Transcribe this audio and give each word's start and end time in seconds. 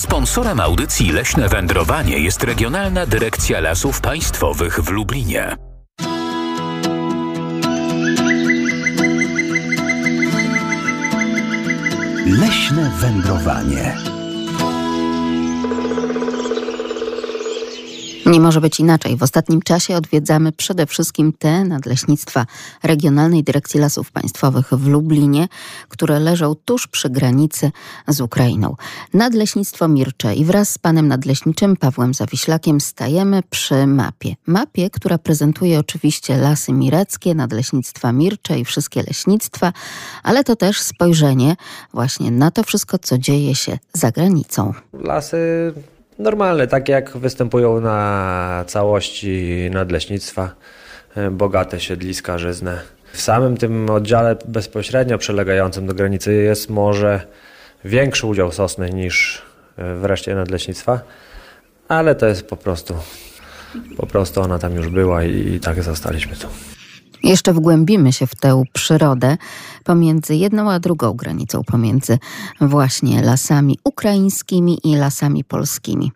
Sponsorem 0.00 0.60
audycji 0.60 1.12
Leśne 1.12 1.48
Wędrowanie 1.48 2.18
jest 2.18 2.44
Regionalna 2.44 3.06
Dyrekcja 3.06 3.60
Lasów 3.60 4.00
Państwowych 4.00 4.80
w 4.80 4.90
Lublinie. 4.90 5.56
Leśne 12.26 12.90
wędrowanie. 13.00 14.09
Nie 18.30 18.40
może 18.40 18.60
być 18.60 18.80
inaczej. 18.80 19.16
W 19.16 19.22
ostatnim 19.22 19.62
czasie 19.62 19.96
odwiedzamy 19.96 20.52
przede 20.52 20.86
wszystkim 20.86 21.32
te 21.32 21.64
nadleśnictwa 21.64 22.46
Regionalnej 22.82 23.44
Dyrekcji 23.44 23.80
Lasów 23.80 24.12
Państwowych 24.12 24.68
w 24.72 24.86
Lublinie, 24.86 25.48
które 25.88 26.20
leżą 26.20 26.54
tuż 26.64 26.86
przy 26.86 27.10
granicy 27.10 27.70
z 28.08 28.20
Ukrainą. 28.20 28.76
Nadleśnictwo 29.14 29.88
Mircze 29.88 30.34
i 30.34 30.44
wraz 30.44 30.70
z 30.70 30.78
panem 30.78 31.08
nadleśniczym 31.08 31.76
Pawłem 31.76 32.14
Zawiślakiem 32.14 32.80
stajemy 32.80 33.42
przy 33.50 33.86
mapie. 33.86 34.34
Mapie, 34.46 34.90
która 34.90 35.18
prezentuje 35.18 35.78
oczywiście 35.78 36.36
lasy 36.36 36.72
mireckie, 36.72 37.34
nadleśnictwa 37.34 38.12
Mircze 38.12 38.58
i 38.58 38.64
wszystkie 38.64 39.02
leśnictwa, 39.02 39.72
ale 40.22 40.44
to 40.44 40.56
też 40.56 40.80
spojrzenie 40.80 41.56
właśnie 41.94 42.30
na 42.30 42.50
to 42.50 42.62
wszystko, 42.62 42.98
co 42.98 43.18
dzieje 43.18 43.54
się 43.54 43.78
za 43.92 44.10
granicą. 44.10 44.74
Lasy 44.92 45.72
normalne, 46.20 46.66
takie 46.66 46.92
jak 46.92 47.16
występują 47.16 47.80
na 47.80 48.64
całości 48.66 49.68
nadleśnictwa, 49.72 50.54
e, 51.16 51.30
bogate 51.30 51.80
siedliska 51.80 52.38
żyzne. 52.38 52.80
W 53.12 53.20
samym 53.20 53.56
tym 53.56 53.90
oddziale 53.90 54.36
bezpośrednio 54.48 55.18
przylegającym 55.18 55.86
do 55.86 55.94
granicy 55.94 56.34
jest 56.34 56.70
może 56.70 57.20
większy 57.84 58.26
udział 58.26 58.52
sosny 58.52 58.90
niż 58.90 59.42
e, 59.78 59.94
w 59.94 60.04
reszcie 60.04 60.34
nadleśnictwa, 60.34 61.00
ale 61.88 62.14
to 62.14 62.26
jest 62.26 62.48
po 62.48 62.56
prostu, 62.56 62.94
po 63.96 64.06
prostu 64.06 64.40
ona 64.40 64.58
tam 64.58 64.74
już 64.74 64.88
była 64.88 65.24
i, 65.24 65.54
i 65.54 65.60
tak 65.60 65.82
zostaliśmy 65.82 66.36
tu. 66.36 66.48
Jeszcze 67.22 67.52
wgłębimy 67.52 68.12
się 68.12 68.26
w 68.26 68.34
tę 68.34 68.62
przyrodę 68.72 69.36
pomiędzy 69.84 70.36
jedną 70.36 70.70
a 70.70 70.80
drugą 70.80 71.12
granicą, 71.12 71.62
pomiędzy 71.64 72.18
właśnie 72.60 73.22
lasami 73.22 73.78
ukraińskimi 73.84 74.78
i 74.84 74.96
lasami 74.96 75.44
polskimi. 75.44 76.12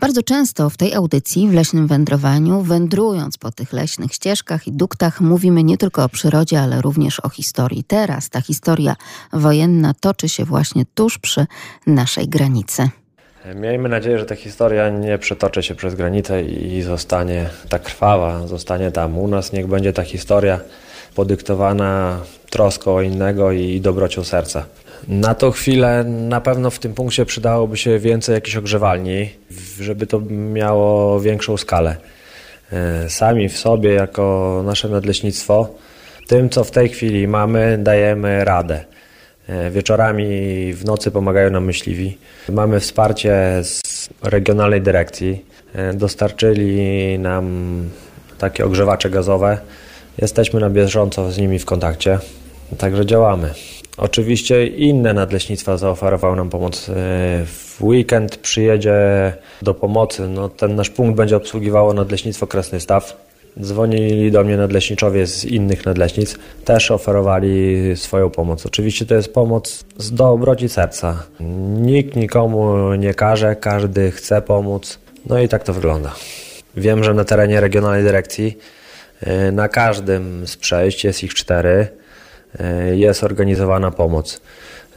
Bardzo 0.00 0.22
często 0.22 0.70
w 0.70 0.76
tej 0.76 0.94
audycji, 0.94 1.48
w 1.48 1.52
leśnym 1.52 1.86
wędrowaniu, 1.86 2.62
wędrując 2.62 3.38
po 3.38 3.52
tych 3.52 3.72
leśnych 3.72 4.12
ścieżkach 4.12 4.66
i 4.66 4.72
duktach, 4.72 5.20
mówimy 5.20 5.64
nie 5.64 5.78
tylko 5.78 6.04
o 6.04 6.08
przyrodzie, 6.08 6.62
ale 6.62 6.82
również 6.82 7.20
o 7.20 7.28
historii. 7.28 7.84
Teraz 7.84 8.30
ta 8.30 8.40
historia 8.40 8.96
wojenna 9.32 9.94
toczy 9.94 10.28
się 10.28 10.44
właśnie 10.44 10.84
tuż 10.94 11.18
przy 11.18 11.46
naszej 11.86 12.28
granicy. 12.28 13.01
Miejmy 13.54 13.88
nadzieję, 13.88 14.18
że 14.18 14.26
ta 14.26 14.36
historia 14.36 14.88
nie 14.88 15.18
przetoczy 15.18 15.62
się 15.62 15.74
przez 15.74 15.94
granicę 15.94 16.42
i 16.42 16.82
zostanie 16.82 17.48
tak 17.68 17.82
krwawa, 17.82 18.46
zostanie 18.46 18.90
tam 18.90 19.18
u 19.18 19.28
nas. 19.28 19.52
Niech 19.52 19.66
będzie 19.66 19.92
ta 19.92 20.02
historia 20.02 20.60
podyktowana 21.14 22.20
troską 22.50 22.94
o 22.94 23.02
innego 23.02 23.52
i 23.52 23.80
dobrocią 23.80 24.24
serca. 24.24 24.64
Na 25.08 25.34
tą 25.34 25.50
chwilę 25.50 26.04
na 26.04 26.40
pewno 26.40 26.70
w 26.70 26.78
tym 26.78 26.94
punkcie 26.94 27.24
przydałoby 27.24 27.76
się 27.76 27.98
więcej 27.98 28.34
jakichś 28.34 28.56
ogrzewalni, 28.56 29.30
żeby 29.80 30.06
to 30.06 30.20
miało 30.30 31.20
większą 31.20 31.56
skalę. 31.56 31.96
E, 32.72 33.10
sami 33.10 33.48
w 33.48 33.58
sobie, 33.58 33.92
jako 33.92 34.62
nasze 34.66 34.88
nadleśnictwo, 34.88 35.74
tym 36.28 36.48
co 36.48 36.64
w 36.64 36.70
tej 36.70 36.88
chwili 36.88 37.28
mamy, 37.28 37.78
dajemy 37.78 38.44
radę. 38.44 38.91
E, 39.48 39.70
wieczorami 39.70 40.24
w 40.74 40.84
nocy 40.84 41.10
pomagają 41.10 41.50
nam 41.50 41.64
myśliwi. 41.64 42.18
Mamy 42.48 42.80
wsparcie 42.80 43.60
z 43.62 43.82
regionalnej 44.22 44.82
dyrekcji. 44.82 45.44
E, 45.74 45.94
dostarczyli 45.94 47.18
nam 47.18 47.44
takie 48.38 48.64
ogrzewacze 48.64 49.10
gazowe. 49.10 49.58
Jesteśmy 50.18 50.60
na 50.60 50.70
bieżąco 50.70 51.32
z 51.32 51.38
nimi 51.38 51.58
w 51.58 51.64
kontakcie, 51.64 52.18
także 52.78 53.06
działamy. 53.06 53.54
Oczywiście 53.96 54.66
inne 54.66 55.14
nadleśnictwa 55.14 55.76
zaoferowały 55.76 56.36
nam 56.36 56.50
pomoc. 56.50 56.88
E, 56.88 56.92
w 57.46 57.76
weekend 57.80 58.36
przyjedzie 58.36 59.32
do 59.62 59.74
pomocy. 59.74 60.28
No, 60.28 60.48
ten 60.48 60.76
nasz 60.76 60.90
punkt 60.90 61.16
będzie 61.16 61.36
obsługiwało 61.36 61.94
nadleśnictwo 61.94 62.46
Kresny 62.46 62.80
Staw. 62.80 63.31
Dzwonili 63.60 64.30
do 64.30 64.44
mnie 64.44 64.56
nadleśniczowie 64.56 65.26
z 65.26 65.44
innych 65.44 65.86
nadleśnic, 65.86 66.36
też 66.64 66.90
oferowali 66.90 67.76
swoją 67.96 68.30
pomoc. 68.30 68.66
Oczywiście 68.66 69.06
to 69.06 69.14
jest 69.14 69.34
pomoc 69.34 69.84
z 69.98 70.12
dobroci 70.12 70.68
serca. 70.68 71.22
Nikt 71.80 72.16
nikomu 72.16 72.94
nie 72.94 73.14
każe, 73.14 73.56
każdy 73.56 74.10
chce 74.10 74.42
pomóc. 74.42 74.98
No 75.26 75.38
i 75.38 75.48
tak 75.48 75.64
to 75.64 75.72
wygląda. 75.72 76.14
Wiem, 76.76 77.04
że 77.04 77.14
na 77.14 77.24
terenie 77.24 77.60
regionalnej 77.60 78.02
dyrekcji 78.02 78.58
e, 79.20 79.52
na 79.52 79.68
każdym 79.68 80.46
z 80.46 80.56
przejść, 80.56 81.04
jest 81.04 81.24
ich 81.24 81.34
cztery, 81.34 81.88
e, 82.60 82.96
jest 82.96 83.24
organizowana 83.24 83.90
pomoc. 83.90 84.40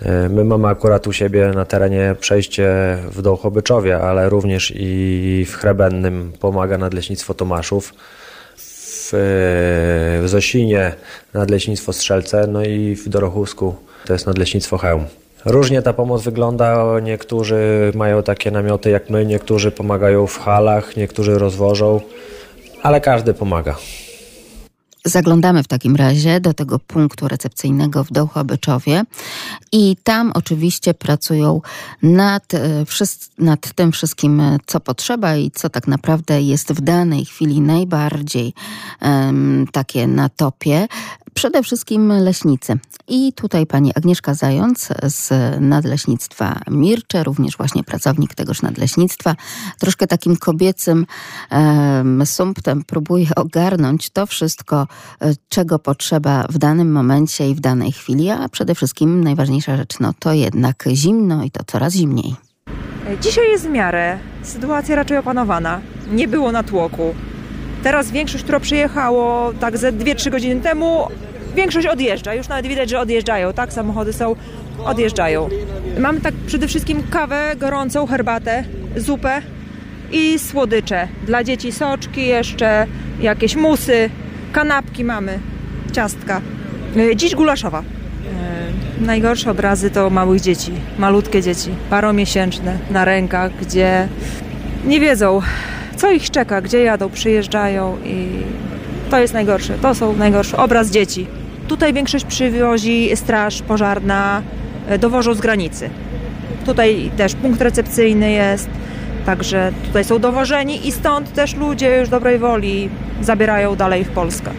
E, 0.02 0.30
my 0.30 0.44
mamy 0.44 0.68
akurat 0.68 1.08
u 1.08 1.14
siebie 1.14 1.52
na 1.56 1.66
terenie 1.66 2.16
przejście 2.20 2.68
w 3.12 3.22
Dołchobyczowie, 3.22 3.98
ale 3.98 4.30
również 4.30 4.74
i 4.76 5.46
w 5.50 5.56
Chrebennym 5.56 6.34
pomaga 6.40 6.78
Nadleśnictwo 6.78 7.34
Tomaszów 7.34 7.94
w, 9.12 10.22
w 10.24 10.30
Zosinie 10.30 10.94
nadleśnictwo 11.34 11.94
Strzelce, 11.94 12.48
no 12.48 12.64
i 12.64 12.96
w 12.96 13.10
Dorochusku 13.10 13.76
to 14.06 14.14
jest 14.14 14.28
nadleśnictwo 14.28 14.78
Chełm. 14.78 15.06
Różnie 15.46 15.82
ta 15.82 15.94
pomoc 15.94 16.24
wygląda. 16.24 17.00
Niektórzy 17.00 17.92
mają 17.96 18.24
takie 18.24 18.52
namioty 18.52 18.90
jak 18.90 19.10
my, 19.10 19.26
niektórzy 19.26 19.72
pomagają 19.72 20.28
w 20.28 20.40
halach, 20.40 20.98
niektórzy 20.98 21.40
rozwożą, 21.40 22.02
ale 22.84 23.02
każdy 23.02 23.34
pomaga. 23.34 23.76
Zaglądamy 25.06 25.64
w 25.64 25.68
takim 25.68 25.96
razie 25.96 26.40
do 26.40 26.54
tego 26.54 26.80
punktu 26.80 27.28
recepcyjnego 27.28 28.04
w 28.04 28.12
Dołchobyczowie. 28.12 29.04
I 29.72 29.98
tam 30.04 30.32
oczywiście 30.36 30.94
pracują 30.94 31.62
nad, 32.02 32.54
e, 32.54 32.86
nad 33.38 33.74
tym 33.74 33.92
wszystkim, 33.92 34.40
e, 34.40 34.58
co 34.66 34.80
potrzeba 34.80 35.36
i 35.36 35.52
co 35.52 35.70
tak 35.70 35.88
naprawdę 35.88 36.42
jest 36.42 36.74
w 36.74 36.82
danej 36.82 37.26
chwili 37.26 37.62
najbardziej 37.62 38.54
um, 39.02 39.68
takie 39.72 40.08
na 40.08 40.30
topie 40.30 40.88
przede 41.36 41.64
wszystkim 41.64 42.08
leśnicy. 42.08 42.80
I 43.08 43.34
tutaj 43.34 43.66
pani 43.66 43.92
Agnieszka 43.96 44.34
Zając 44.34 44.90
z 45.04 45.32
Nadleśnictwa 45.62 46.60
Mircze, 46.72 47.24
również 47.24 47.58
właśnie 47.58 47.84
pracownik 47.84 48.36
tegoż 48.36 48.62
nadleśnictwa, 48.62 49.36
troszkę 49.80 50.08
takim 50.08 50.38
kobiecym 50.38 51.06
um, 51.52 52.26
sumptem 52.26 52.84
próbuje 52.84 53.28
ogarnąć 53.36 54.10
to 54.10 54.26
wszystko, 54.26 54.88
e, 55.22 55.34
czego 55.50 55.80
potrzeba 55.80 56.46
w 56.50 56.58
danym 56.58 56.92
momencie 56.92 57.50
i 57.50 57.56
w 57.56 57.60
danej 57.60 57.92
chwili, 57.92 58.30
a 58.30 58.50
przede 58.50 58.76
wszystkim 58.76 59.24
najważniejsza 59.24 59.78
rzecz, 59.78 60.00
no 60.00 60.14
to 60.20 60.34
jednak 60.34 60.84
zimno 60.94 61.44
i 61.44 61.52
to 61.52 61.64
coraz 61.64 61.94
zimniej. 61.94 62.36
Dzisiaj 63.22 63.52
jest 63.52 63.66
w 63.66 63.70
miarę, 63.70 64.20
sytuacja 64.44 64.96
raczej 64.96 65.18
opanowana. 65.18 65.82
Nie 66.12 66.28
było 66.28 66.52
natłoku. 66.52 67.16
Teraz 67.86 68.12
większość, 68.12 68.44
która 68.44 68.60
przyjechało 68.60 69.54
tak 69.60 69.78
ze 69.78 69.94
2-3 69.94 70.30
godziny 70.30 70.62
temu, 70.62 71.08
większość 71.56 71.88
odjeżdża. 71.88 72.34
Już 72.34 72.48
nawet 72.48 72.68
widać, 72.68 72.90
że 72.90 73.00
odjeżdżają, 73.00 73.54
tak? 73.54 73.74
Samochody 73.74 74.14
są, 74.14 74.36
odjeżdżają. 74.86 75.50
Mamy 76.00 76.22
tak 76.22 76.34
przede 76.48 76.68
wszystkim 76.68 77.04
kawę 77.10 77.54
gorącą, 77.58 78.08
herbatę, 78.08 78.64
zupę 78.96 79.42
i 80.12 80.40
słodycze. 80.40 81.08
Dla 81.26 81.44
dzieci 81.44 81.72
soczki 81.72 82.26
jeszcze, 82.26 82.88
jakieś 83.22 83.56
musy, 83.56 84.10
kanapki 84.52 85.04
mamy, 85.04 85.40
ciastka. 85.92 86.42
E, 86.98 87.16
dziś 87.16 87.36
gulaszowa. 87.36 87.80
E, 89.02 89.06
najgorsze 89.06 89.52
obrazy 89.52 89.90
to 89.90 90.10
małych 90.10 90.42
dzieci, 90.42 90.72
malutkie 91.00 91.42
dzieci, 91.42 91.70
paromiesięczne 91.90 92.78
na 92.92 93.06
rękach, 93.06 93.52
gdzie 93.62 94.08
nie 94.86 95.00
wiedzą, 95.00 95.42
co 95.96 96.12
ich 96.12 96.32
czeka, 96.32 96.62
gdzie 96.62 96.84
jadą, 96.84 97.10
przyjeżdżają 97.10 97.98
i 98.06 98.28
to 99.10 99.20
jest 99.20 99.34
najgorsze. 99.34 99.74
To 99.82 99.96
są 99.96 100.16
najgorsze. 100.16 100.58
Obraz 100.58 100.92
dzieci. 100.92 101.28
Tutaj 101.68 101.94
większość 101.94 102.26
przywozi 102.26 103.10
straż 103.16 103.62
pożarna, 103.62 104.42
e, 104.88 104.98
dowożą 104.98 105.34
z 105.34 105.42
granicy. 105.42 105.90
Tutaj 106.66 107.12
też 107.18 107.36
punkt 107.36 107.62
recepcyjny 107.62 108.32
jest, 108.32 108.70
także 109.26 109.72
tutaj 109.88 110.04
są 110.04 110.20
dowożeni 110.20 110.88
i 110.88 110.92
stąd 110.92 111.34
też 111.34 111.56
ludzie 111.56 111.98
już 112.00 112.10
dobrej 112.10 112.40
woli 112.40 112.90
zabierają 113.22 113.76
dalej 113.76 114.06
w 114.06 114.10
Polskę. 114.10 114.52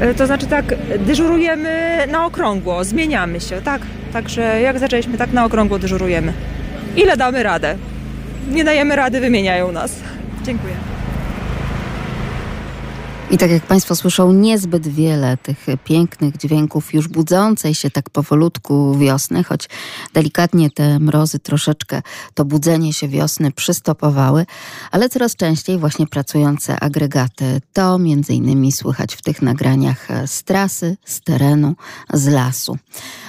E, 0.00 0.14
to 0.14 0.26
znaczy 0.26 0.46
tak, 0.46 0.64
dyżurujemy 0.98 1.98
na 2.10 2.26
okrągło, 2.26 2.84
zmieniamy 2.84 3.40
się, 3.40 3.60
tak? 3.62 3.82
Także 4.12 4.60
jak 4.60 4.78
zaczęliśmy, 4.78 5.18
tak 5.18 5.32
na 5.32 5.44
okrągło 5.44 5.78
dyżurujemy. 5.78 6.32
Ile 6.96 7.16
damy 7.16 7.42
radę? 7.42 7.76
Nie 8.50 8.64
dajemy 8.64 8.96
rady, 8.96 9.20
wymieniają 9.20 9.72
nas. 9.72 9.96
Dziękuję. 10.44 10.93
I 13.30 13.38
tak 13.38 13.50
jak 13.50 13.62
Państwo 13.62 13.96
słyszą, 13.96 14.32
niezbyt 14.32 14.88
wiele 14.88 15.36
tych 15.36 15.66
pięknych 15.84 16.36
dźwięków 16.36 16.94
już 16.94 17.08
budzącej 17.08 17.74
się 17.74 17.90
tak 17.90 18.10
powolutku 18.10 18.98
wiosny, 18.98 19.44
choć 19.44 19.68
delikatnie 20.14 20.70
te 20.70 20.98
mrozy 20.98 21.38
troszeczkę 21.38 22.02
to 22.34 22.44
budzenie 22.44 22.92
się 22.92 23.08
wiosny 23.08 23.52
przystopowały, 23.52 24.46
ale 24.90 25.08
coraz 25.08 25.36
częściej 25.36 25.78
właśnie 25.78 26.06
pracujące 26.06 26.80
agregaty 26.80 27.60
to 27.72 27.98
między 27.98 28.34
innymi 28.34 28.72
słychać 28.72 29.14
w 29.14 29.22
tych 29.22 29.42
nagraniach 29.42 30.08
z 30.26 30.42
trasy, 30.42 30.96
z 31.04 31.20
terenu, 31.20 31.74
z 32.12 32.28
lasu. 32.28 32.78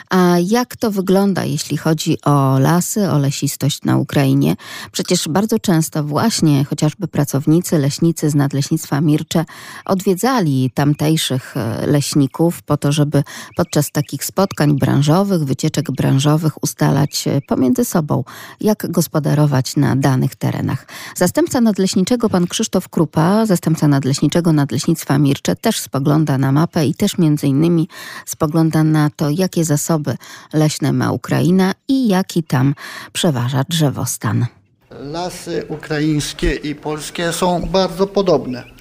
A 0.09 0.35
jak 0.39 0.75
to 0.75 0.91
wygląda, 0.91 1.45
jeśli 1.45 1.77
chodzi 1.77 2.17
o 2.25 2.59
lasy, 2.59 3.11
o 3.11 3.17
lesistość 3.17 3.83
na 3.83 3.97
Ukrainie? 3.97 4.55
Przecież 4.91 5.27
bardzo 5.27 5.59
często 5.59 6.03
właśnie 6.03 6.65
chociażby 6.65 7.07
pracownicy, 7.07 7.77
leśnicy 7.77 8.29
z 8.29 8.35
Nadleśnictwa 8.35 9.01
Mircze 9.01 9.45
odwiedzali 9.85 10.71
tamtejszych 10.73 11.57
e, 11.57 11.87
leśników 11.87 12.61
po 12.61 12.77
to, 12.77 12.91
żeby 12.91 13.23
podczas 13.55 13.91
takich 13.91 14.25
spotkań 14.25 14.77
branżowych, 14.79 15.43
wycieczek 15.43 15.91
branżowych 15.91 16.63
ustalać 16.63 17.27
e, 17.27 17.41
pomiędzy 17.41 17.85
sobą, 17.85 18.23
jak 18.61 18.91
gospodarować 18.91 19.75
na 19.75 19.95
danych 19.95 20.35
terenach. 20.35 20.87
Zastępca 21.15 21.61
nadleśniczego, 21.61 22.29
pan 22.29 22.47
Krzysztof 22.47 22.89
Krupa, 22.89 23.45
zastępca 23.45 23.87
nadleśniczego 23.87 24.53
Nadleśnictwa 24.53 25.19
Mircze, 25.19 25.55
też 25.55 25.79
spogląda 25.79 26.37
na 26.37 26.51
mapę 26.51 26.85
i 26.85 26.93
też 26.93 27.17
między 27.17 27.47
innymi 27.47 27.87
spogląda 28.25 28.83
na 28.83 29.09
to, 29.15 29.29
jakie 29.29 29.65
zasoby 29.65 30.17
leśne 30.53 30.93
ma 30.93 31.11
Ukraina 31.11 31.73
i 31.87 32.07
jaki 32.07 32.43
tam 32.43 32.75
przeważa 33.13 33.63
drzewostan. 33.69 34.45
Lasy 34.99 35.65
ukraińskie 35.69 36.53
i 36.53 36.75
polskie 36.75 37.33
są 37.33 37.61
bardzo 37.61 38.07
podobne. 38.07 38.74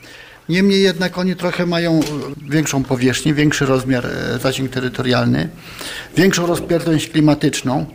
Niemniej 0.49 0.83
jednak 0.83 1.19
oni 1.19 1.37
trochę 1.37 1.67
mają 1.67 2.01
większą 2.49 2.85
powierzchnię, 2.85 3.35
większy 3.35 3.67
rozmiar, 3.67 4.07
e, 4.07 4.39
zasięg 4.39 4.71
terytorialny, 4.71 5.49
większą 6.17 6.47
rozpiętość 6.47 7.09
klimatyczną, 7.09 7.87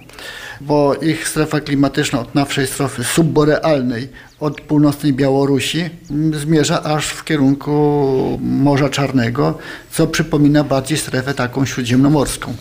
bo 0.61 0.95
ich 0.95 1.27
strefa 1.27 1.59
klimatyczna 1.59 2.19
od 2.19 2.35
naszej 2.35 2.67
strefy 2.67 3.03
subborealnej 3.03 4.09
od 4.39 4.61
północnej 4.61 5.13
Białorusi 5.13 5.89
zmierza 6.33 6.83
aż 6.83 7.07
w 7.07 7.23
kierunku 7.23 8.39
Morza 8.41 8.89
Czarnego, 8.89 9.57
co 9.91 10.07
przypomina 10.07 10.63
bardziej 10.63 10.97
strefę 10.97 11.33
taką 11.33 11.65
śródziemnomorską. 11.65 12.55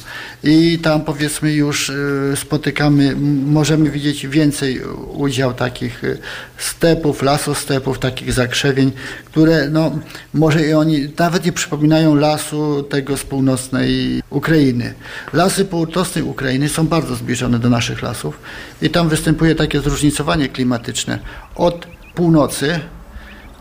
I 0.44 0.78
tam 0.78 1.00
powiedzmy 1.00 1.52
już 1.52 1.88
y, 1.88 2.32
spotykamy, 2.36 3.16
możemy 3.46 3.90
widzieć 3.90 4.26
więcej 4.26 4.80
udział 5.12 5.54
takich 5.54 6.04
y, 6.04 6.18
stepów, 6.58 7.22
lasostepów, 7.22 7.98
takich 7.98 8.32
zakrzewień, 8.32 8.92
które 9.24 9.68
no, 9.70 9.98
może 10.34 10.66
i 10.66 10.72
oni 10.72 11.08
nawet 11.18 11.44
nie 11.44 11.52
przypominają 11.52 12.14
lasu 12.14 12.82
tego 12.82 13.16
z 13.16 13.24
północnej 13.24 14.22
Ukrainy. 14.30 14.94
Lasy 15.32 15.64
północnej 15.64 16.24
Ukrainy 16.24 16.68
są 16.68 16.86
bardzo 16.86 17.16
zbliżone 17.16 17.58
do 17.58 17.70
naszych 17.70 18.02
lasów 18.02 18.38
i 18.82 18.90
tam 18.90 19.08
występuje 19.08 19.54
takie 19.54 19.80
zróżnicowanie 19.80 20.48
klimatyczne 20.48 21.18
od 21.68 21.86
północy. 22.14 22.80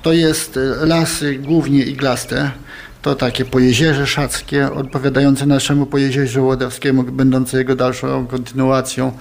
To 0.01 0.13
jest 0.13 0.57
e, 0.57 0.85
lasy 0.85 1.35
głównie 1.35 1.83
iglaste, 1.83 2.51
to 3.01 3.15
takie 3.15 3.45
pojezierze 3.45 4.07
szackie, 4.07 4.71
odpowiadające 4.71 5.45
naszemu 5.45 5.85
pojezierzu 5.85 6.45
łodowskiemu, 6.45 7.03
będące 7.03 7.57
jego 7.57 7.75
dalszą 7.75 8.27
kontynuacją. 8.27 9.11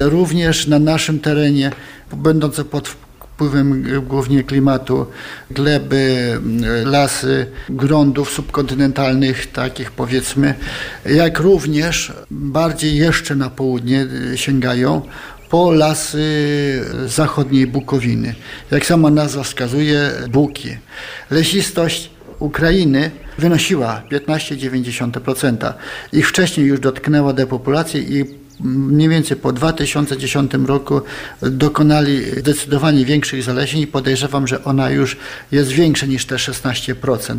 Również 0.00 0.66
na 0.66 0.78
naszym 0.78 1.20
terenie, 1.20 1.70
będące 2.12 2.64
pod 2.64 2.88
wpływem 2.88 3.84
głównie 4.08 4.44
klimatu, 4.44 5.06
gleby, 5.50 6.38
lasy 6.84 7.46
gruntów 7.68 8.30
subkontynentalnych, 8.30 9.52
takich 9.52 9.92
powiedzmy, 9.92 10.54
jak 11.06 11.38
również 11.38 12.12
bardziej 12.30 12.96
jeszcze 12.96 13.34
na 13.34 13.50
południe 13.50 14.06
e, 14.32 14.38
sięgają 14.38 15.02
po 15.50 15.72
lasy 15.72 16.26
zachodniej 17.06 17.66
Bukowiny. 17.66 18.34
Jak 18.70 18.86
sama 18.86 19.10
nazwa 19.10 19.42
wskazuje, 19.42 20.10
Buki. 20.28 20.76
Lesistość 21.30 22.10
Ukrainy 22.38 23.10
wynosiła 23.38 24.02
15,9%. 24.12 25.72
Ich 26.12 26.28
wcześniej 26.28 26.66
już 26.66 26.80
dotknęła 26.80 27.32
depopulacji 27.32 28.16
i 28.16 28.24
mniej 28.64 29.08
więcej 29.08 29.36
po 29.36 29.52
2010 29.52 30.52
roku 30.66 31.00
dokonali 31.42 32.24
zdecydowanie 32.40 33.04
większych 33.04 33.42
zalesień 33.42 33.80
i 33.80 33.86
podejrzewam, 33.86 34.46
że 34.46 34.64
ona 34.64 34.90
już 34.90 35.16
jest 35.52 35.70
większa 35.70 36.06
niż 36.06 36.26
te 36.26 36.34
16%. 36.34 37.38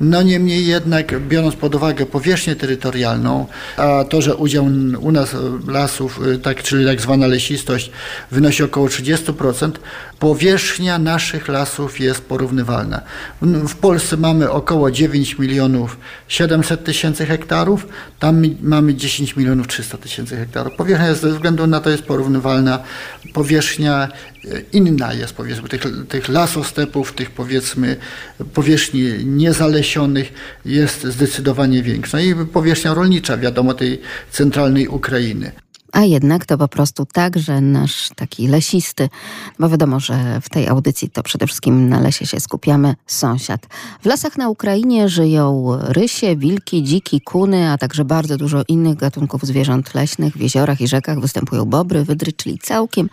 No 0.00 0.22
niemniej 0.22 0.66
jednak, 0.66 1.20
biorąc 1.20 1.56
pod 1.56 1.74
uwagę 1.74 2.06
powierzchnię 2.06 2.56
terytorialną, 2.56 3.46
a 3.76 4.04
to, 4.08 4.22
że 4.22 4.36
udział 4.36 4.64
u 5.00 5.12
nas 5.12 5.36
lasów, 5.68 6.20
tak, 6.42 6.62
czyli 6.62 6.86
tak 6.86 7.00
zwana 7.00 7.26
lesistość, 7.26 7.90
wynosi 8.30 8.62
około 8.62 8.86
30%, 8.86 9.70
powierzchnia 10.18 10.98
naszych 10.98 11.48
lasów 11.48 12.00
jest 12.00 12.20
porównywalna. 12.20 13.00
W 13.42 13.74
Polsce 13.74 14.16
mamy 14.16 14.50
około 14.50 14.90
9 14.90 15.38
milionów 15.38 15.98
700 16.28 16.84
tysięcy 16.84 17.26
hektarów, 17.26 17.86
tam 18.18 18.42
mamy 18.62 18.94
10 18.94 19.36
milionów 19.36 19.68
300 19.68 19.98
tysięcy 19.98 20.36
hektarów. 20.36 20.72
Powierzchnia 20.76 21.14
ze 21.14 21.32
względu 21.32 21.66
na 21.66 21.80
to 21.80 21.90
jest 21.90 22.02
porównywalna. 22.02 22.78
Powierzchnia 23.34 24.08
e, 24.44 24.60
inna 24.72 25.12
jest 25.12 25.32
powiedzmy 25.32 25.68
tych, 25.68 25.82
tych 26.08 26.28
lasostepów, 26.28 27.12
tych 27.12 27.30
powiedzmy 27.30 27.96
powierzchni 28.54 29.02
niezalesionych 29.24 30.32
jest 30.64 31.04
zdecydowanie 31.04 31.82
większa. 31.82 32.20
I 32.20 32.34
powierzchnia 32.34 32.94
rolnicza, 32.94 33.36
wiadomo, 33.36 33.74
tej 33.74 34.00
centralnej 34.30 34.88
Ukrainy. 34.88 35.52
A 35.96 36.04
jednak 36.04 36.46
to 36.46 36.58
po 36.58 36.68
prostu 36.68 37.06
tak, 37.06 37.38
że 37.38 37.60
nasz 37.60 38.10
taki 38.16 38.48
lesisty, 38.48 39.08
bo 39.58 39.68
wiadomo, 39.68 40.00
że 40.00 40.40
w 40.40 40.48
tej 40.48 40.68
audycji 40.68 41.10
to 41.10 41.22
przede 41.22 41.46
wszystkim 41.46 41.88
na 41.88 42.00
lesie 42.00 42.26
się 42.26 42.40
skupiamy, 42.40 42.94
sąsiad. 43.06 43.66
W 44.02 44.06
lasach 44.06 44.38
na 44.38 44.48
Ukrainie 44.48 45.08
żyją 45.08 45.72
rysie, 45.80 46.36
wilki, 46.36 46.82
dziki, 46.82 47.20
kuny, 47.20 47.70
a 47.70 47.78
także 47.78 48.04
bardzo 48.04 48.36
dużo 48.36 48.62
innych 48.68 48.96
gatunków 48.96 49.42
zwierząt 49.42 49.94
leśnych. 49.94 50.34
W 50.36 50.40
jeziorach 50.40 50.80
i 50.80 50.88
rzekach 50.88 51.20
występują 51.20 51.64
bobry, 51.64 52.04
wydry, 52.04 52.32
czyli 52.32 52.58
całkiem 52.58 53.08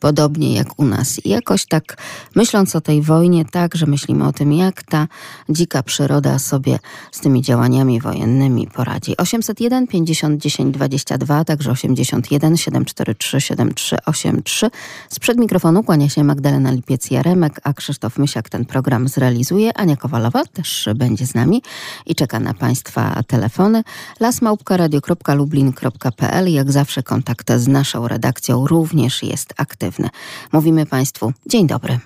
podobnie 0.00 0.54
jak 0.54 0.78
u 0.78 0.84
nas. 0.84 1.24
I 1.24 1.28
jakoś 1.28 1.66
tak 1.66 1.96
myśląc 2.34 2.76
o 2.76 2.80
tej 2.80 3.02
wojnie, 3.02 3.44
tak, 3.44 3.74
że 3.74 3.86
myślimy 3.86 4.26
o 4.26 4.32
tym, 4.32 4.52
jak 4.52 4.82
ta 4.82 5.08
dzika 5.48 5.82
przyroda 5.82 6.38
sobie 6.38 6.78
z 7.12 7.20
tymi 7.20 7.42
działaniami 7.42 8.00
wojennymi 8.00 8.66
poradzi. 8.66 9.16
801 9.16 9.86
50 9.86 10.40
10 10.40 10.74
22, 10.74 11.44
także 11.44 11.70
80 11.70 12.25
91 12.28 12.56
743 12.56 13.40
7383. 13.40 14.70
Sprzed 15.08 15.38
mikrofonu 15.38 15.82
kłania 15.82 16.08
się 16.08 16.24
Magdalena 16.24 16.72
Lipiec-Jaremek, 16.72 17.60
a 17.64 17.72
Krzysztof 17.72 18.18
Mysiak 18.18 18.48
ten 18.48 18.64
program 18.64 19.08
zrealizuje. 19.08 19.78
Ania 19.78 19.96
Kowalowa 19.96 20.44
też 20.44 20.88
będzie 20.94 21.26
z 21.26 21.34
nami 21.34 21.62
i 22.06 22.14
czeka 22.14 22.40
na 22.40 22.54
Państwa 22.54 23.22
telefony. 23.26 23.82
lasmałpka.radio.lublin.pl 24.20 26.52
Jak 26.52 26.72
zawsze 26.72 27.02
kontakt 27.02 27.52
z 27.52 27.68
naszą 27.68 28.08
redakcją 28.08 28.66
również 28.66 29.22
jest 29.22 29.54
aktywny. 29.56 30.08
Mówimy 30.52 30.86
Państwu 30.86 31.32
dzień 31.46 31.66
dobry. 31.66 31.98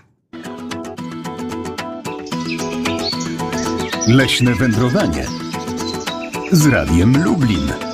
Leśne 4.07 4.55
wędrowanie 4.55 5.27
z 6.53 6.67
Radiem 6.67 7.25
Lublin. 7.25 7.90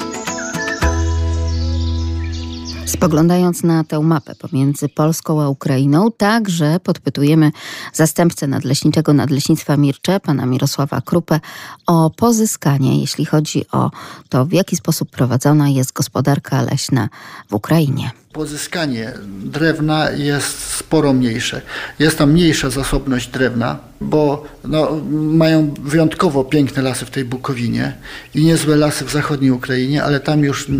Spoglądając 2.86 3.62
na 3.62 3.84
tę 3.84 4.00
mapę 4.00 4.34
pomiędzy 4.34 4.88
Polską 4.88 5.42
a 5.42 5.48
Ukrainą, 5.48 6.12
także 6.16 6.80
podpytujemy 6.80 7.52
zastępcę 7.92 8.46
nadleśniczego 8.46 9.12
Nadleśnictwa 9.12 9.76
Mircze, 9.76 10.20
pana 10.20 10.46
Mirosława 10.46 11.00
Krupę, 11.00 11.40
o 11.86 12.10
pozyskanie, 12.10 13.00
jeśli 13.00 13.24
chodzi 13.24 13.64
o 13.72 13.90
to, 14.28 14.46
w 14.46 14.52
jaki 14.52 14.76
sposób 14.76 15.10
prowadzona 15.10 15.68
jest 15.68 15.92
gospodarka 15.92 16.62
leśna 16.62 17.08
w 17.48 17.54
Ukrainie 17.54 18.10
pozyskanie 18.36 19.12
drewna 19.44 20.10
jest 20.10 20.58
sporo 20.58 21.12
mniejsze. 21.12 21.62
Jest 21.98 22.18
tam 22.18 22.32
mniejsza 22.32 22.70
zasobność 22.70 23.28
drewna, 23.28 23.78
bo 24.00 24.44
no, 24.64 25.00
mają 25.12 25.74
wyjątkowo 25.82 26.44
piękne 26.44 26.82
lasy 26.82 27.06
w 27.06 27.10
tej 27.10 27.24
Bukowinie 27.24 27.92
i 28.34 28.44
niezłe 28.44 28.76
lasy 28.76 29.04
w 29.04 29.10
zachodniej 29.12 29.50
Ukrainie, 29.50 30.04
ale 30.04 30.20
tam 30.20 30.44
już 30.44 30.68
y, 30.68 30.72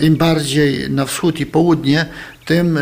im 0.00 0.16
bardziej 0.16 0.90
na 0.90 1.04
wschód 1.04 1.40
i 1.40 1.46
południe, 1.46 2.06
tym 2.44 2.76
y, 2.76 2.80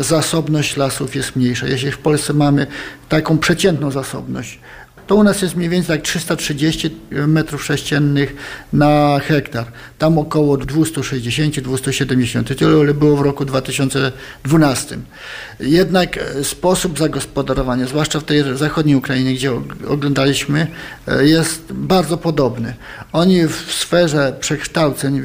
zasobność 0.00 0.76
lasów 0.76 1.16
jest 1.16 1.36
mniejsza. 1.36 1.66
Jeśli 1.66 1.92
w 1.92 1.98
Polsce 1.98 2.32
mamy 2.32 2.66
taką 3.08 3.38
przeciętną 3.38 3.90
zasobność 3.90 4.58
to 5.06 5.14
u 5.14 5.24
nas 5.24 5.42
jest 5.42 5.56
mniej 5.56 5.68
więcej 5.68 5.96
tak 5.96 6.04
330 6.06 6.96
metrów 7.10 7.64
sześciennych 7.64 8.36
na 8.72 9.20
hektar. 9.22 9.66
Tam 9.98 10.18
około 10.18 10.56
260-270. 10.56 12.54
Tyle 12.54 12.94
było 12.94 13.16
w 13.16 13.20
roku 13.20 13.44
2012. 13.44 14.98
Jednak 15.60 16.18
sposób 16.42 16.98
zagospodarowania, 16.98 17.86
zwłaszcza 17.86 18.20
w 18.20 18.24
tej 18.24 18.56
zachodniej 18.56 18.96
Ukrainie, 18.96 19.34
gdzie 19.34 19.52
oglądaliśmy, 19.88 20.66
jest 21.20 21.72
bardzo 21.72 22.16
podobny. 22.16 22.74
Oni 23.12 23.46
w 23.46 23.54
sferze 23.54 24.36
przekształceń 24.40 25.22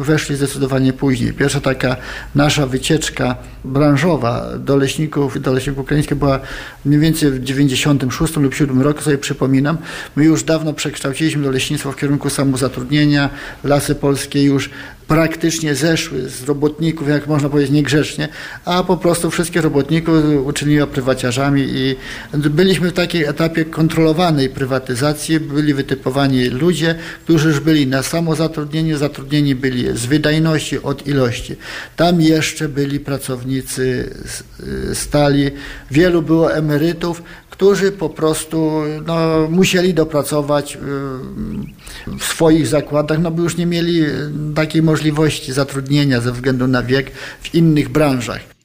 weszli 0.00 0.36
zdecydowanie 0.36 0.92
później. 0.92 1.32
Pierwsza 1.32 1.60
taka 1.60 1.96
nasza 2.34 2.66
wycieczka 2.66 3.36
branżowa 3.64 4.46
do 4.58 4.76
leśników, 4.76 5.42
do 5.42 5.52
leśników 5.52 5.84
ukraińskich 5.84 6.18
była 6.18 6.40
mniej 6.84 7.00
więcej 7.00 7.30
w 7.30 7.42
96 7.42 8.36
lub 8.36 8.54
7 8.54 8.82
roku, 8.82 9.00
sobie 9.10 9.18
przypominam. 9.18 9.78
My 10.16 10.24
już 10.24 10.42
dawno 10.42 10.72
przekształciliśmy 10.72 11.42
do 11.42 11.50
leśnictwa 11.50 11.92
w 11.92 11.96
kierunku 11.96 12.30
samozatrudnienia. 12.30 13.30
Lasy 13.64 13.94
polskie 13.94 14.42
już 14.42 14.70
praktycznie 15.08 15.74
zeszły 15.74 16.28
z 16.28 16.44
robotników, 16.44 17.08
jak 17.08 17.26
można 17.26 17.48
powiedzieć, 17.48 17.72
niegrzecznie, 17.72 18.28
a 18.64 18.84
po 18.84 18.96
prostu 18.96 19.30
wszystkich 19.30 19.62
robotników 19.62 20.14
uczyniła 20.44 20.86
prywaciarzami 20.86 21.62
i 21.68 21.96
byliśmy 22.34 22.90
w 22.90 22.92
takiej 22.92 23.24
etapie 23.24 23.64
kontrolowanej 23.64 24.48
prywatyzacji. 24.48 25.40
Byli 25.40 25.74
wytypowani 25.74 26.48
ludzie, 26.48 26.94
którzy 27.24 27.48
już 27.48 27.60
byli 27.60 27.86
na 27.86 28.02
samozatrudnieniu, 28.02 28.98
zatrudnieni 28.98 29.54
byli 29.54 29.96
z 29.98 30.06
wydajności 30.06 30.82
od 30.82 31.06
ilości. 31.06 31.56
Tam 31.96 32.20
jeszcze 32.20 32.68
byli 32.68 33.00
pracownicy 33.00 34.14
stali, 34.94 35.50
wielu 35.90 36.22
było 36.22 36.54
emerytów, 36.54 37.22
którzy 37.60 37.92
po 37.92 38.08
prostu 38.08 38.82
no, 39.06 39.48
musieli 39.50 39.94
dopracować 39.94 40.76
y, 40.76 40.78
w 42.18 42.24
swoich 42.24 42.66
zakładach, 42.66 43.18
no 43.18 43.30
bo 43.30 43.42
już 43.42 43.56
nie 43.56 43.66
mieli 43.66 44.04
takiej 44.54 44.82
możliwości 44.82 45.52
zatrudnienia 45.52 46.20
ze 46.20 46.32
względu 46.32 46.66
na 46.66 46.82
wiek 46.82 47.10
w 47.42 47.54
innych 47.54 47.88
branżach. 47.88 48.59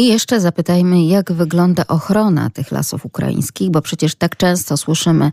I 0.00 0.06
jeszcze 0.06 0.40
zapytajmy, 0.40 1.04
jak 1.04 1.32
wygląda 1.32 1.84
ochrona 1.88 2.50
tych 2.50 2.72
lasów 2.72 3.06
ukraińskich, 3.06 3.70
bo 3.70 3.82
przecież 3.82 4.14
tak 4.14 4.36
często 4.36 4.76
słyszymy 4.76 5.32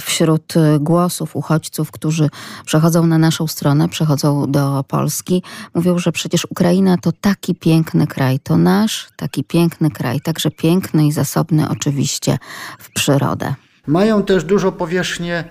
wśród 0.00 0.54
głosów 0.80 1.36
uchodźców, 1.36 1.90
którzy 1.90 2.28
przechodzą 2.64 3.06
na 3.06 3.18
naszą 3.18 3.46
stronę, 3.46 3.88
przechodzą 3.88 4.50
do 4.50 4.84
Polski, 4.88 5.42
mówią, 5.74 5.98
że 5.98 6.12
przecież 6.12 6.44
Ukraina 6.50 6.98
to 6.98 7.12
taki 7.12 7.54
piękny 7.54 8.06
kraj, 8.06 8.40
to 8.40 8.56
nasz 8.56 9.08
taki 9.16 9.44
piękny 9.44 9.90
kraj, 9.90 10.20
także 10.20 10.50
piękny 10.50 11.06
i 11.06 11.12
zasobny 11.12 11.68
oczywiście 11.68 12.38
w 12.78 12.90
przyrodę. 12.90 13.54
Mają 13.86 14.22
też 14.22 14.44
dużo 14.44 14.72
powierzchnię 14.72 15.44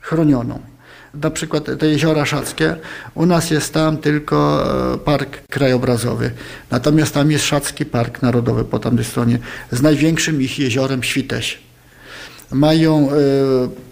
chronioną 0.00 0.69
na 1.14 1.30
przykład 1.30 1.64
te 1.78 1.86
jeziora 1.86 2.26
Szackie, 2.26 2.76
u 3.14 3.26
nas 3.26 3.50
jest 3.50 3.74
tam 3.74 3.98
tylko 3.98 4.64
e, 4.94 4.98
park 4.98 5.38
krajobrazowy, 5.50 6.30
natomiast 6.70 7.14
tam 7.14 7.30
jest 7.30 7.44
Szacki 7.44 7.84
Park 7.84 8.22
Narodowy 8.22 8.64
po 8.64 8.78
tamtej 8.78 9.04
stronie, 9.04 9.38
z 9.72 9.82
największym 9.82 10.42
ich 10.42 10.58
jeziorem 10.58 11.02
Świteś. 11.02 11.58
Mają 12.52 13.10
e, 13.10 13.14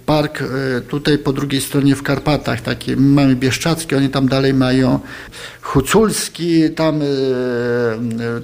park 0.07 0.43
e, 0.43 0.81
tutaj 0.81 1.19
po 1.19 1.33
drugiej 1.33 1.61
stronie 1.61 1.97
w 1.97 2.03
Karpatach, 2.03 2.61
taki 2.61 2.97
mamy 2.97 3.37
Bieszczacki, 3.37 3.95
oni 3.95 4.09
tam 4.09 4.29
dalej 4.29 4.55
mają 4.55 5.01
Huculski, 5.63 6.71
tam 6.71 7.01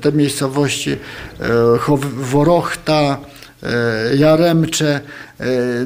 te 0.00 0.12
miejscowości 0.12 0.96
Worochta, 2.16 3.18
Jaremcze, 4.14 5.00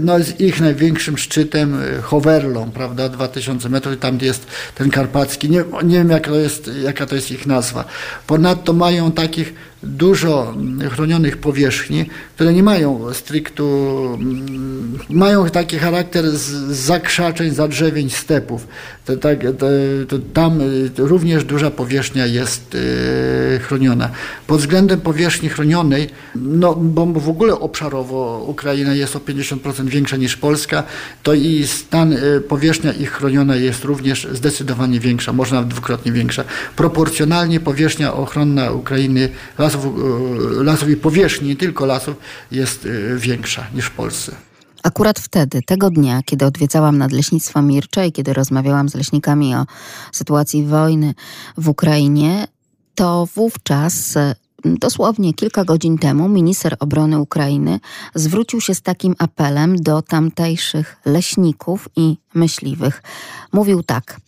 no 0.01 0.21
z 0.21 0.41
ich 0.41 0.61
największym 0.61 1.19
szczytem 1.19 1.83
e, 1.83 2.03
Hoverlą, 2.03 2.71
prawda, 2.71 3.09
2000 3.09 3.69
metrów, 3.69 3.99
tam 3.99 4.19
jest 4.23 4.47
ten 4.75 4.91
karpacki, 4.91 5.51
nie, 5.51 5.65
nie 5.85 5.99
wiem 5.99 6.11
jaka 6.11 6.31
to, 6.31 6.37
jest, 6.37 6.71
jaka 6.83 7.07
to 7.07 7.15
jest 7.15 7.31
ich 7.31 7.47
nazwa. 7.47 7.85
Ponadto 8.27 8.73
mają 8.73 9.13
takich 9.13 9.55
dużo 9.83 10.55
chronionych 10.91 11.37
powierzchni, 11.37 12.07
które 12.35 12.53
nie 12.53 12.63
mają 12.63 13.15
strictu, 13.15 13.65
mm, 14.15 14.99
mają 15.11 15.51
taki 15.51 15.79
charakter 15.79 16.31
z 16.31 16.51
zakrzaczeń, 16.77 17.51
zadrzewień, 17.51 18.11
stepów. 18.11 18.67
To, 19.05 19.17
tak, 19.17 19.41
to, 19.59 19.67
to 20.09 20.19
tam 20.33 20.61
e, 20.61 20.65
również 20.97 21.45
duża 21.45 21.71
powierzchnia 21.71 22.27
jest 22.27 22.77
chroniona. 23.61 24.11
Pod 24.47 24.61
względem 24.61 25.01
powierzchni 25.01 25.49
chronionej, 25.49 26.11
no 26.35 26.75
bo 26.75 27.07
w 27.07 27.29
ogóle 27.29 27.61
obszarowo 27.61 28.45
Ukraina 28.47 28.95
jest 28.95 29.17
o 29.17 29.21
50 29.21 29.48
50% 29.57 29.89
większa 29.89 30.17
niż 30.17 30.37
Polska, 30.37 30.83
to 31.23 31.35
i 31.35 31.67
stan, 31.67 32.13
y, 32.13 32.41
powierzchnia 32.41 32.93
ich 32.93 33.13
chroniona 33.13 33.57
jest 33.57 33.85
również 33.85 34.29
zdecydowanie 34.33 35.01
większa, 35.01 35.33
może 35.33 35.55
nawet 35.55 35.71
dwukrotnie 35.71 36.13
większa. 36.13 36.45
Proporcjonalnie 36.77 37.61
powierzchnia 37.61 38.15
ochronna 38.15 38.71
Ukrainy, 38.71 39.29
lasów, 39.59 39.85
y, 40.61 40.65
lasów 40.65 40.89
i 40.89 40.97
powierzchni, 40.97 41.49
nie 41.49 41.57
tylko 41.57 41.87
lasów, 41.87 42.17
jest 42.51 42.87
y, 42.87 43.17
większa 43.19 43.67
niż 43.75 43.87
w 43.87 43.91
Polsce. 43.91 44.33
Akurat 44.83 45.19
wtedy, 45.19 45.63
tego 45.63 45.91
dnia, 45.91 46.21
kiedy 46.25 46.47
odwiedzałam 46.47 46.99
Nadleśnictwo 46.99 47.63
Mircze 47.63 48.07
i 48.07 48.13
kiedy 48.13 48.33
rozmawiałam 48.33 48.89
z 48.89 48.95
leśnikami 48.95 49.55
o 49.55 49.67
sytuacji 50.13 50.65
wojny 50.67 51.15
w 51.57 51.69
Ukrainie, 51.69 52.47
to 52.95 53.29
wówczas 53.35 54.15
Dosłownie 54.65 55.35
kilka 55.35 55.65
godzin 55.65 55.99
temu 55.99 56.29
minister 56.29 56.77
obrony 56.81 57.19
Ukrainy 57.19 57.81
zwrócił 58.15 58.61
się 58.61 58.75
z 58.75 58.83
takim 58.83 59.15
apelem 59.19 59.77
do 59.77 60.03
tamtejszych 60.03 60.97
leśników 61.05 61.89
i 61.97 62.17
myśliwych. 62.35 63.03
Mówił 63.53 63.83
tak: 63.83 64.21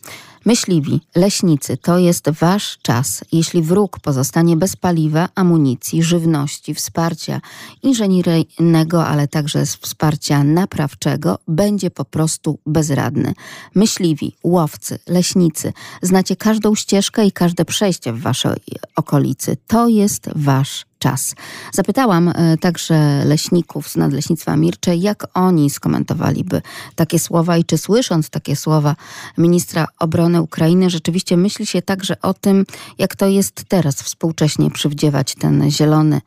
Myśliwi, 0.45 1.01
leśnicy, 1.15 1.77
to 1.77 1.99
jest 1.99 2.31
wasz 2.31 2.79
czas. 2.83 3.25
Jeśli 3.33 3.63
wróg 3.63 3.99
pozostanie 3.99 4.57
bez 4.57 4.77
paliwa, 4.77 5.29
amunicji, 5.35 6.03
żywności, 6.03 6.75
wsparcia 6.75 7.41
inżynieryjnego, 7.83 9.07
ale 9.07 9.29
także 9.29 9.67
wsparcia 9.67 10.45
naprawczego, 10.45 11.39
będzie 11.49 11.91
po 11.91 12.05
prostu 12.05 12.59
bezradny. 12.67 13.35
Myśliwi, 13.75 14.37
łowcy, 14.45 14.99
leśnicy, 15.07 15.73
znacie 16.03 16.37
każdą 16.37 16.75
ścieżkę 16.75 17.27
i 17.27 17.33
każde 17.33 17.65
przejście 17.65 18.13
w 18.13 18.21
waszej 18.21 18.61
okolicy. 18.97 19.57
To 19.67 19.89
jest 19.89 20.31
wasz 20.37 20.90
czas. 21.01 21.35
Zapytałam 21.73 22.29
e, 22.29 22.57
także 22.57 23.25
leśników 23.25 23.89
z 23.89 23.97
Nadleśnictwa 23.97 24.57
Mircze, 24.57 24.97
jak 24.97 25.27
oni 25.35 25.71
skomentowaliby 25.71 26.63
takie 26.95 27.19
słowa 27.19 27.57
i 27.57 27.65
czy 27.65 27.79
słysząc 27.79 28.31
takie 28.31 28.57
słowa 28.57 28.97
ministra 29.39 29.87
obrony 29.99 30.43
Ukrainy, 30.43 30.91
rzeczywiście 30.91 31.37
myśli 31.37 31.67
się 31.67 31.83
także 31.83 32.21
o 32.23 32.35
tym, 32.35 32.67
jak 32.99 33.17
to 33.17 33.27
jest 33.27 33.65
teraz 33.69 33.95
współcześnie 33.95 34.71
przywdziewać 34.71 35.35
ten 35.35 35.71
zielony 35.71 36.21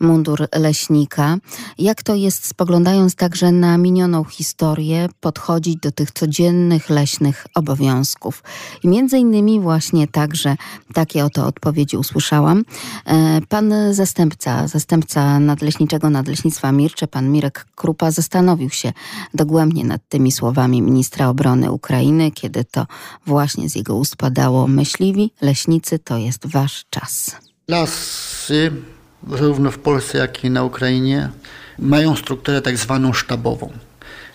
mundur 0.00 0.48
leśnika, 0.54 1.36
jak 1.78 2.02
to 2.02 2.14
jest 2.14 2.46
spoglądając 2.46 3.14
także 3.14 3.52
na 3.52 3.78
minioną 3.78 4.24
historię, 4.24 5.08
podchodzić 5.20 5.76
do 5.76 5.92
tych 5.92 6.10
codziennych 6.10 6.90
leśnych 6.90 7.46
obowiązków. 7.54 8.42
I 8.82 8.88
między 8.88 9.18
innymi 9.18 9.60
właśnie 9.60 10.08
także 10.08 10.56
takie 10.94 11.24
oto 11.24 11.46
odpowiedzi 11.46 11.96
usłyszałam. 11.96 12.64
E, 13.06 13.40
pan 13.48 13.74
zastanawiał 13.90 14.17
zastępca, 14.18 14.68
zastępca 14.68 15.40
nadleśniczego 15.40 16.10
Nadleśnictwa 16.10 16.72
Mircze, 16.72 17.06
pan 17.06 17.30
Mirek 17.30 17.66
Krupa, 17.76 18.10
zastanowił 18.10 18.70
się 18.70 18.92
dogłębnie 19.34 19.84
nad 19.84 20.00
tymi 20.08 20.32
słowami 20.32 20.82
ministra 20.82 21.28
obrony 21.28 21.72
Ukrainy, 21.72 22.30
kiedy 22.30 22.64
to 22.64 22.86
właśnie 23.26 23.68
z 23.68 23.74
jego 23.74 23.94
ust 23.94 24.16
padało 24.16 24.68
myśliwi, 24.68 25.30
leśnicy, 25.40 25.98
to 25.98 26.16
jest 26.16 26.46
wasz 26.46 26.84
czas. 26.90 27.36
Lasy, 27.68 28.72
zarówno 29.30 29.70
w 29.70 29.78
Polsce, 29.78 30.18
jak 30.18 30.44
i 30.44 30.50
na 30.50 30.64
Ukrainie, 30.64 31.30
mają 31.78 32.16
strukturę 32.16 32.62
tak 32.62 32.76
zwaną 32.76 33.12
sztabową. 33.12 33.70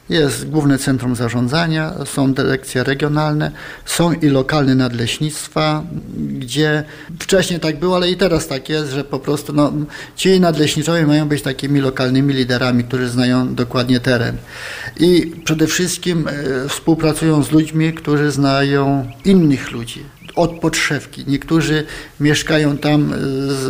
Jest 0.09 0.49
główne 0.49 0.77
centrum 0.77 1.15
zarządzania, 1.15 1.93
są 2.05 2.33
dyrekcje 2.33 2.83
regionalne, 2.83 3.51
są 3.85 4.13
i 4.13 4.27
lokalne 4.27 4.75
nadleśnictwa, 4.75 5.83
gdzie 6.17 6.83
wcześniej 7.19 7.59
tak 7.59 7.79
było, 7.79 7.95
ale 7.95 8.11
i 8.11 8.17
teraz 8.17 8.47
tak 8.47 8.69
jest, 8.69 8.91
że 8.91 9.03
po 9.03 9.19
prostu 9.19 9.53
no, 9.53 9.73
ci 10.15 10.39
nadleśniczowie 10.39 11.07
mają 11.07 11.27
być 11.27 11.41
takimi 11.41 11.79
lokalnymi 11.79 12.33
liderami, 12.33 12.83
którzy 12.83 13.09
znają 13.09 13.55
dokładnie 13.55 13.99
teren. 13.99 14.37
I 14.99 15.31
przede 15.45 15.67
wszystkim 15.67 16.27
e, 16.27 16.69
współpracują 16.69 17.43
z 17.43 17.51
ludźmi, 17.51 17.93
którzy 17.93 18.31
znają 18.31 19.11
innych 19.25 19.71
ludzi, 19.71 20.03
od 20.35 20.51
podszewki. 20.59 21.23
Niektórzy 21.27 21.85
mieszkają 22.19 22.77
tam 22.77 23.13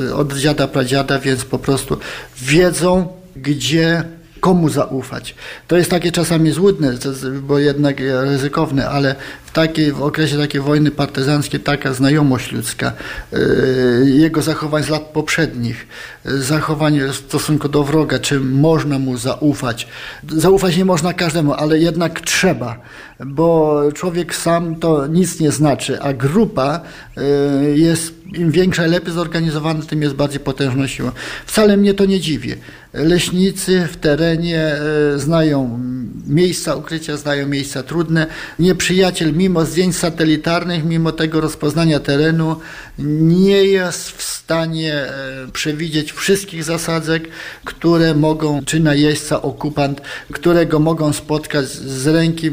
e, 0.10 0.16
od 0.16 0.34
dziada, 0.34 0.68
pradziada, 0.68 1.20
więc 1.20 1.46
po 1.46 1.60
prostu 1.60 1.98
wiedzą, 2.38 3.08
gdzie 3.36 4.04
komu 4.44 4.70
zaufać. 4.70 5.36
To 5.68 5.78
jest 5.78 5.90
takie 5.90 6.12
czasami 6.12 6.52
złudne, 6.52 6.94
bo 7.42 7.60
jednak 7.60 7.96
ryzykowne, 8.00 8.90
ale 8.90 9.16
w, 9.46 9.52
takiej, 9.52 9.92
w 9.92 10.02
okresie 10.02 10.38
takiej 10.38 10.62
wojny 10.62 10.92
partyzanckiej 10.92 11.60
taka 11.60 11.94
znajomość 11.94 12.52
ludzka, 12.52 12.92
y, 13.34 14.06
jego 14.06 14.42
zachowań 14.42 14.84
z 14.84 14.90
lat 14.90 15.02
poprzednich, 15.02 15.88
zachowanie 16.26 17.08
w 17.08 17.16
stosunku 17.16 17.70
do 17.70 17.84
wroga, 17.84 18.20
czy 18.20 18.40
można 18.40 19.00
mu 19.00 19.18
zaufać. 19.18 19.88
Zaufać 20.30 20.78
nie 20.78 20.86
można 20.86 21.14
każdemu, 21.14 21.54
ale 21.54 21.80
jednak 21.80 22.22
trzeba, 22.22 22.78
bo 23.26 23.82
człowiek 23.94 24.36
sam 24.36 24.76
to 24.76 25.08
nic 25.08 25.40
nie 25.40 25.52
znaczy, 25.52 26.02
a 26.02 26.14
grupa 26.14 26.82
y, 27.18 27.78
jest 27.78 28.23
im 28.34 28.52
większa 28.52 28.86
lepiej 28.86 29.14
zorganizowana, 29.14 29.86
tym 29.86 30.02
jest 30.02 30.16
bardziej 30.16 30.40
potężną 30.40 30.88
siłą. 30.88 31.12
Wcale 31.46 31.78
mnie 31.78 31.94
to 31.94 32.06
nie 32.06 32.20
dziwi. 32.20 32.56
Leśnicy 32.94 33.88
w 33.92 33.98
terenie 33.98 34.60
e, 34.60 35.20
znają 35.20 35.80
miejsca 36.28 36.76
ukrycia, 36.76 37.18
znają 37.18 37.48
miejsca 37.48 37.84
trudne. 37.84 38.28
Nieprzyjaciel, 38.60 39.34
mimo 39.34 39.66
zdjęć 39.66 39.96
satelitarnych, 39.96 40.86
mimo 40.86 41.12
tego 41.12 41.42
rozpoznania 41.42 42.00
terenu, 42.00 42.56
nie 43.00 43.64
jest 43.64 44.10
w 44.10 44.24
stanie 44.24 44.94
e, 44.94 45.12
przewidzieć 45.54 46.12
wszystkich 46.12 46.64
zasadzek, 46.64 47.28
które 47.66 48.16
mogą, 48.16 48.66
czy 48.66 48.80
najeźdźca, 48.80 49.42
okupant, 49.42 50.02
którego 50.32 50.80
mogą 50.80 51.14
spotkać 51.14 51.70
z 51.70 52.08
ręki 52.08 52.52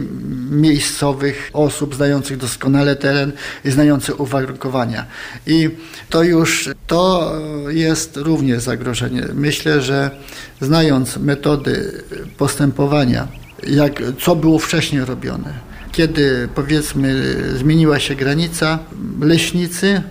miejscowych 0.51 1.51
osób 1.53 1.95
znających 1.95 2.37
doskonale 2.37 2.97
teren 2.97 3.33
i 3.65 3.71
znających 3.71 4.21
uwarunkowania. 4.21 5.07
I 5.47 5.70
to 6.11 6.23
już 6.23 6.69
to 6.87 7.35
jest 7.69 8.17
również 8.17 8.63
zagrożenie. 8.63 9.23
Myślę, 9.35 9.83
że 9.83 10.11
znając 10.61 11.17
metody 11.17 12.03
postępowania, 12.39 13.29
jak, 13.69 14.03
co 14.21 14.37
było 14.37 14.59
wcześniej 14.59 15.05
robione, 15.05 15.53
kiedy 15.93 16.49
powiedzmy 16.55 17.37
zmieniła 17.57 17.99
się 17.99 18.15
granica, 18.15 18.79
leśnicy, 19.21 20.03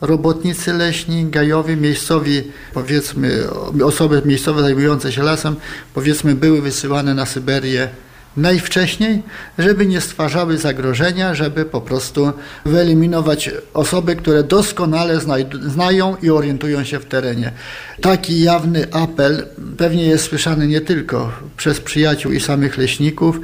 robotnicy 0.00 0.72
leśni, 0.72 1.24
gajowi, 1.24 1.76
miejscowi, 1.76 2.42
powiedzmy 2.74 3.44
osoby 3.84 4.22
miejscowe 4.24 4.62
zajmujące 4.62 5.12
się 5.12 5.22
lasem, 5.22 5.56
powiedzmy 5.94 6.34
były 6.34 6.62
wysyłane 6.62 7.14
na 7.14 7.26
Syberię 7.26 7.88
najwcześniej, 8.36 9.22
żeby 9.58 9.86
nie 9.86 10.00
stwarzały 10.00 10.58
zagrożenia, 10.58 11.34
żeby 11.34 11.64
po 11.64 11.80
prostu 11.80 12.32
wyeliminować 12.64 13.50
osoby, 13.74 14.16
które 14.16 14.42
doskonale 14.42 15.20
znają 15.66 16.16
i 16.22 16.30
orientują 16.30 16.84
się 16.84 16.98
w 16.98 17.04
terenie. 17.04 17.52
Taki 18.00 18.42
jawny 18.42 18.92
apel 18.92 19.46
pewnie 19.76 20.06
jest 20.06 20.24
słyszany 20.24 20.66
nie 20.66 20.80
tylko 20.80 21.32
przez 21.56 21.80
przyjaciół 21.80 22.32
i 22.32 22.40
samych 22.40 22.78
leśników, 22.78 23.40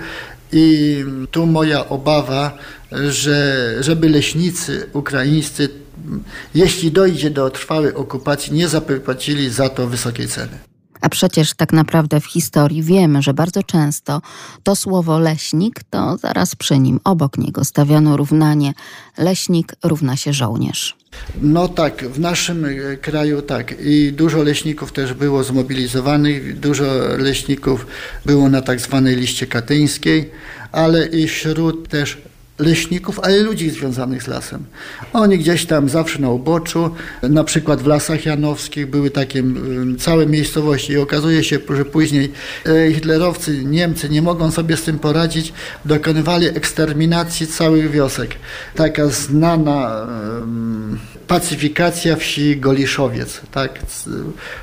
i 0.52 1.04
tu 1.30 1.46
moja 1.46 1.88
obawa, 1.88 2.58
że 3.08 3.76
żeby 3.80 4.08
leśnicy 4.08 4.86
ukraińscy, 4.92 5.68
jeśli 6.54 6.92
dojdzie 6.92 7.30
do 7.30 7.50
trwałej 7.50 7.94
okupacji, 7.94 8.52
nie 8.52 8.68
zapłacili 8.68 9.50
za 9.50 9.68
to 9.68 9.86
wysokiej 9.86 10.28
ceny. 10.28 10.71
A 11.02 11.08
przecież 11.08 11.54
tak 11.54 11.72
naprawdę 11.72 12.20
w 12.20 12.26
historii 12.26 12.82
wiemy, 12.82 13.22
że 13.22 13.34
bardzo 13.34 13.62
często 13.62 14.22
to 14.62 14.76
słowo 14.76 15.18
leśnik 15.18 15.80
to 15.90 16.16
zaraz 16.16 16.56
przy 16.56 16.78
nim, 16.78 17.00
obok 17.04 17.38
niego 17.38 17.64
stawiano 17.64 18.16
równanie 18.16 18.74
leśnik 19.18 19.74
równa 19.84 20.16
się 20.16 20.32
żołnierz. 20.32 20.96
No 21.42 21.68
tak, 21.68 22.04
w 22.08 22.20
naszym 22.20 22.64
e, 22.64 22.96
kraju 22.96 23.42
tak. 23.42 23.74
I 23.80 24.12
dużo 24.12 24.42
leśników 24.42 24.92
też 24.92 25.14
było 25.14 25.44
zmobilizowanych, 25.44 26.60
dużo 26.60 26.84
leśników 27.18 27.86
było 28.26 28.48
na 28.48 28.62
tak 28.62 28.80
zwanej 28.80 29.16
liście 29.16 29.46
katyńskiej, 29.46 30.30
ale 30.72 31.06
i 31.06 31.28
wśród 31.28 31.88
też 31.88 32.18
leśników, 32.62 33.20
ale 33.20 33.42
ludzi 33.42 33.70
związanych 33.70 34.22
z 34.22 34.26
lasem. 34.26 34.64
Oni 35.12 35.38
gdzieś 35.38 35.66
tam 35.66 35.88
zawsze 35.88 36.18
na 36.18 36.30
uboczu, 36.30 36.90
na 37.22 37.44
przykład 37.44 37.82
w 37.82 37.86
Lasach 37.86 38.26
Janowskich 38.26 38.86
były 38.86 39.10
takie 39.10 39.42
całe 39.98 40.26
miejscowości 40.26 40.92
i 40.92 40.98
okazuje 40.98 41.44
się, 41.44 41.58
że 41.76 41.84
później 41.84 42.32
e, 42.66 42.92
hitlerowcy, 42.92 43.64
Niemcy 43.64 44.08
nie 44.08 44.22
mogą 44.22 44.50
sobie 44.50 44.76
z 44.76 44.82
tym 44.82 44.98
poradzić, 44.98 45.52
dokonywali 45.84 46.46
eksterminacji 46.46 47.46
całych 47.46 47.90
wiosek. 47.90 48.30
Taka 48.74 49.06
znana 49.06 50.06
pacyfikacja 51.26 52.16
wsi 52.16 52.56
Goliszowiec. 52.56 53.40
Tak? 53.52 53.78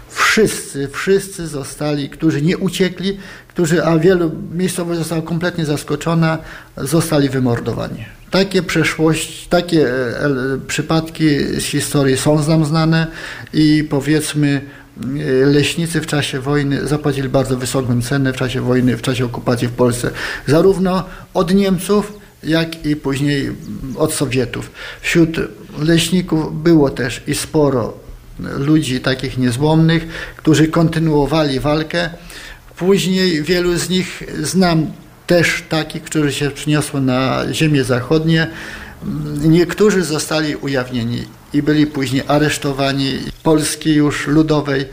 Wszyscy, 0.10 0.88
wszyscy 0.88 1.48
zostali, 1.48 2.10
którzy 2.10 2.41
nie 2.41 2.58
uciekli, 2.58 3.18
którzy, 3.60 3.86
a 3.86 4.00
wielu 4.00 4.32
miejscowości 4.54 5.00
zostało 5.00 5.22
kompletnie 5.22 5.66
zaskoczona, 5.66 6.38
zostali 6.78 7.30
wymordowani. 7.30 8.06
Takie 8.32 8.63
przeszłość, 8.63 9.48
takie 9.48 9.88
e, 9.88 10.25
e, 10.25 10.30
przypadki 10.68 11.30
z 11.39 11.63
historii 11.63 12.18
są 12.18 12.48
nam 12.48 12.66
znane 12.66 13.08
i 13.54 13.88
powiedzmy 13.89 14.62
e, 14.98 15.46
leśnicy 15.46 16.01
w 16.01 16.08
czasie 16.08 16.39
wojny 16.39 16.88
zapłacili 16.88 17.30
bardzo 17.30 17.58
wysoką 17.58 18.01
cenę 18.01 18.34
w 18.34 18.38
czasie 18.38 18.62
wojny, 18.62 18.98
w 18.98 19.02
czasie 19.02 19.26
okupacji 19.26 19.67
w 19.67 19.72
Polsce, 19.72 20.12
zarówno 20.48 21.04
od 21.34 21.54
Niemców, 21.54 22.13
jak 22.43 22.86
i 22.86 22.95
później 22.95 23.52
od 23.98 24.13
Sowietów. 24.13 24.72
Wśród 25.02 25.38
leśników 25.80 26.63
było 26.63 26.89
też 26.89 27.22
i 27.28 27.36
sporo 27.36 27.93
ludzi 28.39 29.00
takich 29.00 29.38
niezłomnych, 29.38 30.08
którzy 30.38 30.67
kontynuowali 30.67 31.60
walkę. 31.60 32.10
Później 32.80 33.44
wielu 33.44 33.78
z 33.78 33.89
nich 33.89 34.24
znam 34.42 34.92
też 35.28 35.63
takich, 35.70 36.04
którzy 36.04 36.34
się 36.34 36.52
przyniosło 36.52 37.02
na 37.02 37.46
ziemię 37.54 37.84
zachodnie. 37.84 38.48
Niektórzy 39.42 40.04
zostali 40.04 40.56
ujawnieni 40.56 41.26
i 41.54 41.62
byli 41.63 41.88
później 41.88 42.24
aresztowani. 42.28 43.20
Polski 43.44 43.94
już 43.94 44.28
ludowej 44.28 44.86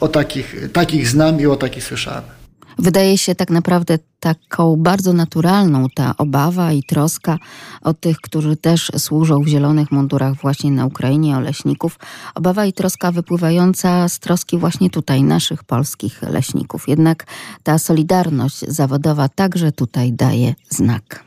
o 0.00 0.08
takich, 0.08 0.54
takich 0.72 1.08
znam 1.08 1.40
i 1.40 1.46
o 1.46 1.56
takich 1.56 1.84
słyszałem. 1.84 2.39
Wydaje 2.78 3.18
się 3.18 3.34
tak 3.34 3.50
naprawdę 3.50 3.98
taką 4.20 4.76
bardzo 4.76 5.12
naturalną 5.12 5.86
ta 5.94 6.16
obawa 6.16 6.72
i 6.72 6.82
troska 6.82 7.38
o 7.82 7.94
tych, 7.94 8.16
którzy 8.16 8.56
też 8.56 8.92
służą 8.98 9.42
w 9.42 9.48
zielonych 9.48 9.92
mundurach 9.92 10.34
właśnie 10.34 10.70
na 10.70 10.86
Ukrainie, 10.86 11.36
o 11.36 11.40
leśników. 11.40 11.98
Obawa 12.34 12.66
i 12.66 12.72
troska 12.72 13.12
wypływająca 13.12 14.08
z 14.08 14.18
troski 14.18 14.58
właśnie 14.58 14.90
tutaj, 14.90 15.22
naszych 15.22 15.64
polskich 15.64 16.22
leśników. 16.22 16.88
Jednak 16.88 17.26
ta 17.62 17.78
solidarność 17.78 18.60
zawodowa 18.60 19.28
także 19.28 19.72
tutaj 19.72 20.12
daje 20.12 20.54
znak. 20.68 21.24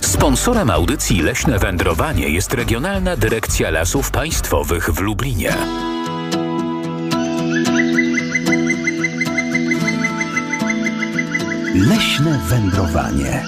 Sponsorem 0.00 0.70
audycji 0.70 1.22
Leśne 1.22 1.58
Wędrowanie 1.58 2.28
jest 2.28 2.54
Regionalna 2.54 3.16
Dyrekcja 3.16 3.70
Lasów 3.70 4.10
Państwowych 4.10 4.90
w 4.90 5.00
Lublinie. 5.00 5.56
Leśne 11.74 12.38
wędrowanie. 12.48 13.44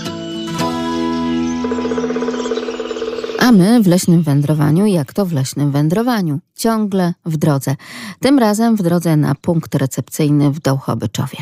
A 3.39 3.53
my 3.53 3.83
w 3.83 3.87
leśnym 3.87 4.23
wędrowaniu, 4.23 4.87
jak 4.87 5.13
to 5.13 5.27
w 5.27 5.33
leśnym 5.33 5.71
wędrowaniu, 5.71 6.39
ciągle 6.55 7.15
w 7.27 7.37
drodze. 7.37 7.77
Tym 8.21 8.39
razem 8.39 8.77
w 8.77 8.83
drodze 8.83 9.17
na 9.17 9.35
punkt 9.35 9.75
recepcyjny 9.75 10.51
w 10.51 10.61
Dołchobyczowie. 10.61 11.39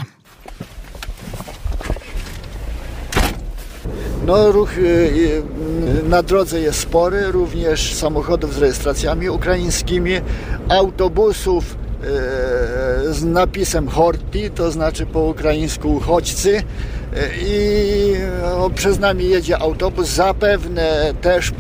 No, 4.27 4.53
ruch 4.53 4.79
y, 4.79 4.83
y, 4.83 5.43
na 6.09 6.23
drodze 6.23 6.61
jest 6.61 6.81
spory, 6.81 7.33
również 7.33 7.95
samochodów 7.95 8.55
z 8.55 8.59
rejestracjami 8.59 9.29
ukraińskimi, 9.29 10.13
autobusów 10.69 11.82
z 13.11 13.25
napisem 13.25 13.89
Horti, 13.89 14.51
to 14.51 14.71
znaczy 14.71 15.07
po 15.07 15.21
ukraińsku 15.21 15.95
uchodźcy. 15.95 16.63
I 17.47 18.15
przez 18.75 18.99
nami 18.99 19.29
jedzie 19.29 19.59
autobus, 19.59 20.09
zapewne 20.09 21.15
też 21.21 21.53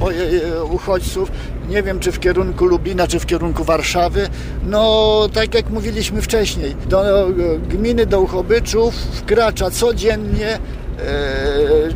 uchodźców, 0.70 1.32
nie 1.68 1.82
wiem 1.82 2.00
czy 2.00 2.12
w 2.12 2.20
kierunku 2.20 2.64
Lubina, 2.64 3.06
czy 3.06 3.20
w 3.20 3.26
kierunku 3.26 3.64
Warszawy. 3.64 4.28
No, 4.66 5.28
tak 5.32 5.54
jak 5.54 5.70
mówiliśmy 5.70 6.22
wcześniej, 6.22 6.76
do 6.88 7.28
gminy 7.68 8.06
Dołchobyczów 8.06 8.94
wkracza 8.94 9.70
codziennie 9.70 10.58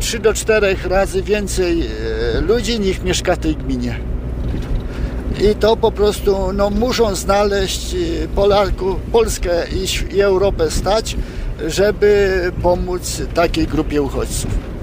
3 0.00 0.18
do 0.18 0.35
4 0.35 0.76
razy 0.85 1.22
więcej 1.22 1.82
ludzi 2.40 2.80
niż 2.80 3.02
mieszka 3.02 3.37
w 3.37 3.38
tej 3.38 3.56
gminie 3.56 4.15
i 5.41 5.55
to 5.55 5.77
po 5.77 5.93
prostu 5.93 6.53
no, 6.53 6.71
muszą 6.71 7.15
znaleźć 7.15 7.95
y, 7.95 8.29
Polaków, 8.35 8.97
Polskę 9.12 9.67
i, 9.69 10.15
i 10.17 10.21
Europę 10.21 10.71
stać, 10.71 11.17
żeby 11.67 12.53
pomóc 12.62 13.23
takiej 13.35 13.67
grupie 13.67 14.03
uchodźców. 14.03 14.76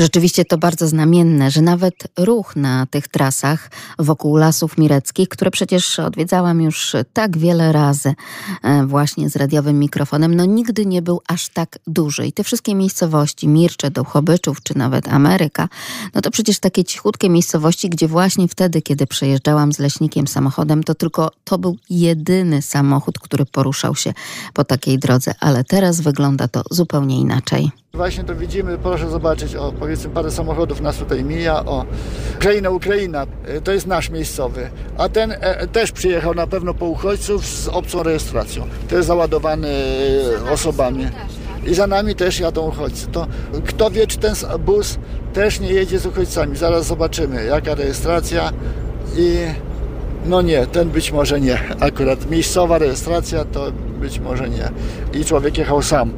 Rzeczywiście 0.00 0.44
to 0.44 0.58
bardzo 0.58 0.88
znamienne, 0.88 1.50
że 1.50 1.62
nawet 1.62 1.94
ruch 2.18 2.56
na 2.56 2.86
tych 2.86 3.08
trasach 3.08 3.70
wokół 3.98 4.36
lasów 4.36 4.78
mireckich, 4.78 5.28
które 5.28 5.50
przecież 5.50 5.98
odwiedzałam 5.98 6.60
już 6.60 6.96
tak 7.12 7.38
wiele 7.38 7.72
razy 7.72 8.14
e, 8.62 8.86
właśnie 8.86 9.30
z 9.30 9.36
radiowym 9.36 9.78
mikrofonem, 9.78 10.34
no 10.34 10.44
nigdy 10.44 10.86
nie 10.86 11.02
był 11.02 11.20
aż 11.28 11.48
tak 11.48 11.78
duży. 11.86 12.26
I 12.26 12.32
te 12.32 12.44
wszystkie 12.44 12.74
miejscowości, 12.74 13.48
Mircze, 13.48 13.90
Dołchobyczów 13.90 14.62
czy 14.62 14.78
nawet 14.78 15.08
Ameryka, 15.08 15.68
no 16.14 16.20
to 16.20 16.30
przecież 16.30 16.58
takie 16.58 16.84
cichutkie 16.84 17.30
miejscowości, 17.30 17.90
gdzie 17.90 18.08
właśnie 18.08 18.48
wtedy, 18.48 18.82
kiedy 18.82 19.06
przejeżdżałam 19.06 19.72
z 19.72 19.78
leśnikiem 19.78 20.26
samochodem, 20.26 20.84
to 20.84 20.94
tylko 20.94 21.30
to 21.44 21.58
był 21.58 21.76
jedyny 21.90 22.62
samochód, 22.62 23.18
który 23.18 23.46
poruszał 23.46 23.96
się 23.96 24.12
po 24.54 24.64
takiej 24.64 24.98
drodze, 24.98 25.34
ale 25.40 25.64
teraz 25.64 26.00
wygląda 26.00 26.48
to 26.48 26.62
zupełnie 26.70 27.20
inaczej. 27.20 27.70
Właśnie 27.94 28.24
to 28.24 28.34
widzimy, 28.34 28.78
proszę 28.78 29.10
zobaczyć, 29.10 29.54
o 29.54 29.72
powiedzmy 29.72 30.10
parę 30.10 30.30
samochodów 30.30 30.80
nas 30.80 30.96
tutaj 30.96 31.24
mija, 31.24 31.64
o 31.64 31.84
Ukraina, 32.36 32.70
Ukraina, 32.70 33.26
e, 33.44 33.60
to 33.60 33.72
jest 33.72 33.86
nasz 33.86 34.10
miejscowy, 34.10 34.70
a 34.98 35.08
ten 35.08 35.32
e, 35.32 35.66
też 35.66 35.92
przyjechał 35.92 36.34
na 36.34 36.46
pewno 36.46 36.74
po 36.74 36.86
uchodźców 36.86 37.46
z 37.46 37.68
obcą 37.68 38.02
rejestracją, 38.02 38.66
też 38.88 39.04
załadowany 39.04 39.68
e, 39.68 40.50
osobami. 40.50 41.06
I 41.66 41.74
za 41.74 41.86
nami 41.86 42.14
też 42.14 42.40
jadą 42.40 42.68
uchodźcy. 42.68 43.06
To 43.06 43.26
kto 43.66 43.90
wie, 43.90 44.06
czy 44.06 44.18
ten 44.18 44.34
bus 44.58 44.98
też 45.32 45.60
nie 45.60 45.72
jedzie 45.72 45.98
z 45.98 46.06
uchodźcami. 46.06 46.56
Zaraz 46.56 46.86
zobaczymy, 46.86 47.44
jaka 47.44 47.74
rejestracja 47.74 48.52
i 49.16 49.36
no 50.26 50.42
nie, 50.42 50.66
ten 50.66 50.88
być 50.88 51.12
może 51.12 51.40
nie. 51.40 51.58
Akurat 51.80 52.30
miejscowa 52.30 52.78
rejestracja 52.78 53.44
to 53.44 53.72
być 54.00 54.18
może 54.20 54.48
nie. 54.48 54.70
I 55.20 55.24
człowiek 55.24 55.58
jechał 55.58 55.82
sam. 55.82 56.12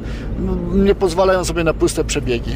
Nie 0.73 0.95
pozwalają 0.95 1.45
sobie 1.45 1.63
na 1.63 1.73
puste 1.73 2.03
przebiegi. 2.03 2.55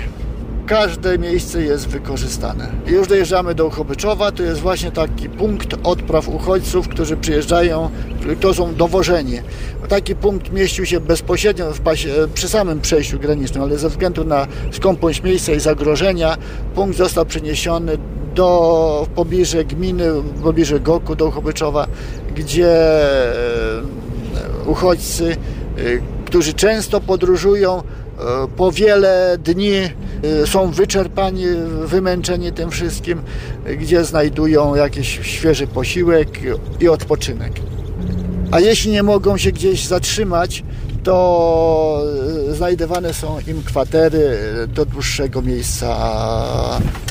Każde 0.67 1.17
miejsce 1.17 1.63
jest 1.63 1.87
wykorzystane. 1.87 2.71
Już 2.87 3.07
dojeżdżamy 3.07 3.55
do 3.55 3.65
Uchobyczowa, 3.65 4.31
to 4.31 4.43
jest 4.43 4.61
właśnie 4.61 4.91
taki 4.91 5.29
punkt 5.29 5.75
odpraw 5.83 6.29
uchodźców, 6.29 6.87
którzy 6.87 7.17
przyjeżdżają, 7.17 7.89
to 8.39 8.53
są 8.53 8.75
dowożeni. 8.75 9.39
Taki 9.89 10.15
punkt 10.15 10.51
mieścił 10.51 10.85
się 10.85 10.99
bezpośrednio 10.99 11.73
pasie, 11.83 12.09
przy 12.33 12.49
samym 12.49 12.81
przejściu 12.81 13.19
granicznym, 13.19 13.63
ale 13.63 13.77
ze 13.77 13.89
względu 13.89 14.23
na 14.23 14.47
skąpość 14.71 15.23
miejsca 15.23 15.53
i 15.53 15.59
zagrożenia, 15.59 16.37
punkt 16.75 16.97
został 16.97 17.25
przeniesiony 17.25 17.97
do 18.35 19.07
w 19.09 19.15
pobliże 19.15 19.65
gminy, 19.65 20.21
w 20.21 20.41
pobliże 20.41 20.79
Goku, 20.79 21.15
do 21.15 21.25
Uchobyczowa, 21.25 21.87
gdzie 22.35 22.71
e, 22.71 23.81
uchodźcy, 24.65 25.31
e, 25.31 25.81
którzy 26.25 26.53
często 26.53 27.01
podróżują 27.01 27.83
po 28.55 28.71
wiele 28.71 29.37
dni, 29.43 29.73
są 30.45 30.71
wyczerpani, 30.71 31.45
wymęczeni 31.85 32.51
tym 32.51 32.71
wszystkim, 32.71 33.21
gdzie 33.79 34.03
znajdują 34.03 34.75
jakiś 34.75 35.19
świeży 35.21 35.67
posiłek 35.67 36.39
i 36.79 36.87
odpoczynek. 36.87 37.51
A 38.51 38.59
jeśli 38.59 38.91
nie 38.91 39.03
mogą 39.03 39.37
się 39.37 39.51
gdzieś 39.51 39.85
zatrzymać, 39.85 40.63
to 41.03 42.03
znajdowane 42.51 43.13
są 43.13 43.39
im 43.47 43.63
kwatery 43.63 44.37
do 44.67 44.85
dłuższego 44.85 45.41
miejsca 45.41 45.97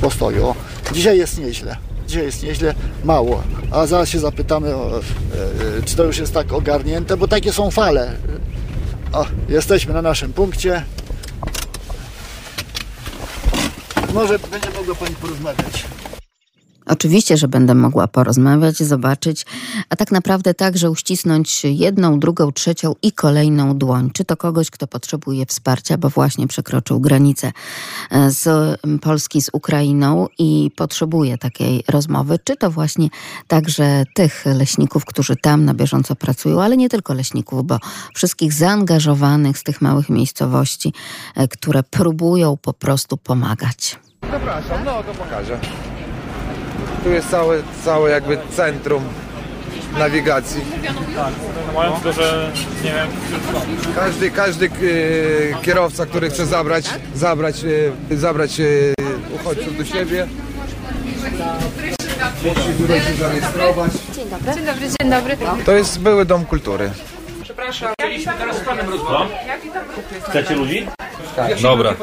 postoju. 0.00 0.54
Dzisiaj 0.92 1.18
jest 1.18 1.38
nieźle. 1.38 1.76
Dzisiaj 2.08 2.24
jest 2.24 2.42
nieźle, 2.42 2.74
mało. 3.04 3.42
A 3.70 3.86
zaraz 3.86 4.08
się 4.08 4.18
zapytamy, 4.18 4.72
czy 5.84 5.96
to 5.96 6.04
już 6.04 6.18
jest 6.18 6.34
tak 6.34 6.52
ogarnięte, 6.52 7.16
bo 7.16 7.28
takie 7.28 7.52
są 7.52 7.70
fale. 7.70 8.12
O, 9.12 9.26
jesteśmy 9.48 9.94
na 9.94 10.02
naszym 10.02 10.32
punkcie. 10.32 10.84
Może 14.14 14.38
będzie 14.38 14.70
mogła 14.70 14.94
Pani 14.94 15.14
porozmawiać. 15.14 15.84
Oczywiście, 16.86 17.36
że 17.36 17.48
będę 17.48 17.74
mogła 17.74 18.08
porozmawiać, 18.08 18.76
zobaczyć, 18.76 19.46
a 19.90 19.96
tak 19.96 20.12
naprawdę 20.12 20.54
także 20.54 20.90
uścisnąć 20.90 21.64
jedną, 21.64 22.20
drugą, 22.20 22.52
trzecią 22.52 22.94
i 23.02 23.12
kolejną 23.12 23.78
dłoń. 23.78 24.10
Czy 24.12 24.24
to 24.24 24.36
kogoś, 24.36 24.70
kto 24.70 24.86
potrzebuje 24.86 25.46
wsparcia, 25.46 25.98
bo 25.98 26.10
właśnie 26.10 26.46
przekroczył 26.46 27.00
granicę 27.00 27.52
e, 28.10 28.30
z 28.30 28.80
Polski 29.00 29.42
z 29.42 29.50
Ukrainą 29.52 30.26
i 30.38 30.70
potrzebuje 30.76 31.38
takiej 31.38 31.84
rozmowy, 31.88 32.38
czy 32.44 32.56
to 32.56 32.70
właśnie 32.70 33.08
także 33.48 34.04
tych 34.14 34.46
leśników, 34.46 35.04
którzy 35.04 35.36
tam 35.36 35.64
na 35.64 35.74
bieżąco 35.74 36.16
pracują, 36.16 36.62
ale 36.62 36.76
nie 36.76 36.88
tylko 36.88 37.14
leśników, 37.14 37.66
bo 37.66 37.78
wszystkich 38.14 38.52
zaangażowanych 38.52 39.58
z 39.58 39.62
tych 39.62 39.82
małych 39.82 40.08
miejscowości, 40.08 40.92
e, 41.34 41.48
które 41.48 41.82
próbują 41.82 42.56
po 42.56 42.72
prostu 42.72 43.16
pomagać. 43.16 43.98
Zapraszam, 44.30 44.84
no 44.84 45.02
to 45.02 45.14
pokażę. 45.14 45.60
Tu 47.06 47.12
jest 47.12 47.30
całe, 47.30 47.62
całe 47.84 48.10
jakby 48.10 48.38
centrum 48.56 49.04
nawigacji. 49.98 50.60
Mając 51.74 52.02
to, 52.02 52.12
że 52.12 52.52
nie 52.84 52.92
wiem, 52.92 53.08
Każdy, 53.94 54.30
każdy 54.30 54.66
e, 54.66 54.70
kierowca, 55.62 56.06
który 56.06 56.30
chce 56.30 56.46
zabrać, 56.46 56.84
zabrać, 57.14 57.64
e, 58.10 58.16
zabrać 58.16 58.60
e, 58.60 58.64
uchodźców 59.34 59.78
do 59.78 59.84
siebie, 59.84 60.26
musi 62.44 62.78
tutaj 62.78 63.00
się 63.00 63.14
zarejestrować. 63.14 63.92
Dzień 64.14 64.28
dobry, 64.64 64.88
dzień 65.00 65.10
dobry. 65.10 65.36
To 65.64 65.72
jest 65.72 66.00
były 66.00 66.24
dom 66.24 66.44
kultury. 66.44 66.90
Chcieliśmy 68.00 68.32
teraz 68.38 68.56
z 68.56 68.60
panem 68.60 68.88
rozmawiać. 68.90 69.28
Chcecie 70.28 70.54
ludzi? 70.54 70.86
Dobra. 71.62 71.94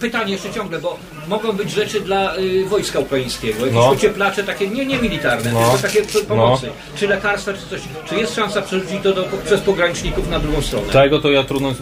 Pytanie 0.00 0.32
jeszcze 0.32 0.50
ciągle, 0.52 0.78
bo 0.78 0.98
mogą 1.28 1.52
być 1.52 1.70
rzeczy 1.70 2.00
dla 2.00 2.36
y, 2.36 2.64
wojska 2.68 2.98
ukraińskiego, 2.98 3.58
jakieś 3.58 3.74
No. 3.74 3.88
ocieplacze 3.88 4.44
takie 4.44 4.68
nie, 4.68 4.86
nie 4.86 4.98
militarne, 4.98 5.52
No. 5.52 5.60
tylko 5.60 5.78
takie 5.82 6.02
p- 6.02 6.24
pomocy, 6.28 6.68
czy 6.96 7.08
lekarstwa, 7.08 7.52
czy 7.52 7.66
coś. 7.70 7.80
Czy 8.08 8.14
jest 8.14 8.34
szansa 8.34 8.62
przerzucić 8.62 9.02
to 9.02 9.12
do, 9.12 9.24
przez 9.44 9.60
pograniczników 9.60 10.30
na 10.30 10.38
drugą 10.38 10.62
stronę? 10.62 10.86
Tego 10.92 11.18
to 11.20 11.30
ja 11.30 11.44
trudno 11.44 11.74
się? 11.74 11.78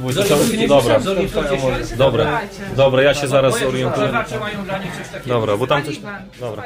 Dobra, 0.69 1.01
dobra, 1.97 2.41
dobra, 2.77 3.03
ja 3.03 3.15
się 3.15 3.29
zaraz 3.29 3.55
takiego. 3.55 3.93
Dobra, 5.27 5.57
bo 5.57 5.67
tam 5.67 5.85
coś... 5.85 6.01
Dobra. 6.41 6.63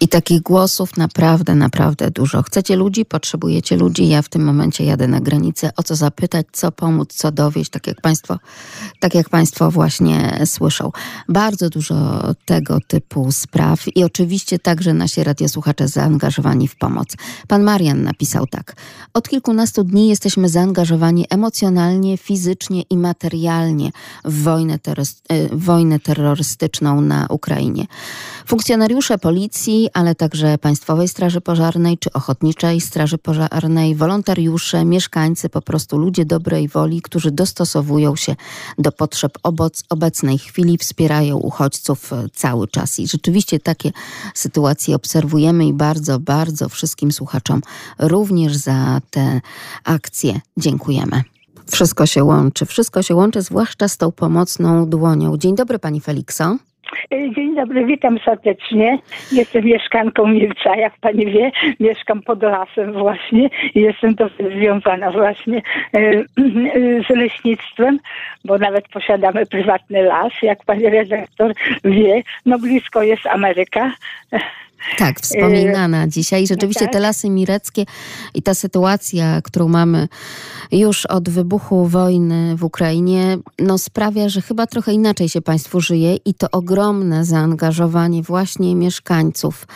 I 0.00 0.08
takich 0.08 0.42
głosów 0.42 0.96
naprawdę, 0.96 1.54
naprawdę 1.54 2.10
dużo. 2.10 2.42
Chcecie 2.42 2.76
ludzi, 2.76 3.04
potrzebujecie 3.04 3.76
ludzi. 3.76 4.08
Ja 4.08 4.22
w 4.22 4.28
tym 4.28 4.44
momencie 4.44 4.84
jadę 4.84 5.08
na 5.08 5.20
granicę. 5.20 5.70
O 5.76 5.82
co 5.82 5.96
zapytać, 5.96 6.46
co 6.52 6.72
pomóc, 6.72 7.14
co 7.14 7.32
dowieść, 7.32 7.70
tak 7.70 7.86
jak 7.86 8.00
Państwo, 8.00 8.38
tak 9.00 9.14
jak 9.14 9.28
państwo 9.28 9.70
właśnie 9.70 10.40
słyszą. 10.44 10.90
Bardzo 11.28 11.70
dużo 11.70 11.94
tego 12.44 12.78
typu 12.86 13.32
spraw 13.32 13.96
i 13.96 14.04
oczywiście 14.04 14.58
także 14.58 14.94
nasi 14.94 15.24
radiosłuchacze 15.24 15.88
zaangażowani 15.88 16.68
w 16.68 16.76
pomoc. 16.76 17.08
Pan 17.48 17.62
Marian 17.62 18.02
napisał 18.02 18.46
tak. 18.46 18.76
Od 19.14 19.28
kilkunastu 19.28 19.84
dni 19.84 20.08
jesteśmy 20.08 20.48
zaangażowani 20.48 21.26
emocjonalnie, 21.30 22.16
fizycznie 22.16 22.82
i 22.90 22.96
materialnie 22.96 23.90
w 24.24 24.42
wojnę, 24.42 24.78
terrorys- 24.78 25.20
e, 25.28 25.56
wojnę 25.56 26.00
terrorystyczną 26.00 27.00
na 27.00 27.26
Ukrainie. 27.30 27.86
Funkcjonariusze 28.46 29.18
policji, 29.18 29.88
ale 29.94 30.14
także 30.14 30.58
Państwowej 30.58 31.08
Straży 31.08 31.40
Pożarnej 31.40 31.98
czy 31.98 32.12
Ochotniczej 32.12 32.80
Straży 32.80 33.18
Pożarnej, 33.18 33.94
wolontariusze, 33.94 34.84
mieszkańcy, 34.84 35.48
po 35.48 35.62
prostu 35.66 35.98
ludzie 35.98 36.24
dobrej 36.24 36.68
woli, 36.68 37.02
którzy 37.02 37.30
dostosowują 37.30 38.16
się 38.16 38.36
do 38.78 38.92
potrzeb 38.92 39.38
oboc, 39.42 39.84
obecnej 39.90 40.38
chwili, 40.38 40.78
wspierają 40.78 41.36
uchodźców 41.36 42.12
e, 42.12 42.26
cały 42.34 42.68
czas. 42.68 42.98
I 42.98 43.08
rzeczywiście 43.08 43.60
takie 43.60 43.92
sytuacje 44.34 44.96
obserwujemy 44.96 45.66
i 45.66 45.72
bardzo, 45.72 46.20
bardzo 46.20 46.68
wszystkim 46.68 47.12
słuchaczom 47.12 47.60
również 47.98 48.56
za 48.56 49.00
te 49.10 49.40
akcje 49.84 50.40
dziękujemy. 50.56 51.22
Wszystko 51.70 52.06
się 52.06 52.24
łączy, 52.24 52.66
wszystko 52.66 53.02
się 53.02 53.14
łączy, 53.14 53.42
zwłaszcza 53.42 53.88
z 53.88 53.96
tą 53.96 54.12
pomocną 54.12 54.88
dłonią. 54.88 55.36
Dzień 55.36 55.56
dobry 55.56 55.78
Pani 55.78 56.00
Felikso. 56.00 56.56
Dzień 57.10 57.54
dobry, 57.54 57.84
witam 57.84 58.18
serdecznie. 58.18 58.98
Jestem 59.32 59.64
mieszkanką 59.64 60.26
Mielca, 60.26 60.76
jak 60.76 60.92
pani 61.00 61.26
wie, 61.26 61.50
mieszkam 61.80 62.22
pod 62.22 62.42
lasem 62.42 62.92
właśnie 62.92 63.50
i 63.74 63.80
jestem 63.80 64.14
dosyć 64.14 64.46
związana 64.58 65.10
właśnie 65.10 65.62
e, 65.94 65.98
e, 65.98 66.24
z 67.02 67.08
leśnictwem, 67.08 67.98
bo 68.44 68.58
nawet 68.58 68.88
posiadamy 68.88 69.46
prywatny 69.46 70.02
las, 70.02 70.32
jak 70.42 70.64
pani 70.64 70.88
redaktor 70.90 71.52
wie. 71.84 72.22
No 72.46 72.58
blisko 72.58 73.02
jest 73.02 73.26
Ameryka. 73.26 73.92
Tak, 74.98 75.20
wspominana 75.20 76.08
dzisiaj. 76.08 76.46
Rzeczywiście 76.46 76.84
tak. 76.84 76.92
te 76.92 77.00
lasy 77.00 77.30
mireckie 77.30 77.84
i 78.34 78.42
ta 78.42 78.54
sytuacja, 78.54 79.40
którą 79.44 79.68
mamy 79.68 80.08
już 80.72 81.06
od 81.06 81.28
wybuchu 81.28 81.86
wojny 81.86 82.56
w 82.56 82.64
Ukrainie, 82.64 83.36
no 83.58 83.78
sprawia, 83.78 84.28
że 84.28 84.40
chyba 84.40 84.66
trochę 84.66 84.92
inaczej 84.92 85.28
się 85.28 85.42
Państwu 85.42 85.80
żyje 85.80 86.16
i 86.24 86.34
to 86.34 86.46
ogromne 86.52 87.24
zaangażowanie 87.24 88.22
właśnie 88.22 88.74
mieszkańców 88.74 89.66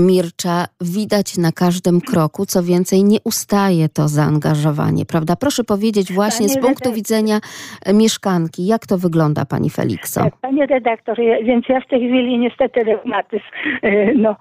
Mircza 0.00 0.64
widać 0.80 1.38
na 1.38 1.52
każdym 1.52 2.00
kroku. 2.00 2.46
Co 2.46 2.62
więcej, 2.62 3.04
nie 3.04 3.18
ustaje 3.24 3.88
to 3.88 4.08
zaangażowanie, 4.08 5.06
prawda? 5.06 5.36
Proszę 5.36 5.64
powiedzieć 5.64 6.12
właśnie 6.12 6.48
z 6.48 6.54
punktu 6.54 6.68
redaktor. 6.68 6.94
widzenia 6.94 7.40
e, 7.86 7.94
mieszkanki, 7.94 8.66
jak 8.66 8.86
to 8.86 8.98
wygląda 8.98 9.44
Pani 9.44 9.70
Felikso? 9.70 10.20
Tak, 10.20 10.36
panie 10.36 10.66
redaktor, 10.66 11.16
więc 11.44 11.68
ja 11.68 11.80
w 11.80 11.86
tej 11.86 11.98
chwili 11.98 12.38
niestety 12.38 12.84
reumatyzm, 12.84 13.44
e, 13.82 14.14
no, 14.14 14.36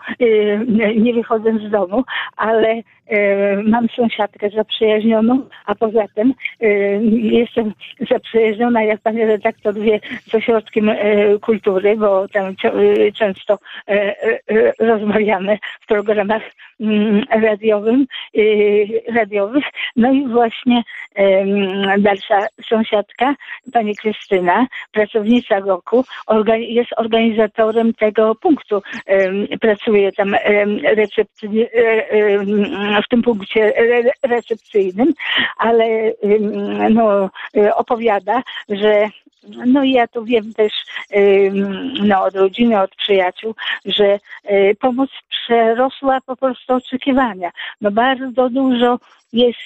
nie 0.95 1.13
wychodzę 1.13 1.53
z 1.67 1.71
domu, 1.71 2.03
ale 2.38 2.81
e, 3.07 3.63
mam 3.63 3.89
sąsiadkę 3.89 4.49
zaprzyjaźnioną, 4.49 5.41
a 5.65 5.75
poza 5.75 6.05
tym 6.15 6.33
e, 6.62 6.67
jestem 7.13 7.73
zaprzyjaźniona, 8.09 8.83
jak 8.83 9.01
pan 9.01 9.17
redaktor 9.17 9.73
wie, 9.73 9.99
z 10.27 10.35
ośrodkiem 10.35 10.91
kultury, 11.41 11.97
bo 11.97 12.27
tam 12.27 12.55
często 13.15 13.57
rozmawiamy 14.79 15.57
w 15.81 15.88
programach 15.88 16.41
mm, 16.79 17.23
radiowym, 17.29 18.05
radiowych. 19.15 19.63
No 19.95 20.12
i 20.12 20.27
właśnie 20.27 20.83
dalsza 21.99 22.47
sąsiadka, 22.69 23.35
pani 23.73 23.95
Krystyna, 23.95 24.67
pracownica 24.91 25.59
roku, 25.59 26.05
jest 26.57 26.89
organizatorem 26.97 27.93
tego 27.93 28.35
punktu. 28.35 28.81
Em, 29.05 29.47
Pracuje 29.89 30.12
tam 30.12 30.34
e, 30.34 30.65
w 33.04 33.08
tym 33.10 33.21
punkcie 33.21 33.73
re- 33.78 34.12
recepcyjnym, 34.23 35.13
ale 35.58 36.13
no, 36.89 37.30
e, 37.58 37.75
opowiada, 37.75 38.43
że 38.69 39.10
no 39.65 39.84
i 39.84 39.91
ja 39.91 40.08
to 40.08 40.23
wiem 40.23 40.54
też 40.54 40.73
no, 42.04 42.23
od 42.23 42.36
rodziny, 42.36 42.82
od 42.82 42.95
przyjaciół, 42.95 43.56
że 43.86 44.19
e, 44.43 44.75
pomoc 44.75 45.10
przerosła 45.30 46.21
po 46.25 46.36
prostu 46.36 46.73
oczekiwania. 46.73 47.52
No 47.82 47.91
bardzo 47.91 48.49
dużo 48.49 48.99
jest 49.34 49.60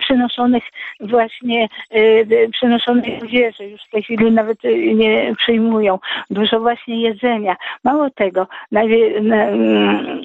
przynoszonych 0.00 0.64
właśnie 1.00 1.68
e, 1.90 2.48
przynoszonych 2.48 3.20
zwierzę. 3.28 3.64
Już 3.68 3.80
w 3.82 3.90
tej 3.90 4.02
chwili 4.02 4.30
nawet 4.30 4.58
nie 4.94 5.34
przyjmują. 5.38 5.98
Dużo 6.30 6.60
właśnie 6.60 7.02
jedzenia. 7.02 7.56
Mało 7.84 8.10
tego, 8.10 8.46
nawie- 8.72 9.20
na, 9.20 9.44
mm, 9.44 10.22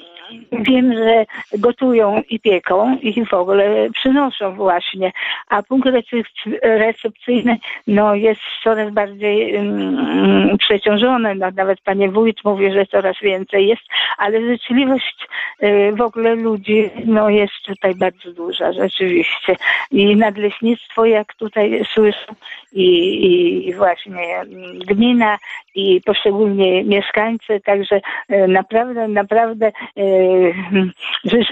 Wiem, 0.52 0.94
że 0.94 1.26
gotują 1.58 2.22
i 2.30 2.40
pieką 2.40 2.98
i 3.02 3.26
w 3.26 3.34
ogóle 3.34 3.90
przynoszą 3.94 4.56
właśnie, 4.56 5.12
a 5.50 5.64
punkt 5.64 5.88
recep- 5.88 6.60
recepcyjny 6.62 7.58
no, 7.88 8.16
jest 8.16 8.42
coraz 8.64 8.94
bardziej 8.94 9.56
mm, 9.56 10.58
przeciążony. 10.58 11.36
No, 11.36 11.52
nawet 11.56 11.82
panie 11.82 12.12
wójt 12.12 12.44
mówi, 12.44 12.72
że 12.72 12.86
coraz 12.86 13.16
więcej 13.22 13.68
jest, 13.68 13.84
ale 14.18 14.42
życzliwość 14.42 15.28
y, 15.64 15.92
w 15.96 16.02
ogóle 16.02 16.36
ludzi 16.36 16.90
no, 17.06 17.30
jest 17.30 17.54
tutaj 17.66 17.96
bardzo 17.96 18.32
duża 18.32 18.74
rzeczywiście. 18.74 19.56
I 19.92 20.16
nadleśnictwo, 20.16 21.06
jak 21.06 21.34
tutaj 21.34 21.86
słyszę, 21.94 22.36
i, 22.76 23.68
i, 23.68 23.74
właśnie 23.74 24.38
mm, 24.38 24.80
gmina 24.80 25.38
i 25.76 26.02
poszczególni 26.06 26.84
mieszkańcy, 26.84 27.62
także 27.66 28.02
e, 28.30 28.48
naprawdę, 28.48 29.08
naprawdę 29.08 29.72
życz, 29.98 30.06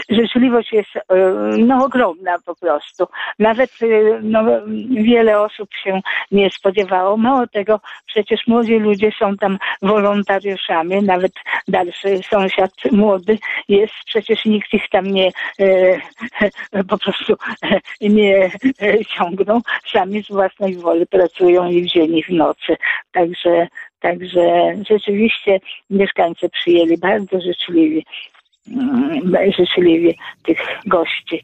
życzliwość 0.10 0.74
jest 0.74 0.96
e, 0.96 1.02
no, 1.58 1.86
ogromna 1.86 2.36
po 2.46 2.56
prostu. 2.56 3.06
Nawet 3.40 3.72
e, 3.82 3.88
no, 4.22 4.44
wiele 4.90 5.42
osób 5.42 5.70
się 5.84 6.02
nie 6.32 6.50
spodziewało. 6.50 7.18
Mało 7.18 7.48
tego, 7.48 7.80
przecież 8.06 8.48
młodzi 8.48 8.80
ludzie 8.80 9.12
są 9.20 9.38
tam 9.38 9.58
wolontariuszami, 9.82 11.04
nawet 11.04 11.32
dalszy 11.68 12.20
sąsiad 12.30 12.72
młody 12.92 13.38
jest, 13.70 13.94
przecież 14.06 14.46
nikt 14.46 14.74
ich 14.74 14.90
tam 14.90 15.06
nie 15.06 15.32
po 16.90 16.98
prostu 16.98 17.36
nie 18.02 18.52
ciągnął. 19.18 19.62
Sami 19.92 20.24
z 20.24 20.28
własnej 20.28 20.76
woli 20.76 21.08
pracują 21.08 21.70
i 21.70 21.82
w 21.82 21.86
dzień 21.86 22.18
i 22.18 22.24
w 22.24 22.30
nocy. 22.30 22.78
Także 23.12 23.68
Także 24.04 24.76
rzeczywiście 24.90 25.60
mieszkańcy 25.90 26.50
przyjęli 26.50 26.98
bardzo 26.98 27.42
życzliwie, 27.42 28.02
mm, 28.02 28.43
życzliwie 29.58 30.14
tych 30.46 30.58
gości. 30.86 31.44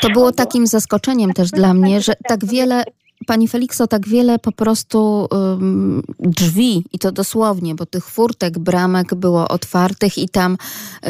To 0.00 0.10
było 0.10 0.32
takim 0.32 0.66
zaskoczeniem 0.66 1.32
też 1.32 1.50
dla 1.50 1.74
mnie, 1.74 2.00
że 2.00 2.12
tak 2.28 2.46
wiele, 2.46 2.84
pani 3.26 3.48
Felikso, 3.48 3.86
tak 3.86 4.08
wiele 4.08 4.38
po 4.38 4.52
prostu 4.52 5.28
ym, 5.34 6.02
drzwi, 6.20 6.84
i 6.92 6.98
to 6.98 7.12
dosłownie, 7.12 7.74
bo 7.74 7.86
tych 7.86 8.10
furtek, 8.10 8.58
bramek 8.58 9.14
było 9.14 9.48
otwartych 9.48 10.18
i 10.18 10.28
tam 10.28 10.56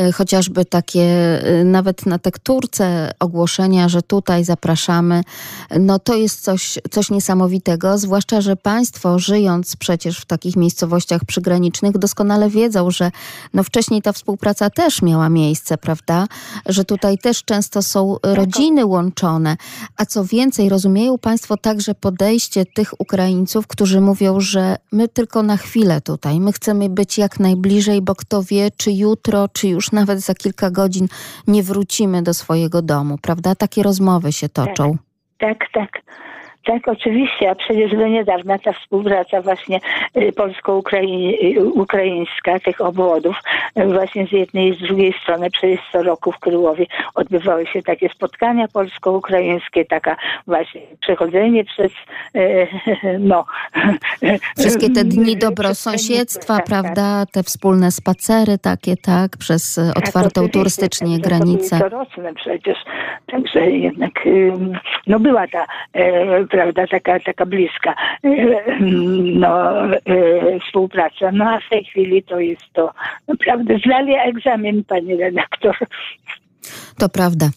y, 0.08 0.12
chociażby 0.12 0.64
takie, 0.64 1.02
y, 1.60 1.64
nawet 1.64 2.06
na 2.06 2.18
tekturce 2.18 3.10
ogłoszenia, 3.20 3.88
że 3.88 4.02
tutaj 4.02 4.44
zapraszamy, 4.44 5.22
no 5.80 5.98
to 5.98 6.14
jest 6.14 6.40
coś, 6.40 6.78
coś 6.90 7.10
niesamowitego, 7.10 7.98
zwłaszcza, 7.98 8.40
że 8.40 8.56
państwo 8.56 9.18
żyjąc 9.18 9.76
przecież 9.76 10.18
w 10.18 10.24
takich 10.26 10.56
miejscowościach 10.56 11.24
przygranicznych 11.24 11.98
doskonale 11.98 12.50
wiedzą, 12.50 12.90
że 12.90 13.10
no 13.54 13.62
wcześniej 13.62 14.02
ta 14.02 14.12
współpraca 14.12 14.70
też 14.70 15.02
miała 15.02 15.28
miejsce, 15.28 15.78
prawda? 15.78 16.26
Że 16.66 16.84
tutaj 16.84 17.18
też 17.18 17.44
często 17.44 17.82
są 17.82 18.16
rodziny 18.22 18.86
łączone, 18.86 19.56
a 19.96 20.06
co 20.06 20.24
więcej, 20.24 20.68
rozumieją 20.68 21.18
państwo 21.18 21.56
także 21.56 21.94
podejście 22.00 22.64
tych 22.66 23.00
Ukraińców, 23.00 23.66
którzy 23.66 24.00
mówią, 24.00 24.40
że 24.40 24.76
my 24.92 25.08
tylko 25.08 25.42
na 25.42 25.56
chwilę 25.56 26.00
tutaj, 26.00 26.40
my 26.40 26.52
chcemy 26.52 26.88
być 26.88 27.18
jak 27.18 27.40
najbliżej, 27.40 28.02
bo 28.02 28.14
kto 28.14 28.42
wie, 28.42 28.70
czy 28.76 28.92
jutro, 28.92 29.48
czy 29.48 29.68
już 29.68 29.92
nawet 29.92 30.20
za 30.20 30.34
kilka 30.34 30.70
godzin 30.70 31.08
nie 31.46 31.62
wrócimy 31.62 32.22
do 32.22 32.34
swojego 32.34 32.82
domu, 32.82 33.18
prawda? 33.22 33.54
Takie 33.54 33.82
rozmowy 33.82 34.32
się 34.32 34.48
toczą. 34.48 34.96
Tak, 35.38 35.58
tak. 35.72 35.90
Tak, 35.92 36.02
oczywiście, 36.86 37.50
a 37.50 37.54
przecież 37.54 37.90
do 37.90 38.06
niedawna 38.06 38.58
ta 38.58 38.72
współpraca 38.72 39.42
właśnie 39.42 39.80
y, 40.16 40.32
polsko-ukraińska 40.32 42.58
tych 42.64 42.80
obwodów 42.80 43.36
y, 43.78 43.86
właśnie 43.86 44.26
z 44.26 44.32
jednej 44.32 44.68
i 44.68 44.74
z 44.74 44.78
drugiej 44.78 45.14
strony 45.22 45.50
przez 45.50 45.78
co 45.92 46.02
roku 46.02 46.32
w 46.32 46.38
Kryłowie 46.38 46.86
odbywały 47.14 47.66
się 47.66 47.82
takie 47.82 48.08
spotkania 48.08 48.68
polsko-ukraińskie, 48.68 49.84
taka 49.84 50.16
właśnie 50.46 50.80
przechodzenie 51.00 51.64
przez 51.64 51.92
y, 52.36 52.66
no 53.18 53.44
Wszystkie 54.58 54.90
te 54.90 55.04
dni 55.04 55.36
dobrosąsiedztwa, 55.46 56.56
granicę, 56.56 56.56
tak, 56.56 56.66
prawda? 56.66 57.26
Te 57.32 57.42
wspólne 57.42 57.90
spacery 57.90 58.58
takie, 58.58 58.96
tak? 58.96 59.36
Przez 59.36 59.74
Tak, 59.74 59.98
otwartą 59.98 60.28
oczywiście, 60.28 60.52
turystycznie 60.52 61.18
tak, 61.18 61.22
to 61.22 61.28
granicę. 61.28 61.78
Coroczne 61.78 62.34
przecież. 62.34 62.78
Także 63.26 63.70
jednak 63.70 64.12
no 65.06 65.20
była 65.20 65.46
ta 65.46 65.66
e, 65.92 66.44
prawda 66.58 66.86
taka, 66.86 67.20
taka 67.20 67.46
bliska 67.46 67.94
e, 68.24 68.28
ym, 68.80 69.40
no, 69.40 69.84
e, 69.94 70.60
współpraca. 70.60 71.32
No 71.32 71.44
a 71.44 71.60
w 71.60 71.68
tej 71.70 71.84
chwili 71.84 72.22
to 72.22 72.40
jest 72.40 72.72
to 72.72 72.92
naprawdę 73.28 73.78
zdali 73.78 74.14
egzamin 74.14 74.84
pani 74.84 75.16
redaktor. 75.16 75.76
To 76.98 77.08
prawda, 77.08 77.50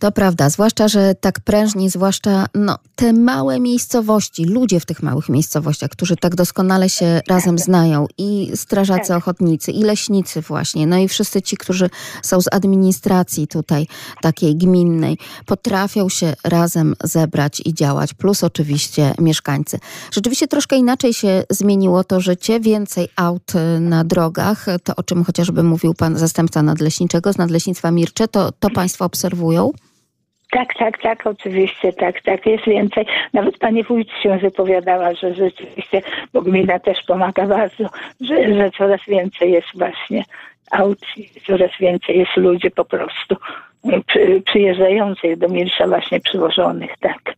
to 0.00 0.12
prawda. 0.12 0.50
Zwłaszcza, 0.50 0.88
że 0.88 1.14
tak 1.14 1.40
prężnie, 1.40 1.90
zwłaszcza 1.90 2.46
no, 2.54 2.78
te 2.94 3.12
małe 3.12 3.60
miejscowości, 3.60 4.44
ludzie 4.44 4.80
w 4.80 4.86
tych 4.86 5.02
małych 5.02 5.28
miejscowościach, 5.28 5.90
którzy 5.90 6.16
tak 6.16 6.34
doskonale 6.34 6.88
się 6.88 7.20
razem 7.28 7.58
znają 7.58 8.06
i 8.18 8.50
strażacy 8.54 9.14
ochotnicy, 9.14 9.72
i 9.72 9.82
leśnicy 9.82 10.40
właśnie, 10.40 10.86
no 10.86 10.98
i 10.98 11.08
wszyscy 11.08 11.42
ci, 11.42 11.56
którzy 11.56 11.90
są 12.22 12.40
z 12.40 12.48
administracji 12.52 13.48
tutaj 13.48 13.86
takiej 14.22 14.56
gminnej, 14.56 15.18
potrafią 15.46 16.08
się 16.08 16.34
razem 16.44 16.94
zebrać 17.04 17.62
i 17.64 17.74
działać, 17.74 18.14
plus 18.14 18.44
oczywiście 18.44 19.14
mieszkańcy. 19.18 19.78
Rzeczywiście 20.12 20.48
troszkę 20.48 20.76
inaczej 20.76 21.14
się 21.14 21.44
zmieniło 21.50 22.04
to 22.04 22.20
życie, 22.20 22.60
więcej 22.60 23.08
aut 23.16 23.52
y, 23.54 23.80
na 23.80 24.04
drogach, 24.04 24.66
to 24.84 24.96
o 24.96 25.02
czym 25.02 25.24
chociażby 25.24 25.62
mówił 25.62 25.94
pan 25.94 26.18
zastępca 26.18 26.62
nadleśniczego 26.62 27.32
z 27.32 27.38
Nadleśnictwa 27.38 27.90
Mircze, 27.90 28.28
to, 28.28 28.52
to 28.52 28.70
państwo 28.70 29.04
obserwują? 29.04 29.70
Tak, 30.50 30.74
tak, 30.78 31.02
tak, 31.02 31.26
oczywiście, 31.26 31.92
tak, 31.92 32.22
tak, 32.22 32.46
jest 32.46 32.64
więcej. 32.64 33.06
Nawet 33.32 33.58
pani 33.58 33.84
wójt 33.84 34.08
się 34.22 34.38
wypowiadała, 34.38 35.14
że 35.14 35.34
rzeczywiście, 35.34 36.02
bo 36.32 36.42
gmina 36.42 36.78
też 36.78 36.98
pomaga 37.06 37.46
bardzo, 37.46 37.84
że, 38.20 38.54
że 38.54 38.70
coraz 38.70 39.00
więcej 39.08 39.52
jest 39.52 39.68
właśnie 39.74 40.24
aut, 40.70 40.98
i 41.16 41.40
coraz 41.46 41.70
więcej 41.80 42.18
jest 42.18 42.36
ludzi 42.36 42.70
po 42.70 42.84
prostu 42.84 43.36
przy, 44.06 44.42
przyjeżdżających 44.46 45.38
do 45.38 45.48
Milsza 45.48 45.86
właśnie 45.86 46.20
przywożonych, 46.20 46.90
tak. 47.00 47.36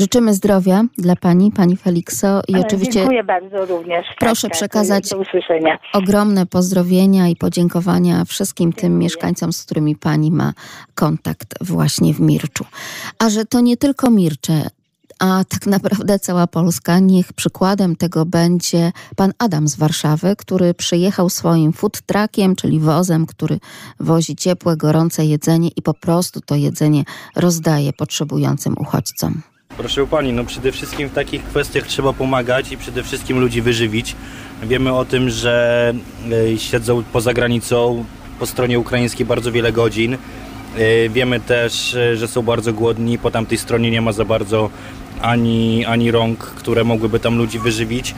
Życzymy 0.00 0.34
zdrowia 0.34 0.84
dla 0.98 1.16
pani, 1.16 1.52
pani 1.52 1.76
Felikso 1.76 2.42
i 2.48 2.54
E, 2.54 2.60
oczywiście 2.60 2.92
Dziękuję 2.92 3.24
bardzo 3.24 3.66
również. 3.66 4.06
Proszę 4.18 4.42
Tak, 4.42 4.50
tak, 4.50 4.58
przekazać 4.58 5.10
ogromne 5.92 6.46
pozdrowienia 6.46 7.28
i 7.28 7.36
podziękowania 7.36 8.24
wszystkim 8.24 8.72
tym 8.72 8.98
mieszkańcom, 8.98 9.52
z 9.52 9.64
którymi 9.64 9.96
pani 9.96 10.30
ma 10.30 10.52
kontakt 10.94 11.54
właśnie 11.60 12.14
w 12.14 12.20
Mirczu. 12.20 12.64
A 13.18 13.30
że 13.30 13.44
to 13.44 13.60
nie 13.60 13.76
tylko 13.76 14.10
Mircze, 14.10 14.62
a 15.18 15.44
tak 15.48 15.66
naprawdę 15.76 16.18
cała 16.18 16.46
Polska. 16.46 16.98
Niech 16.98 17.32
przykładem 17.32 17.96
tego 17.96 18.26
będzie 18.26 18.92
pan 19.16 19.32
Adam 19.38 19.68
z 19.68 19.76
Warszawy, 19.76 20.36
który 20.36 20.74
przyjechał 20.74 21.30
swoim 21.30 21.72
food 21.72 22.00
truckiem, 22.02 22.56
czyli 22.56 22.80
wozem, 22.80 23.26
który 23.26 23.58
wozi 24.00 24.36
ciepłe, 24.36 24.76
gorące 24.76 25.24
jedzenie 25.24 25.68
i 25.76 25.82
po 25.82 25.94
prostu 25.94 26.40
to 26.40 26.54
jedzenie 26.54 27.04
rozdaje 27.36 27.92
potrzebującym 27.92 28.74
uchodźcom. 28.78 29.42
Proszę 29.76 30.06
pani, 30.06 30.32
no 30.32 30.44
przede 30.44 30.72
wszystkim 30.72 31.08
w 31.08 31.12
takich 31.12 31.44
kwestiach 31.44 31.86
trzeba 31.86 32.12
pomagać 32.12 32.72
i 32.72 32.76
przede 32.76 33.02
wszystkim 33.02 33.40
ludzi 33.40 33.62
wyżywić. 33.62 34.16
Wiemy 34.62 34.92
o 34.92 35.04
tym, 35.04 35.30
że 35.30 35.94
e, 36.54 36.58
siedzą 36.58 37.02
poza 37.12 37.34
granicą 37.34 38.04
po 38.38 38.46
stronie 38.46 38.78
ukraińskiej 38.78 39.26
bardzo 39.26 39.52
wiele 39.52 39.72
godzin. 39.72 40.14
E, 40.14 41.08
Wiemy 41.08 41.40
też, 41.40 41.94
e, 41.94 42.16
że 42.16 42.28
są 42.28 42.42
bardzo 42.42 42.72
głodni, 42.72 43.18
po 43.18 43.30
tamtej 43.30 43.58
stronie 43.58 43.90
nie 43.90 44.00
ma 44.00 44.12
za 44.12 44.24
bardzo 44.24 44.70
ani, 45.22 45.84
ani 45.84 46.10
rąk, 46.10 46.38
które 46.38 46.84
mogłyby 46.84 47.20
tam 47.20 47.38
ludzi 47.38 47.58
wyżywić, 47.58 48.14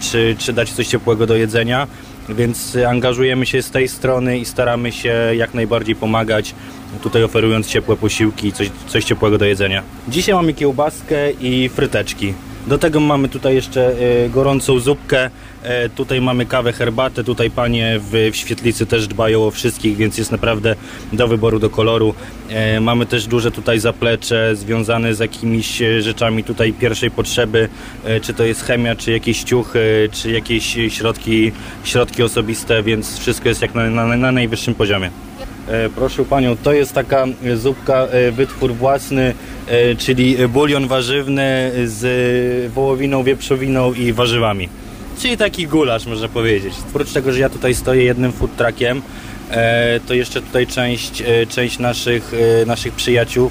czy, 0.00 0.36
czy 0.38 0.52
dać 0.52 0.70
coś 0.70 0.86
ciepłego 0.86 1.26
do 1.26 1.36
jedzenia. 1.36 1.86
Więc 2.28 2.76
angażujemy 2.88 3.46
się 3.46 3.62
z 3.62 3.70
tej 3.70 3.88
strony 3.88 4.38
i 4.38 4.44
staramy 4.44 4.92
się 4.92 5.14
jak 5.36 5.54
najbardziej 5.54 5.96
pomagać, 5.96 6.54
tutaj 7.02 7.22
oferując 7.22 7.66
ciepłe 7.66 7.96
posiłki 7.96 8.48
i 8.48 8.52
coś, 8.52 8.70
coś 8.86 9.04
ciepłego 9.04 9.38
do 9.38 9.44
jedzenia. 9.44 9.82
Dzisiaj 10.08 10.34
mamy 10.34 10.54
kiełbaskę 10.54 11.32
i 11.32 11.68
fryteczki. 11.68 12.34
Do 12.66 12.78
tego 12.78 13.00
mamy 13.00 13.28
tutaj 13.28 13.54
jeszcze 13.54 13.92
e, 14.24 14.28
gorącą 14.28 14.78
zupkę, 14.78 15.30
tutaj 15.96 16.20
mamy 16.20 16.46
kawę, 16.46 16.72
herbatę, 16.72 17.24
tutaj 17.24 17.50
panie 17.50 18.00
w, 18.00 18.30
w 18.32 18.36
świetlicy 18.36 18.86
też 18.86 19.06
dbają 19.06 19.44
o 19.46 19.50
wszystkich, 19.50 19.96
więc 19.96 20.18
jest 20.18 20.32
naprawdę 20.32 20.76
do 21.12 21.28
wyboru, 21.28 21.58
do 21.58 21.70
koloru. 21.70 22.14
E, 22.48 22.80
Mamy 22.80 23.06
też 23.06 23.26
duże 23.26 23.50
tutaj 23.50 23.78
zaplecze 23.78 24.56
związane 24.56 25.14
z 25.14 25.18
jakimiś 25.18 25.82
e, 25.82 26.02
rzeczami 26.02 26.44
tutaj 26.44 26.72
pierwszej 26.72 27.10
potrzeby, 27.10 27.68
e, 28.04 28.20
czy 28.20 28.34
to 28.34 28.44
jest 28.44 28.64
chemia, 28.64 28.96
czy 28.96 29.12
jakieś 29.12 29.42
ciuchy, 29.42 30.08
czy 30.12 30.30
jakieś 30.30 30.76
środki, 30.88 31.52
środki 31.84 32.22
osobiste, 32.22 32.82
więc 32.82 33.18
wszystko 33.18 33.48
jest 33.48 33.62
jak 33.62 33.74
na, 33.74 33.90
na, 33.90 34.16
na 34.16 34.32
najwyższym 34.32 34.74
poziomie. 34.74 35.10
E, 35.68 35.88
Proszę 35.90 36.24
Panią, 36.24 36.56
to 36.56 36.72
jest 36.72 36.92
taka 36.92 37.24
e, 37.44 37.56
zupka, 37.56 37.94
e, 38.06 38.32
wytwór 38.32 38.74
własny, 38.74 39.34
e, 39.68 39.94
czyli 39.94 40.36
bulion 40.48 40.86
warzywny 40.88 41.72
z 41.84 42.04
e, 42.04 42.68
wołowiną, 42.68 43.22
wieprzowiną 43.22 43.94
i 43.94 44.12
warzywami. 44.12 44.68
Czyli 45.18 45.36
taki 45.36 45.66
gulasz, 45.66 46.06
można 46.06 46.28
powiedzieć. 46.28 46.74
Oprócz 46.88 47.12
tego, 47.12 47.32
że 47.32 47.40
ja 47.40 47.48
tutaj 47.48 47.74
stoję 47.74 48.04
jednym 48.04 48.32
food 48.32 48.56
truckiem, 48.56 49.02
e, 49.50 50.00
to 50.00 50.14
jeszcze 50.14 50.42
tutaj 50.42 50.66
część, 50.66 51.20
e, 51.20 51.46
część 51.46 51.78
naszych, 51.78 52.32
e, 52.62 52.66
naszych 52.66 52.94
przyjaciół 52.94 53.50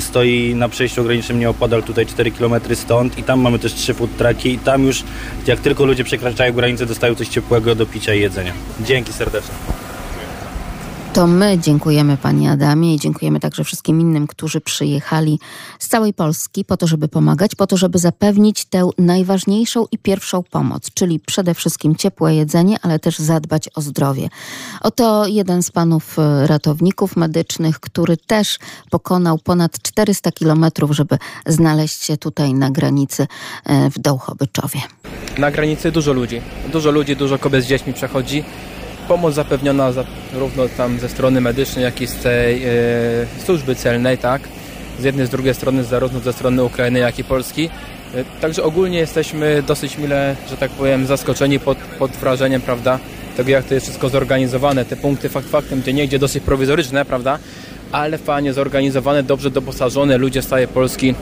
stoi 0.00 0.54
na 0.54 0.68
przejściu 0.68 1.04
granicznym 1.04 1.38
nieopodal, 1.40 1.82
tutaj 1.82 2.06
4 2.06 2.30
km 2.30 2.54
stąd 2.74 3.18
i 3.18 3.22
tam 3.22 3.40
mamy 3.40 3.58
też 3.58 3.74
trzy 3.74 3.94
food 3.94 4.16
trucki 4.16 4.52
i 4.52 4.58
tam 4.58 4.86
już 4.86 5.02
jak 5.46 5.60
tylko 5.60 5.84
ludzie 5.84 6.04
przekraczają 6.04 6.52
granicę, 6.52 6.86
dostają 6.86 7.14
coś 7.14 7.28
ciepłego 7.28 7.74
do 7.74 7.86
picia 7.86 8.14
i 8.14 8.20
jedzenia. 8.20 8.52
Dzięki 8.80 9.12
serdecznie. 9.12 9.54
To 11.12 11.26
my 11.26 11.58
dziękujemy 11.58 12.16
Panie 12.16 12.50
Adamie 12.50 12.94
i 12.94 12.98
dziękujemy 12.98 13.40
także 13.40 13.64
wszystkim 13.64 14.00
innym, 14.00 14.26
którzy 14.26 14.60
przyjechali 14.60 15.38
z 15.78 15.88
całej 15.88 16.14
Polski 16.14 16.64
po 16.64 16.76
to, 16.76 16.86
żeby 16.86 17.08
pomagać, 17.08 17.54
po 17.54 17.66
to, 17.66 17.76
żeby 17.76 17.98
zapewnić 17.98 18.64
tę 18.64 18.90
najważniejszą 18.98 19.84
i 19.92 19.98
pierwszą 19.98 20.42
pomoc, 20.42 20.90
czyli 20.94 21.20
przede 21.20 21.54
wszystkim 21.54 21.96
ciepłe 21.96 22.34
jedzenie, 22.34 22.76
ale 22.82 22.98
też 22.98 23.18
zadbać 23.18 23.68
o 23.74 23.80
zdrowie. 23.80 24.28
Oto 24.80 25.26
jeden 25.26 25.62
z 25.62 25.70
panów 25.70 26.18
e, 26.18 26.46
ratowników 26.46 27.16
medycznych, 27.16 27.80
który 27.80 28.16
też 28.16 28.58
pokonał 28.90 29.38
ponad 29.38 29.82
400 29.82 30.32
kilometrów, 30.32 30.90
żeby 30.90 31.18
znaleźć 31.46 32.02
się 32.02 32.16
tutaj 32.16 32.54
na 32.54 32.70
granicy 32.70 33.26
e, 33.64 33.90
w 33.90 33.98
Dołchobyczowie. 33.98 34.80
Na 35.38 35.50
granicy 35.50 35.92
dużo 35.92 36.12
ludzi. 36.12 36.40
Dużo 36.72 36.90
ludzi, 36.90 37.16
dużo 37.16 37.38
kobiet 37.38 37.64
z 37.64 37.66
dziećmi 37.66 37.92
przechodzi. 37.92 38.44
Pomoc 39.10 39.34
zapewniona 39.34 39.92
zarówno 39.92 40.68
tam 40.76 40.98
ze 40.98 41.08
strony 41.08 41.40
medycznej, 41.40 41.84
jak 41.84 42.00
i 42.00 42.06
z 42.06 42.14
tej 42.14 42.62
e, 42.64 42.70
służby 43.44 43.74
celnej, 43.74 44.18
tak? 44.18 44.42
Z 45.00 45.04
jednej, 45.04 45.26
z 45.26 45.30
drugiej 45.30 45.54
strony, 45.54 45.84
zarówno 45.84 46.20
ze 46.20 46.32
strony 46.32 46.64
Ukrainy, 46.64 46.98
jak 46.98 47.18
i 47.18 47.24
Polski. 47.24 47.70
E, 48.14 48.24
Także 48.40 48.62
ogólnie 48.62 48.98
jesteśmy 48.98 49.62
dosyć 49.66 49.98
mile, 49.98 50.36
że 50.50 50.56
tak 50.56 50.70
powiem, 50.70 51.06
zaskoczeni 51.06 51.60
pod, 51.60 51.78
pod 51.78 52.10
wrażeniem, 52.10 52.60
prawda, 52.60 52.98
tego 53.36 53.50
jak 53.50 53.64
to 53.64 53.74
jest 53.74 53.86
wszystko 53.86 54.08
zorganizowane. 54.08 54.84
Te 54.84 54.96
punkty 54.96 55.28
fakt 55.28 55.48
faktem, 55.48 55.80
gdzie 55.80 55.92
niegdzie 55.92 56.18
dosyć 56.18 56.44
prowizoryczne, 56.44 57.04
prawda, 57.04 57.38
ale 57.92 58.18
fajnie 58.18 58.52
zorganizowane, 58.52 59.22
dobrze 59.22 59.50
doposażone, 59.50 60.18
ludzie 60.18 60.42
z 60.42 60.46
całej 60.46 60.68
Polski, 60.68 61.14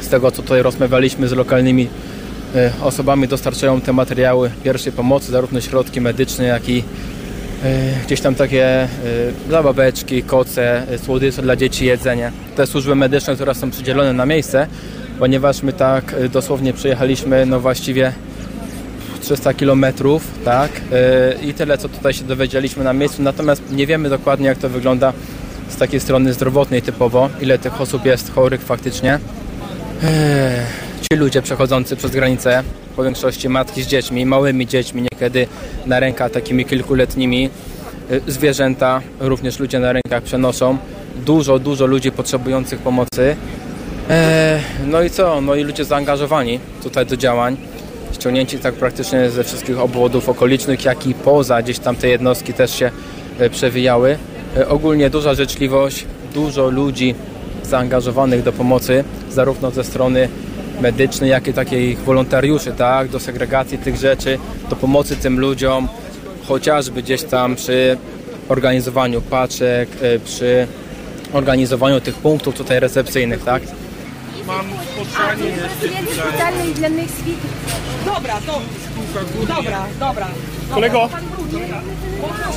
z 0.00 0.08
tego 0.08 0.30
co 0.30 0.42
tutaj 0.42 0.62
rozmawialiśmy 0.62 1.28
z 1.28 1.32
lokalnymi 1.32 1.88
e, 2.54 2.72
osobami 2.82 3.28
dostarczają 3.28 3.80
te 3.80 3.92
materiały 3.92 4.50
pierwszej 4.64 4.92
pomocy, 4.92 5.32
zarówno 5.32 5.60
środki 5.60 6.00
medyczne, 6.00 6.44
jak 6.44 6.68
i 6.68 6.84
gdzieś 8.06 8.20
tam 8.20 8.34
takie 8.34 8.66
e, 8.66 8.88
zabaweczki, 9.50 10.22
koce, 10.22 10.88
e, 10.88 10.98
słodycze 10.98 11.42
dla 11.42 11.56
dzieci, 11.56 11.86
jedzenie. 11.86 12.32
Te 12.56 12.66
służby 12.66 12.94
medyczne, 12.94 13.34
które 13.34 13.54
są 13.54 13.70
przydzielone 13.70 14.12
na 14.12 14.26
miejsce, 14.26 14.66
ponieważ 15.18 15.62
my 15.62 15.72
tak 15.72 16.14
e, 16.14 16.28
dosłownie 16.28 16.72
przyjechaliśmy, 16.72 17.46
no 17.46 17.60
właściwie 17.60 18.12
300 19.20 19.54
kilometrów, 19.54 20.30
tak, 20.44 20.70
e, 20.92 21.34
i 21.42 21.54
tyle, 21.54 21.78
co 21.78 21.88
tutaj 21.88 22.14
się 22.14 22.24
dowiedzieliśmy 22.24 22.84
na 22.84 22.92
miejscu, 22.92 23.22
natomiast 23.22 23.62
nie 23.72 23.86
wiemy 23.86 24.08
dokładnie, 24.08 24.46
jak 24.46 24.58
to 24.58 24.68
wygląda 24.68 25.12
z 25.68 25.76
takiej 25.76 26.00
strony 26.00 26.32
zdrowotnej 26.32 26.82
typowo, 26.82 27.30
ile 27.40 27.58
tych 27.58 27.80
osób 27.80 28.04
jest 28.04 28.34
chorych 28.34 28.62
faktycznie. 28.62 29.18
Ci 31.00 31.18
ludzie 31.18 31.42
przechodzący 31.42 31.96
przez 31.96 32.10
granicę, 32.10 32.62
po 32.96 33.04
większości 33.04 33.48
matki 33.48 33.82
z 33.82 33.86
dziećmi, 33.86 34.26
małymi 34.26 34.66
dziećmi, 34.66 35.02
niekiedy 35.02 35.46
na 35.86 36.00
rękach 36.00 36.30
takimi 36.30 36.64
kilkuletnimi, 36.64 37.50
e, 38.10 38.20
zwierzęta, 38.32 39.00
również 39.20 39.58
ludzie 39.58 39.78
na 39.80 39.92
rękach 39.92 40.22
przenoszą. 40.22 40.78
Dużo, 41.26 41.58
dużo 41.58 41.86
ludzi 41.86 42.12
potrzebujących 42.12 42.80
pomocy. 42.80 43.36
Eee, 44.10 44.60
No 44.86 45.02
i 45.02 45.10
co? 45.10 45.40
No 45.40 45.54
i 45.54 45.64
ludzie 45.64 45.84
zaangażowani 45.84 46.60
tutaj 46.82 47.06
do 47.06 47.16
działań, 47.16 47.56
ściągnięci 48.12 48.58
tak 48.58 48.74
praktycznie 48.74 49.30
ze 49.30 49.44
wszystkich 49.44 49.78
obwodów 49.80 50.28
okolicznych, 50.28 50.84
jak 50.84 51.06
i 51.06 51.14
poza 51.14 51.62
gdzieś 51.62 51.78
tam 51.78 51.96
te 51.96 52.08
jednostki 52.08 52.52
też 52.52 52.74
się 52.78 52.90
e, 53.38 53.50
przewijały. 53.50 54.18
E, 54.56 54.68
Ogólnie 54.68 55.10
duża 55.10 55.34
życzliwość, 55.34 56.04
dużo 56.34 56.68
ludzi 56.70 57.14
zaangażowanych 57.62 58.42
do 58.42 58.52
pomocy, 58.52 59.04
zarówno 59.30 59.70
ze 59.70 59.84
strony 59.84 60.28
medycznej, 60.80 61.30
jak 61.30 61.48
i 61.48 61.52
takiej 61.52 61.96
wolontariuszy, 61.96 62.72
tak, 62.72 63.08
do 63.08 63.20
segregacji 63.20 63.78
tych 63.78 63.96
rzeczy, 63.96 64.38
do 64.70 64.76
pomocy 64.76 65.16
tym 65.16 65.40
ludziom, 65.40 65.88
chociażby 66.48 67.02
gdzieś 67.02 67.22
tam 67.22 67.56
przy 67.56 67.96
organizowaniu 68.48 69.20
paczek, 69.20 69.88
e, 70.02 70.18
przy 70.18 70.66
organizowaniu 71.32 72.00
tych 72.00 72.14
punktów 72.14 72.54
tutaj 72.54 72.80
recepcyjnych, 72.80 73.44
tak. 73.44 73.62
Mam 74.46 74.66
spotkanie 74.94 75.48
jeszcze 75.48 75.88
dla 76.74 76.88
świtów. 76.88 77.50
Dobra, 78.04 78.34
to... 78.46 78.60
Dobra, 79.56 79.86
dobra. 80.00 80.28
Kolego. 80.74 81.08
Kolego, 82.20 82.54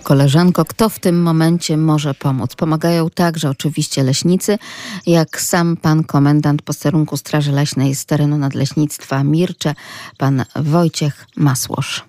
koleżanko, 0.00 0.64
kto 0.64 0.88
w 0.88 0.98
tym 0.98 1.22
momencie 1.22 1.76
może 1.76 2.14
pomóc? 2.14 2.54
Pomagają 2.54 3.10
także 3.10 3.50
oczywiście 3.50 4.02
leśnicy, 4.02 4.58
jak 5.06 5.40
sam 5.40 5.76
pan 5.76 6.04
komendant 6.04 6.62
posterunku 6.62 7.16
Straży 7.16 7.52
Leśnej 7.52 7.94
z 7.94 8.06
terenu 8.06 8.38
Nadleśnictwa 8.38 9.24
Mircze, 9.24 9.74
pan 10.18 10.44
Wojciech 10.56 11.26
Masłosz. 11.36 12.04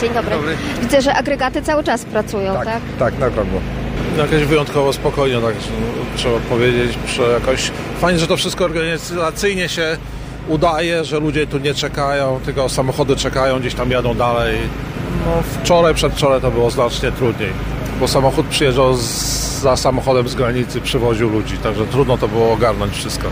Dzień 0.00 0.14
dobry. 0.14 0.30
Dobry. 0.30 0.56
Widzę, 0.82 1.02
że 1.02 1.14
agregaty 1.14 1.62
cały 1.62 1.84
czas 1.84 2.04
pracują, 2.04 2.54
tak? 2.64 2.80
Tak, 2.98 3.18
na 3.18 3.26
okrągło. 3.26 3.60
Jakoś 4.18 4.44
wyjątkowo 4.44 4.92
spokojnie, 4.92 5.40
tak 5.40 5.54
trzeba 6.16 6.38
powiedzieć, 6.38 6.98
że 7.16 7.22
jakoś 7.22 7.70
fajnie, 8.00 8.18
że 8.18 8.26
to 8.26 8.36
wszystko 8.36 8.64
organizacyjnie 8.64 9.68
się 9.68 9.96
udaje, 10.48 11.04
że 11.04 11.20
ludzie 11.20 11.46
tu 11.46 11.58
nie 11.58 11.74
czekają, 11.74 12.40
tylko 12.44 12.68
samochody 12.68 13.16
czekają, 13.16 13.60
gdzieś 13.60 13.74
tam 13.74 13.90
jadą 13.90 14.14
dalej. 14.14 14.58
No, 15.26 15.42
wczoraj, 15.62 15.94
przedwczoraj 15.94 16.40
to 16.40 16.50
było 16.50 16.70
znacznie 16.70 17.12
trudniej, 17.12 17.50
bo 18.00 18.08
samochód 18.08 18.46
przyjeżdżał 18.46 18.94
z, 18.94 19.02
za 19.60 19.76
samochodem 19.76 20.28
z 20.28 20.34
granicy, 20.34 20.80
przywoził 20.80 21.30
ludzi, 21.30 21.58
także 21.58 21.86
trudno 21.86 22.18
to 22.18 22.28
było 22.28 22.52
ogarnąć 22.52 22.92
wszystko. 22.92 23.28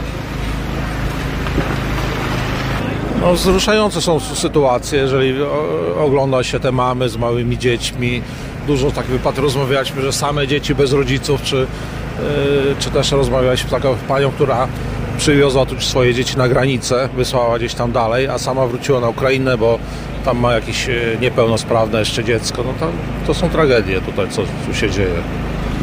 No, 3.21 3.35
wzruszające 3.35 4.01
są 4.01 4.21
sytuacje, 4.21 4.99
jeżeli 4.99 5.35
ogląda 5.99 6.43
się 6.43 6.61
te 6.61 6.73
mamy 6.73 7.09
z 7.09 7.17
małymi 7.17 7.59
dziećmi. 7.59 8.23
Dużo 8.67 8.91
tak 8.91 9.07
wypadków 9.07 9.45
rozmawialiśmy, 9.45 10.03
że 10.03 10.13
same 10.13 10.47
dzieci 10.47 10.75
bez 10.75 10.93
rodziców, 10.93 11.43
czy, 11.43 11.67
czy 12.79 12.91
też 12.91 13.13
rozmawialiśmy 13.13 13.69
z 13.69 13.73
taką 13.73 13.95
panią, 14.09 14.31
która 14.31 14.69
przywiozła 15.21 15.67
tu 15.67 15.81
swoje 15.81 16.15
dzieci 16.15 16.39
na 16.39 16.49
granicę, 16.49 17.09
wysłała 17.17 17.59
gdzieś 17.59 17.75
tam 17.75 17.93
dalej, 17.93 18.29
a 18.29 18.39
sama 18.39 18.67
wróciła 18.67 19.01
na 19.01 19.09
Ukrainę, 19.09 19.59
bo 19.59 19.79
tam 20.25 20.39
ma 20.39 20.53
jakieś 20.53 20.89
niepełnosprawne 21.21 21.99
jeszcze 21.99 22.25
dziecko. 22.25 22.63
No 22.67 22.73
to, 22.81 22.87
to 23.27 23.35
są 23.35 23.51
tragedie 23.51 24.01
tutaj, 24.01 24.29
co 24.31 24.43
tu 24.67 24.75
się 24.75 24.91
dzieje. 24.91 25.15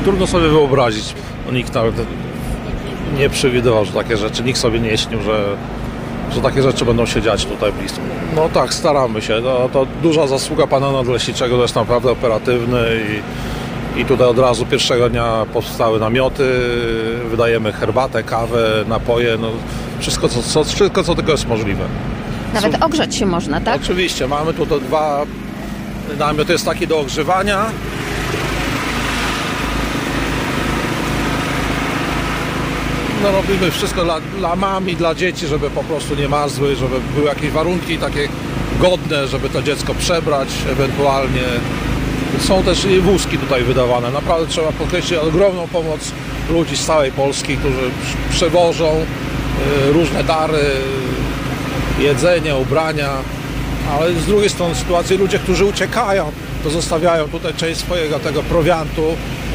Trudno 0.04 0.28
sobie 0.28 0.48
wyobrazić. 0.48 1.14
Nikt 1.52 1.74
nawet 1.74 1.96
nie 3.18 3.30
przewidywał, 3.30 3.86
że 3.86 3.92
takie 3.92 4.18
rzeczy, 4.18 4.44
nikt 4.44 4.60
sobie 4.60 4.80
nie 4.80 4.98
śnił, 4.98 5.22
że, 5.22 5.46
że 6.32 6.42
takie 6.42 6.64
rzeczy 6.64 6.86
będą 6.86 7.06
się 7.06 7.22
dziać 7.22 7.46
tutaj 7.46 7.72
blisko. 7.74 8.00
No 8.36 8.50
tak, 8.50 8.74
staramy 8.74 9.22
się. 9.22 9.42
No, 9.44 9.70
to 9.74 9.88
duża 10.04 10.28
zasługa 10.28 10.68
pana 10.68 10.92
nadleśniczego, 10.92 11.56
to 11.56 11.62
jest 11.62 11.76
naprawdę 11.76 12.12
operatywny 12.12 12.80
i, 13.10 13.22
i 13.98 14.06
tutaj 14.06 14.28
od 14.28 14.40
razu 14.40 14.66
pierwszego 14.66 15.10
dnia 15.10 15.46
powstały 15.54 16.00
namioty, 16.00 16.44
wydajemy 17.30 17.74
herbatę, 17.74 18.24
kawę, 18.24 18.86
napoje, 18.88 19.38
no 19.42 19.48
wszystko 20.00 20.30
co, 20.30 20.44
co, 20.44 20.64
wszystko, 20.64 21.04
co 21.04 21.16
tylko 21.16 21.32
jest 21.32 21.48
możliwe. 21.48 21.86
Nawet 22.54 22.84
ogrzać 22.84 23.16
się 23.16 23.26
można, 23.26 23.62
tak? 23.62 23.82
Oczywiście, 23.84 24.28
mamy 24.28 24.54
tutaj 24.54 24.82
dwa 24.82 25.26
namiot 26.20 26.50
jest 26.50 26.66
taki 26.66 26.88
do 26.88 27.00
ogrzewania. 27.00 27.66
No 33.24 33.32
robimy 33.32 33.72
wszystko 33.72 34.04
dla, 34.04 34.20
dla 34.40 34.56
mam 34.56 34.90
i 34.90 34.96
dla 34.96 35.16
dzieci, 35.16 35.48
żeby 35.48 35.70
po 35.70 35.84
prostu 35.84 36.16
nie 36.16 36.30
marzły, 36.30 36.76
żeby 36.76 36.96
były 37.16 37.28
jakieś 37.28 37.50
warunki 37.52 37.98
takie 37.98 38.28
godne, 38.80 39.28
żeby 39.28 39.50
to 39.50 39.62
dziecko 39.62 39.94
przebrać 39.96 40.48
ewentualnie. 40.72 41.44
Są 42.40 42.64
też 42.64 42.88
wózki 43.02 43.38
tutaj 43.38 43.64
wydawane. 43.64 44.12
Naprawdę 44.12 44.48
trzeba 44.48 44.72
podkreślić 44.72 45.20
ogromną 45.20 45.68
pomoc 45.68 46.12
ludzi 46.50 46.78
z 46.78 46.86
całej 46.86 47.12
Polski, 47.12 47.58
którzy 47.58 47.92
przewożą 48.30 49.06
y, 49.88 49.94
różne 49.94 50.24
dary, 50.24 50.64
jedzenie, 52.00 52.56
ubrania, 52.56 53.10
ale 53.92 54.14
z 54.14 54.26
drugiej 54.26 54.50
strony 54.50 54.76
sytuacji 54.76 55.18
ludzie, 55.18 55.40
którzy 55.40 55.66
uciekają, 55.66 56.32
to 56.64 56.70
zostawiają 56.70 57.28
tutaj 57.28 57.54
część 57.54 57.80
swojego 57.80 58.20
tego 58.20 58.44
prowiantu, 58.44 59.04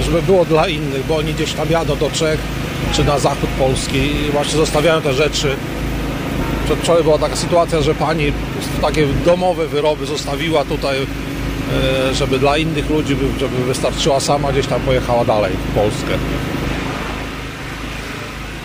żeby 0.05 0.22
było 0.22 0.45
dla 0.45 0.68
innych, 0.68 1.07
bo 1.07 1.16
oni 1.16 1.35
gdzieś 1.35 1.53
tam 1.53 1.70
jadą 1.70 1.97
do 1.97 2.11
Czech 2.11 2.41
czy 2.93 3.05
na 3.05 3.18
zachód 3.18 3.51
Polski 3.59 3.99
i 3.99 4.30
właśnie 4.33 4.57
zostawiają 4.57 5.03
te 5.03 5.14
rzeczy. 5.14 5.57
Wczoraj 6.83 7.03
była 7.03 7.18
taka 7.18 7.37
sytuacja, 7.37 7.83
że 7.83 7.95
pani 7.95 8.33
takie 8.83 9.07
domowe 9.07 9.66
wyroby 9.66 10.07
zostawiła 10.07 10.64
tutaj, 10.64 10.97
żeby 12.12 12.38
dla 12.38 12.58
innych 12.58 12.90
ludzi, 12.90 13.16
żeby 13.38 13.64
wystarczyła 13.64 14.20
sama, 14.20 14.52
gdzieś 14.52 14.66
tam 14.66 14.80
pojechała 14.80 15.24
dalej 15.24 15.52
w 15.52 15.74
Polskę. 15.74 16.12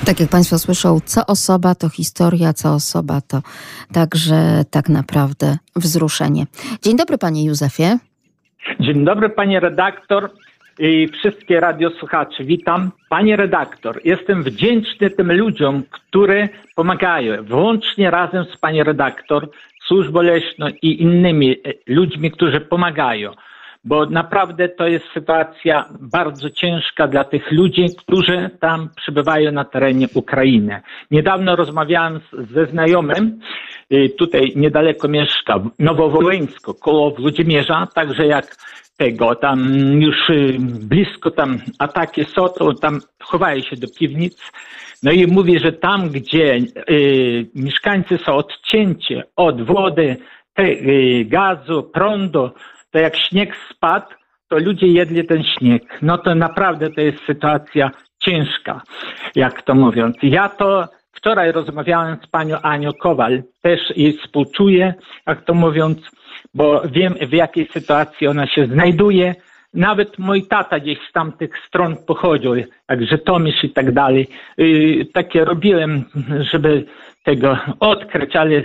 Tak 0.06 0.20
jak 0.20 0.30
Państwo 0.30 0.60
słyszą, 0.60 1.00
co 1.06 1.26
osoba 1.26 1.76
to 1.76 1.90
historia, 1.90 2.54
co 2.54 2.74
osoba 2.74 3.22
to 3.22 3.42
także 3.94 4.66
tak 4.72 4.90
naprawdę 4.90 5.58
wzruszenie. 5.76 6.46
Dzień 6.82 6.98
dobry 6.98 7.18
Panie 7.18 7.46
Józefie. 7.46 7.98
Dzień 8.80 9.06
dobry 9.06 9.30
Panie 9.30 9.60
redaktor 9.60 10.32
i 10.80 11.08
wszystkie 11.20 11.60
radiosłuchacze. 11.60 12.44
Witam. 12.44 12.92
Panie 13.10 13.36
redaktor, 13.36 14.02
jestem 14.04 14.44
wdzięczny 14.44 15.10
tym 15.10 15.32
ludziom, 15.32 15.84
którzy 15.92 16.50
pomagają, 16.76 17.44
włącznie 17.44 18.12
razem 18.12 18.46
z 18.56 18.58
Pani 18.58 18.84
redaktor, 18.84 19.50
służbą 19.88 20.22
leśną 20.22 20.68
i 20.82 21.02
innymi 21.02 21.56
ludźmi, 21.88 22.32
którzy 22.32 22.62
pomagają 22.62 23.32
bo 23.88 24.06
naprawdę 24.06 24.70
to 24.70 24.88
jest 24.88 25.06
sytuacja 25.14 25.90
bardzo 26.00 26.50
ciężka 26.50 27.08
dla 27.08 27.24
tych 27.24 27.52
ludzi, 27.52 27.86
którzy 27.98 28.50
tam 28.60 28.90
przybywają 28.96 29.52
na 29.52 29.66
terenie 29.66 30.08
Ukrainy. 30.14 30.82
Niedawno 31.12 31.56
rozmawiałem 31.56 32.20
z, 32.20 32.52
ze 32.54 32.66
znajomym, 32.66 33.40
tutaj 34.18 34.54
niedaleko 34.56 35.08
mieszka, 35.08 35.60
Nowowołyńsko, 35.80 36.74
koło 36.74 37.12
Włodzimierza, 37.12 37.88
także 37.96 38.28
jak 38.28 38.56
tego, 38.98 39.36
tam 39.36 39.60
już 40.02 40.32
blisko 40.70 41.32
tam 41.32 41.60
ataki 41.80 42.26
są, 42.26 42.50
to 42.50 42.74
tam 42.74 43.00
chowają 43.24 43.62
się 43.62 43.76
do 43.76 43.88
piwnic. 44.00 44.52
No 45.04 45.12
i 45.12 45.28
mówi, 45.28 45.60
że 45.60 45.72
tam, 45.72 46.10
gdzie 46.10 46.58
y, 46.90 47.50
mieszkańcy 47.56 48.18
są 48.18 48.36
odcięci 48.36 49.16
od 49.36 49.62
wody, 49.62 50.18
te, 50.54 50.64
y, 50.64 51.26
gazu, 51.26 51.84
prądu, 51.84 52.50
to 52.92 53.00
jak 53.00 53.18
śnieg 53.18 53.56
spadł, 53.72 54.08
to 54.50 54.58
ludzie 54.58 54.88
jedli 54.88 55.28
ten 55.28 55.44
śnieg. 55.44 56.00
No 56.02 56.18
to 56.18 56.36
naprawdę 56.36 56.90
to 56.90 57.02
jest 57.02 57.26
sytuacja 57.26 57.92
ciężka, 58.20 58.82
jak 59.36 59.62
to 59.62 59.76
mówiąc. 59.76 60.16
Ja 60.24 60.50
to 60.50 60.88
wczoraj 61.12 61.52
rozmawiałem 61.52 62.18
z 62.24 62.28
panią 62.28 62.58
Anią 62.62 62.94
Kowal, 62.94 63.44
też 63.62 63.80
jej 63.96 64.18
współczuję, 64.18 64.94
jak 65.28 65.46
to 65.46 65.54
mówiąc, 65.54 65.98
bo 66.54 66.82
wiem 66.92 67.14
w 67.22 67.34
jakiej 67.34 67.68
sytuacji 67.68 68.28
ona 68.28 68.48
się 68.48 68.66
znajduje. 68.66 69.36
Nawet 69.78 70.20
mój 70.20 70.48
tata 70.48 70.80
gdzieś 70.80 70.98
z 71.10 71.12
tamtych 71.12 71.52
stron 71.68 71.96
pochodził, 72.08 72.56
jak 72.90 73.08
Żytomierz 73.10 73.64
i 73.64 73.70
tak 73.70 73.92
dalej. 73.92 74.28
Takie 75.14 75.46
robiłem, 75.46 76.04
żeby 76.52 76.86
tego 77.24 77.58
odkryć, 77.80 78.36
ale 78.36 78.62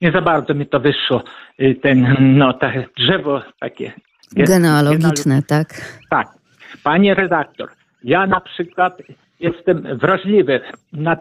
nie 0.00 0.12
za 0.12 0.20
bardzo 0.20 0.54
mi 0.54 0.66
to 0.66 0.80
wyszło. 0.80 1.22
Ten, 1.82 2.16
no, 2.20 2.52
to 2.52 2.66
drzewo 2.96 3.42
takie. 3.60 3.92
Genealogiczne, 4.32 5.42
tak? 5.42 5.68
Tak. 6.10 6.26
Panie 6.82 7.14
redaktor, 7.14 7.68
ja 8.04 8.26
na 8.26 8.40
przykład 8.40 9.02
jestem 9.40 9.98
wrażliwy 9.98 10.60
na 10.92 11.16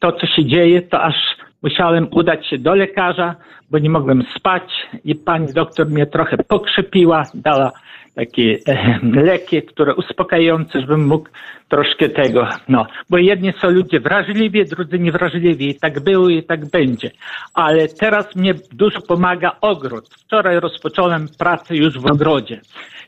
to, 0.00 0.12
co 0.12 0.26
się 0.26 0.44
dzieje, 0.44 0.82
to 0.82 1.02
aż 1.02 1.14
musiałem 1.62 2.08
udać 2.10 2.46
się 2.46 2.58
do 2.58 2.74
lekarza, 2.74 3.34
bo 3.70 3.78
nie 3.78 3.90
mogłem 3.90 4.24
spać 4.36 4.62
i 5.04 5.14
pani 5.14 5.52
doktor 5.52 5.86
mnie 5.86 6.06
trochę 6.06 6.36
pokrzepiła, 6.36 7.22
dała 7.34 7.72
takie 8.20 8.58
leki, 9.02 9.62
które 9.62 9.94
uspokajające, 9.94 10.80
żebym 10.80 11.06
mógł 11.06 11.28
troszkę 11.68 12.08
tego, 12.08 12.48
no, 12.68 12.86
bo 13.10 13.18
jedni 13.18 13.52
są 13.60 13.70
ludzie 13.70 14.00
wrażliwi, 14.00 14.64
drudzy 14.64 14.98
niewrażliwi 14.98 15.70
i 15.70 15.74
tak 15.74 16.00
było 16.00 16.28
i 16.28 16.42
tak 16.42 16.70
będzie. 16.70 17.10
Ale 17.54 17.88
teraz 17.88 18.36
mnie 18.36 18.54
dużo 18.72 19.00
pomaga 19.00 19.56
ogród. 19.60 20.08
Wczoraj 20.08 20.60
rozpocząłem 20.60 21.26
pracę 21.38 21.76
już 21.76 21.98
w 21.98 22.06
ogrodzie, 22.06 22.60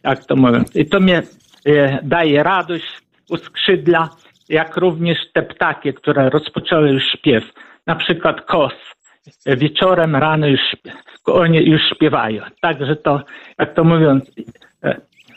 jak 0.02 0.24
to 0.24 0.36
mówię. 0.36 0.64
I 0.74 0.86
to 0.86 1.00
mnie 1.00 1.22
e, 1.66 1.98
daje 2.02 2.42
radość, 2.42 3.02
uskrzydla, 3.30 4.08
jak 4.48 4.76
również 4.76 5.18
te 5.32 5.42
ptaki, 5.42 5.94
które 5.94 6.30
rozpoczęły 6.30 6.90
już 6.90 7.02
śpiew. 7.18 7.44
Na 7.86 7.96
przykład 7.96 8.46
kos. 8.46 8.72
Wieczorem, 9.46 10.16
rano 10.16 10.46
już, 10.46 10.60
oni 11.26 11.70
już 11.70 11.80
śpiewają. 11.94 12.42
Także 12.60 12.96
to, 12.96 13.22
jak 13.58 13.74
to 13.74 13.84
mówiąc, 13.84 14.30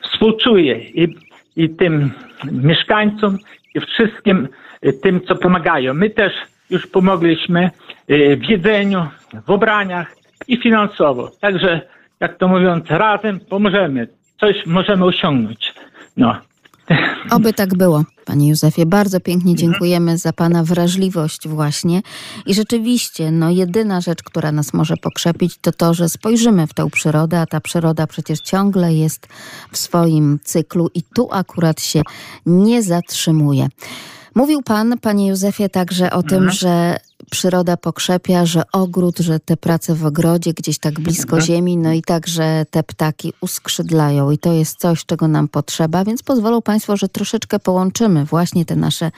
współczuję 0.03 0.79
i, 0.79 1.15
i 1.55 1.69
tym 1.69 2.11
mieszkańcom, 2.51 3.37
i 3.75 3.79
wszystkim 3.79 4.47
e, 4.81 4.93
tym, 4.93 5.21
co 5.21 5.35
pomagają. 5.35 5.93
My 5.93 6.09
też 6.09 6.33
już 6.69 6.87
pomogliśmy 6.87 7.69
e, 8.07 8.35
w 8.35 8.49
jedzeniu, 8.49 9.07
w 9.47 9.49
ubraniach 9.49 10.15
i 10.47 10.57
finansowo. 10.57 11.31
Także, 11.41 11.81
jak 12.19 12.37
to 12.37 12.47
mówiąc, 12.47 12.85
razem 12.89 13.39
pomożemy. 13.39 14.07
Coś 14.39 14.65
możemy 14.65 15.05
osiągnąć. 15.05 15.73
No. 16.17 16.35
Oby 17.31 17.53
tak 17.53 17.77
było, 17.77 18.03
panie 18.25 18.49
Józefie. 18.49 18.85
Bardzo 18.85 19.19
pięknie 19.19 19.55
dziękujemy 19.55 20.17
za 20.17 20.33
pana 20.33 20.63
wrażliwość 20.63 21.47
właśnie. 21.47 22.01
I 22.45 22.53
rzeczywiście, 22.53 23.31
no 23.31 23.49
jedyna 23.49 24.01
rzecz, 24.01 24.23
która 24.23 24.51
nas 24.51 24.73
może 24.73 24.97
pokrzepić, 24.97 25.57
to 25.61 25.71
to, 25.71 25.93
że 25.93 26.09
spojrzymy 26.09 26.67
w 26.67 26.73
tę 26.73 26.89
przyrodę, 26.89 27.39
a 27.39 27.45
ta 27.45 27.61
przyroda 27.61 28.07
przecież 28.07 28.39
ciągle 28.39 28.93
jest 28.93 29.27
w 29.71 29.77
swoim 29.77 30.39
cyklu 30.43 30.89
i 30.93 31.03
tu 31.03 31.27
akurat 31.31 31.81
się 31.81 32.01
nie 32.45 32.83
zatrzymuje. 32.83 33.67
Mówił 34.35 34.61
pan, 34.61 34.99
panie 35.01 35.27
Józefie, 35.27 35.69
także 35.69 36.11
o 36.11 36.23
tym, 36.23 36.51
że 36.51 36.97
przyroda 37.31 37.77
pokrzepia, 37.77 38.45
że 38.45 38.63
ogród, 38.71 39.19
że 39.19 39.39
te 39.39 39.57
prace 39.57 39.95
w 39.95 40.05
ogrodzie 40.05 40.53
gdzieś 40.53 40.79
tak 40.79 40.99
blisko 40.99 41.41
ziemi, 41.41 41.77
no 41.77 41.93
i 41.93 42.01
także 42.01 42.65
te 42.71 42.83
ptaki 42.83 43.33
uskrzydlają 43.41 44.31
i 44.31 44.37
to 44.37 44.53
jest 44.53 44.79
coś, 44.79 45.05
czego 45.05 45.27
nam 45.27 45.47
potrzeba, 45.47 46.05
więc 46.05 46.23
pozwolą 46.23 46.61
Państwo, 46.61 46.97
że 46.97 47.09
troszeczkę 47.09 47.59
połączymy 47.59 48.25
właśnie 48.25 48.65
te 48.65 48.75
nasze 48.75 49.11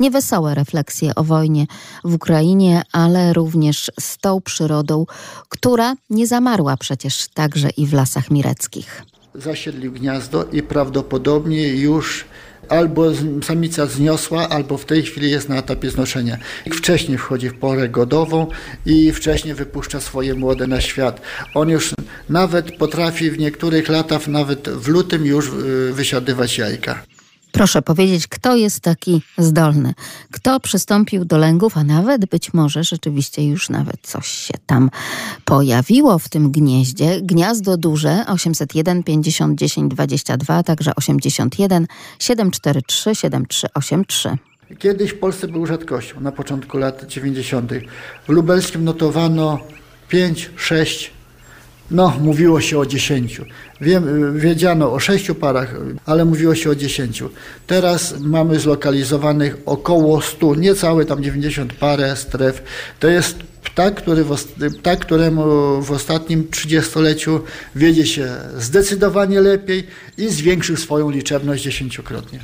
niewesołe 0.00 0.54
refleksje 0.54 1.14
o 1.14 1.24
wojnie 1.24 1.66
w 2.04 2.14
Ukrainie, 2.14 2.82
ale 2.92 3.32
również 3.32 3.90
z 4.00 4.18
tą 4.18 4.40
przyrodą, 4.40 5.06
która 5.48 5.94
nie 6.10 6.26
zamarła 6.26 6.76
przecież 6.76 7.28
także 7.34 7.70
i 7.70 7.86
w 7.86 7.92
lasach 7.92 8.30
mireckich. 8.30 9.02
Zasiedlił 9.34 9.92
gniazdo 9.92 10.44
i 10.44 10.62
prawdopodobnie 10.62 11.68
już 11.68 12.24
Albo 12.68 13.12
samica 13.42 13.86
zniosła, 13.86 14.48
albo 14.48 14.78
w 14.78 14.84
tej 14.84 15.02
chwili 15.02 15.30
jest 15.30 15.48
na 15.48 15.56
etapie 15.56 15.90
znoszenia. 15.90 16.38
Wcześniej 16.72 17.18
wchodzi 17.18 17.48
w 17.48 17.58
porę 17.58 17.88
godową 17.88 18.46
i 18.86 19.12
wcześniej 19.12 19.54
wypuszcza 19.54 20.00
swoje 20.00 20.34
młode 20.34 20.66
na 20.66 20.80
świat. 20.80 21.20
On 21.54 21.68
już 21.68 21.94
nawet 22.28 22.76
potrafi 22.76 23.30
w 23.30 23.38
niektórych 23.38 23.88
latach, 23.88 24.28
nawet 24.28 24.68
w 24.68 24.88
lutym 24.88 25.26
już 25.26 25.48
y, 25.48 25.92
wysiadywać 25.92 26.58
jajka. 26.58 27.13
Proszę 27.54 27.82
powiedzieć, 27.82 28.26
kto 28.26 28.56
jest 28.56 28.80
taki 28.80 29.22
zdolny? 29.38 29.94
Kto 30.32 30.60
przystąpił 30.60 31.24
do 31.24 31.38
lęgów, 31.38 31.76
a 31.76 31.84
nawet 31.84 32.26
być 32.26 32.54
może 32.54 32.84
rzeczywiście 32.84 33.48
już 33.48 33.70
nawet 33.70 33.96
coś 34.02 34.28
się 34.28 34.54
tam 34.66 34.90
pojawiło 35.44 36.18
w 36.18 36.28
tym 36.28 36.50
gnieździe. 36.50 37.20
Gniazdo 37.22 37.76
duże 37.76 38.24
801 38.26 39.02
50 39.02 39.58
10 39.58 39.94
22, 39.94 40.62
także 40.62 40.94
81 40.94 41.86
743 42.18 43.14
7383. 43.14 44.36
Kiedyś 44.78 45.10
w 45.10 45.18
Polsce 45.18 45.48
był 45.48 45.66
rzadkością 45.66 46.20
na 46.20 46.32
początku 46.32 46.78
lat 46.78 47.06
90. 47.06 47.72
W 48.28 48.28
lubelskim 48.28 48.84
notowano 48.84 49.58
5, 50.08 50.50
6, 50.56 51.10
no 51.90 52.16
mówiło 52.20 52.60
się 52.60 52.78
o 52.78 52.86
10. 52.86 53.40
Wiem, 53.80 54.38
wiedziano 54.38 54.92
o 54.92 55.00
6 55.00 55.30
parach, 55.40 55.74
ale 56.06 56.24
mówiło 56.24 56.54
się 56.54 56.70
o 56.70 56.74
10. 56.74 57.22
Teraz 57.66 58.14
mamy 58.20 58.60
zlokalizowanych 58.60 59.56
około 59.66 60.20
100, 60.20 60.54
niecałe 60.54 61.04
tam 61.04 61.22
90 61.22 61.72
parę 61.72 62.16
stref. 62.16 62.62
To 63.00 63.08
jest 63.08 63.36
ptak, 63.64 63.94
który 63.94 64.24
w, 64.24 64.36
ptak, 64.78 64.98
któremu 64.98 65.42
w 65.82 65.90
ostatnim 65.90 66.44
30-leciu 66.44 67.40
wiedzie 67.76 68.06
się 68.06 68.28
zdecydowanie 68.58 69.40
lepiej 69.40 69.86
i 70.18 70.28
zwiększył 70.28 70.76
swoją 70.76 71.10
liczebność 71.10 71.62
dziesięciokrotnie. 71.62 72.40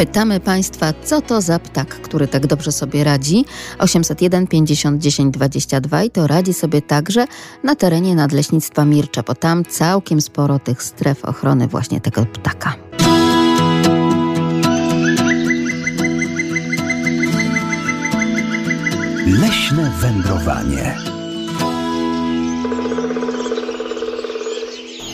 Pytamy 0.00 0.40
Państwa, 0.40 0.92
co 1.04 1.22
to 1.22 1.40
za 1.40 1.58
ptak, 1.58 1.88
który 1.88 2.28
tak 2.28 2.46
dobrze 2.46 2.72
sobie 2.72 3.04
radzi? 3.04 3.44
801 3.78 4.46
50 4.46 5.02
10 5.02 5.34
22 5.34 6.04
i 6.04 6.10
to 6.10 6.26
radzi 6.26 6.54
sobie 6.54 6.82
także 6.82 7.26
na 7.64 7.74
terenie 7.74 8.14
Nadleśnictwa 8.14 8.84
Mircza, 8.84 9.22
bo 9.22 9.34
tam 9.34 9.64
całkiem 9.64 10.20
sporo 10.20 10.58
tych 10.58 10.82
stref 10.82 11.24
ochrony 11.24 11.68
właśnie 11.68 12.00
tego 12.00 12.26
ptaka. 12.26 12.74
Leśne 19.26 19.92
wędrowanie. 20.00 20.96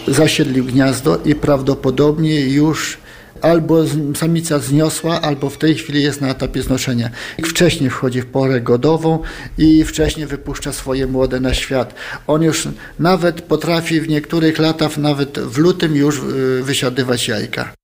zasiedlił 0.09 0.65
gniazdo 0.65 1.19
i 1.25 1.35
prawdopodobnie 1.35 2.41
już 2.41 2.99
albo 3.51 3.85
samica 4.15 4.59
zniosła, 4.59 5.21
albo 5.21 5.51
w 5.51 5.59
tej 5.59 5.75
chwili 5.75 6.03
jest 6.03 6.21
na 6.21 6.29
etapie 6.29 6.63
znoszenia. 6.63 7.11
Wcześniej 7.45 7.91
wchodzi 7.91 8.21
w 8.21 8.27
porę 8.27 8.61
godową 8.61 9.19
i 9.59 9.85
wcześniej 9.85 10.27
wypuszcza 10.27 10.73
swoje 10.73 11.07
młode 11.07 11.41
na 11.41 11.55
świat. 11.55 11.95
On 12.27 12.43
już 12.43 12.69
nawet 12.99 13.43
potrafi 13.43 14.01
w 14.01 14.09
niektórych 14.09 14.59
latach, 14.59 14.97
nawet 14.97 15.39
w 15.39 15.59
lutym 15.59 15.97
już 15.97 16.19
y, 16.19 16.63
wysiadywać 16.63 17.29
jajka. 17.29 17.76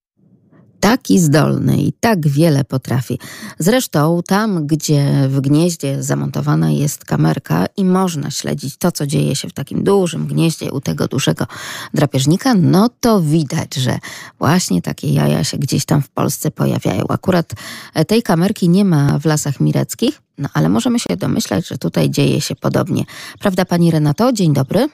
Taki 0.82 1.18
zdolny 1.18 1.76
i 1.76 1.92
tak 1.92 2.28
wiele 2.28 2.64
potrafi. 2.64 3.18
Zresztą 3.58 4.20
tam, 4.26 4.66
gdzie 4.66 5.28
w 5.28 5.40
gnieździe 5.40 6.02
zamontowana 6.02 6.70
jest 6.70 7.04
kamerka 7.04 7.66
i 7.76 7.84
można 7.84 8.30
śledzić 8.30 8.76
to, 8.76 8.92
co 8.92 9.06
dzieje 9.06 9.36
się 9.36 9.48
w 9.48 9.52
takim 9.52 9.84
dużym 9.84 10.26
gnieździe 10.26 10.72
u 10.72 10.80
tego 10.80 11.08
dużego 11.08 11.46
drapieżnika, 11.94 12.54
no 12.54 12.90
to 13.00 13.20
widać, 13.20 13.74
że 13.74 13.98
właśnie 14.38 14.82
takie 14.82 15.12
jaja 15.12 15.44
się 15.44 15.58
gdzieś 15.58 15.84
tam 15.84 16.02
w 16.02 16.08
Polsce 16.08 16.50
pojawiają. 16.50 17.04
Akurat 17.08 17.52
e, 17.94 18.04
tej 18.04 18.22
kamerki 18.22 18.68
nie 18.68 18.84
ma 18.84 19.18
w 19.18 19.24
lasach 19.24 19.60
mireckich, 19.60 20.22
no 20.38 20.48
ale 20.54 20.68
możemy 20.68 20.98
się 20.98 21.16
domyślać, 21.16 21.68
że 21.68 21.78
tutaj 21.78 22.10
dzieje 22.10 22.40
się 22.40 22.56
podobnie. 22.56 23.04
Prawda, 23.40 23.64
pani 23.64 23.90
Renato? 23.90 24.32
Dzień 24.32 24.52
dobry. 24.52 24.88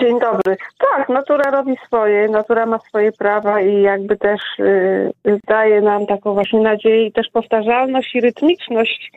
Dzień 0.00 0.20
dobry. 0.20 0.56
Tak, 0.78 1.08
natura 1.08 1.50
robi 1.50 1.76
swoje, 1.86 2.28
natura 2.28 2.66
ma 2.66 2.78
swoje 2.78 3.12
prawa 3.12 3.60
i 3.60 3.82
jakby 3.82 4.16
też 4.16 4.40
y, 4.58 5.12
daje 5.48 5.80
nam 5.80 6.06
taką 6.06 6.34
właśnie 6.34 6.60
nadzieję 6.60 7.06
i 7.06 7.12
też 7.12 7.28
powtarzalność 7.32 8.14
i 8.14 8.20
rytmiczność 8.20 9.12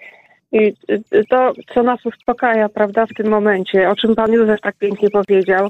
i 0.52 0.74
y, 0.92 1.24
to, 1.30 1.54
co 1.74 1.84
nas 1.84 2.06
uspokaja, 2.06 2.70
prawda, 2.70 3.06
w 3.06 3.14
tym 3.14 3.28
momencie, 3.28 3.90
o 3.90 3.96
czym 3.96 4.16
pan 4.16 4.34
Józef 4.34 4.62
tak 4.62 4.76
pięknie 4.76 5.10
powiedział. 5.10 5.70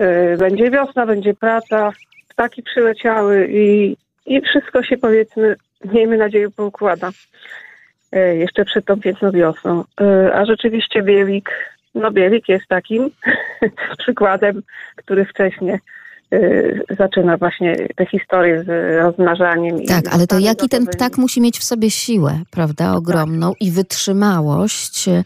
Y, 0.00 0.36
będzie 0.38 0.70
wiosna, 0.70 1.06
będzie 1.06 1.34
praca, 1.34 1.90
ptaki 2.28 2.62
przyleciały 2.62 3.48
i, 3.50 3.96
i 4.26 4.40
wszystko 4.40 4.82
się 4.82 4.96
powiedzmy, 4.96 5.56
miejmy 5.84 6.16
nadzieję, 6.16 6.50
poukłada. 6.50 7.10
Y, 8.16 8.36
jeszcze 8.36 8.64
przed 8.64 8.84
tą 8.84 9.00
piękną 9.00 9.30
wiosną. 9.30 9.84
Y, 10.00 10.34
a 10.34 10.44
rzeczywiście 10.44 11.02
Bielik 11.02 11.50
no 11.94 12.10
Bielik 12.10 12.48
jest 12.48 12.68
takim 12.68 13.10
przykładem, 13.98 14.62
który 14.96 15.24
wcześniej 15.24 15.78
y, 16.32 16.82
zaczyna 16.98 17.36
właśnie 17.36 17.76
te 17.96 18.06
historie 18.06 18.64
z 18.64 18.98
rozmnażaniem. 19.02 19.82
i 19.82 19.86
Tak, 19.86 20.04
ale 20.10 20.26
to 20.26 20.38
jaki 20.38 20.68
ten 20.68 20.86
ptak 20.86 21.18
musi 21.18 21.40
mieć 21.40 21.58
w 21.58 21.64
sobie 21.64 21.90
siłę, 21.90 22.40
prawda, 22.50 22.94
ogromną 22.94 23.52
i 23.60 23.70
wytrzymałość, 23.70 25.08
e, 25.08 25.22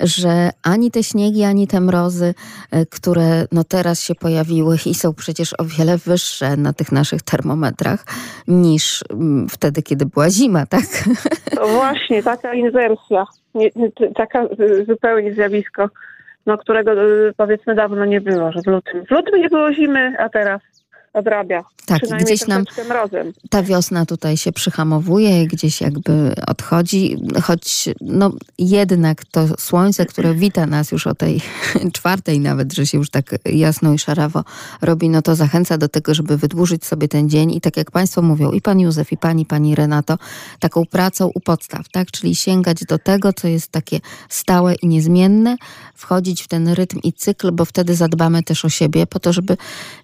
że 0.00 0.50
ani 0.62 0.90
te 0.90 1.02
śniegi, 1.02 1.44
ani 1.44 1.66
te 1.66 1.80
mrozy, 1.80 2.34
e, 2.70 2.86
które 2.86 3.44
no 3.52 3.64
teraz 3.64 4.02
się 4.02 4.14
pojawiły 4.14 4.76
i 4.86 4.94
są 4.94 5.14
przecież 5.14 5.54
o 5.60 5.64
wiele 5.64 5.98
wyższe 5.98 6.56
na 6.56 6.72
tych 6.72 6.92
naszych 6.92 7.22
termometrach 7.22 8.04
niż 8.48 9.04
mm, 9.10 9.48
wtedy, 9.48 9.82
kiedy 9.82 10.06
była 10.06 10.30
zima, 10.30 10.66
tak? 10.66 10.84
To 11.56 11.68
właśnie, 11.68 12.22
taka 12.22 12.54
inwersja, 12.54 13.26
taka 14.14 14.44
y, 14.44 14.84
zupełnie 14.84 15.34
zjawisko, 15.34 15.88
no, 16.46 16.58
którego 16.58 16.92
y, 16.92 17.32
powiedzmy 17.36 17.74
dawno 17.74 18.04
nie 18.04 18.20
było, 18.20 18.52
że 18.52 18.60
w 18.62 18.66
lutym. 18.66 19.06
W 19.06 19.10
lutym 19.10 19.40
nie 19.40 19.48
było 19.48 19.72
zimy, 19.72 20.14
a 20.18 20.28
teraz 20.28 20.60
odrabia. 21.12 21.64
Tak, 21.86 22.02
gdzieś 22.20 22.46
nam- 22.46 22.64
mrozem. 22.88 23.32
Ta 23.50 23.62
wiosna 23.62 24.06
tutaj 24.06 24.36
się 24.36 24.52
przyhamowuje, 24.52 25.46
gdzieś 25.46 25.80
jakby 25.80 26.34
odchodzi, 26.46 27.16
choć 27.42 27.88
no 28.00 28.32
jednak 28.58 29.24
to 29.24 29.46
słońce, 29.58 30.06
które 30.06 30.34
wita 30.34 30.66
nas 30.66 30.92
już 30.92 31.06
o 31.06 31.14
tej 31.14 31.40
czwartej 31.96 32.40
nawet, 32.40 32.72
że 32.72 32.86
się 32.86 32.98
już 32.98 33.10
tak 33.10 33.34
jasno 33.44 33.92
i 33.92 33.98
szarawo 33.98 34.44
robi, 34.82 35.08
no 35.08 35.22
to 35.22 35.34
zachęca 35.34 35.78
do 35.78 35.88
tego, 35.88 36.14
żeby 36.14 36.36
wydłużyć 36.36 36.84
sobie 36.84 37.08
ten 37.08 37.28
dzień 37.28 37.50
i 37.54 37.60
tak 37.60 37.76
jak 37.76 37.90
Państwo 37.90 38.22
mówią, 38.22 38.52
i 38.52 38.60
Pan 38.60 38.80
Józef, 38.80 39.12
i 39.12 39.16
Pani, 39.16 39.46
Pani 39.46 39.74
Renato, 39.74 40.18
taką 40.60 40.86
pracą 40.86 41.30
u 41.34 41.40
podstaw, 41.40 41.88
tak? 41.88 42.10
Czyli 42.10 42.34
sięgać 42.34 42.84
do 42.84 42.98
tego, 42.98 43.32
co 43.32 43.48
jest 43.48 43.72
takie 43.72 44.00
stałe 44.28 44.74
i 44.74 44.86
niezmienne, 44.86 45.56
wchodzić 45.94 46.42
w 46.42 46.48
ten 46.48 46.68
rytm 46.68 46.98
i 47.02 47.12
cykl, 47.12 47.52
bo 47.52 47.64
wtedy 47.64 47.94
zadbamy 47.94 48.42
też 48.42 48.64
o 48.64 48.68
siebie, 48.68 49.06
po 49.06 49.20
to, 49.20 49.32
żeby 49.32 49.56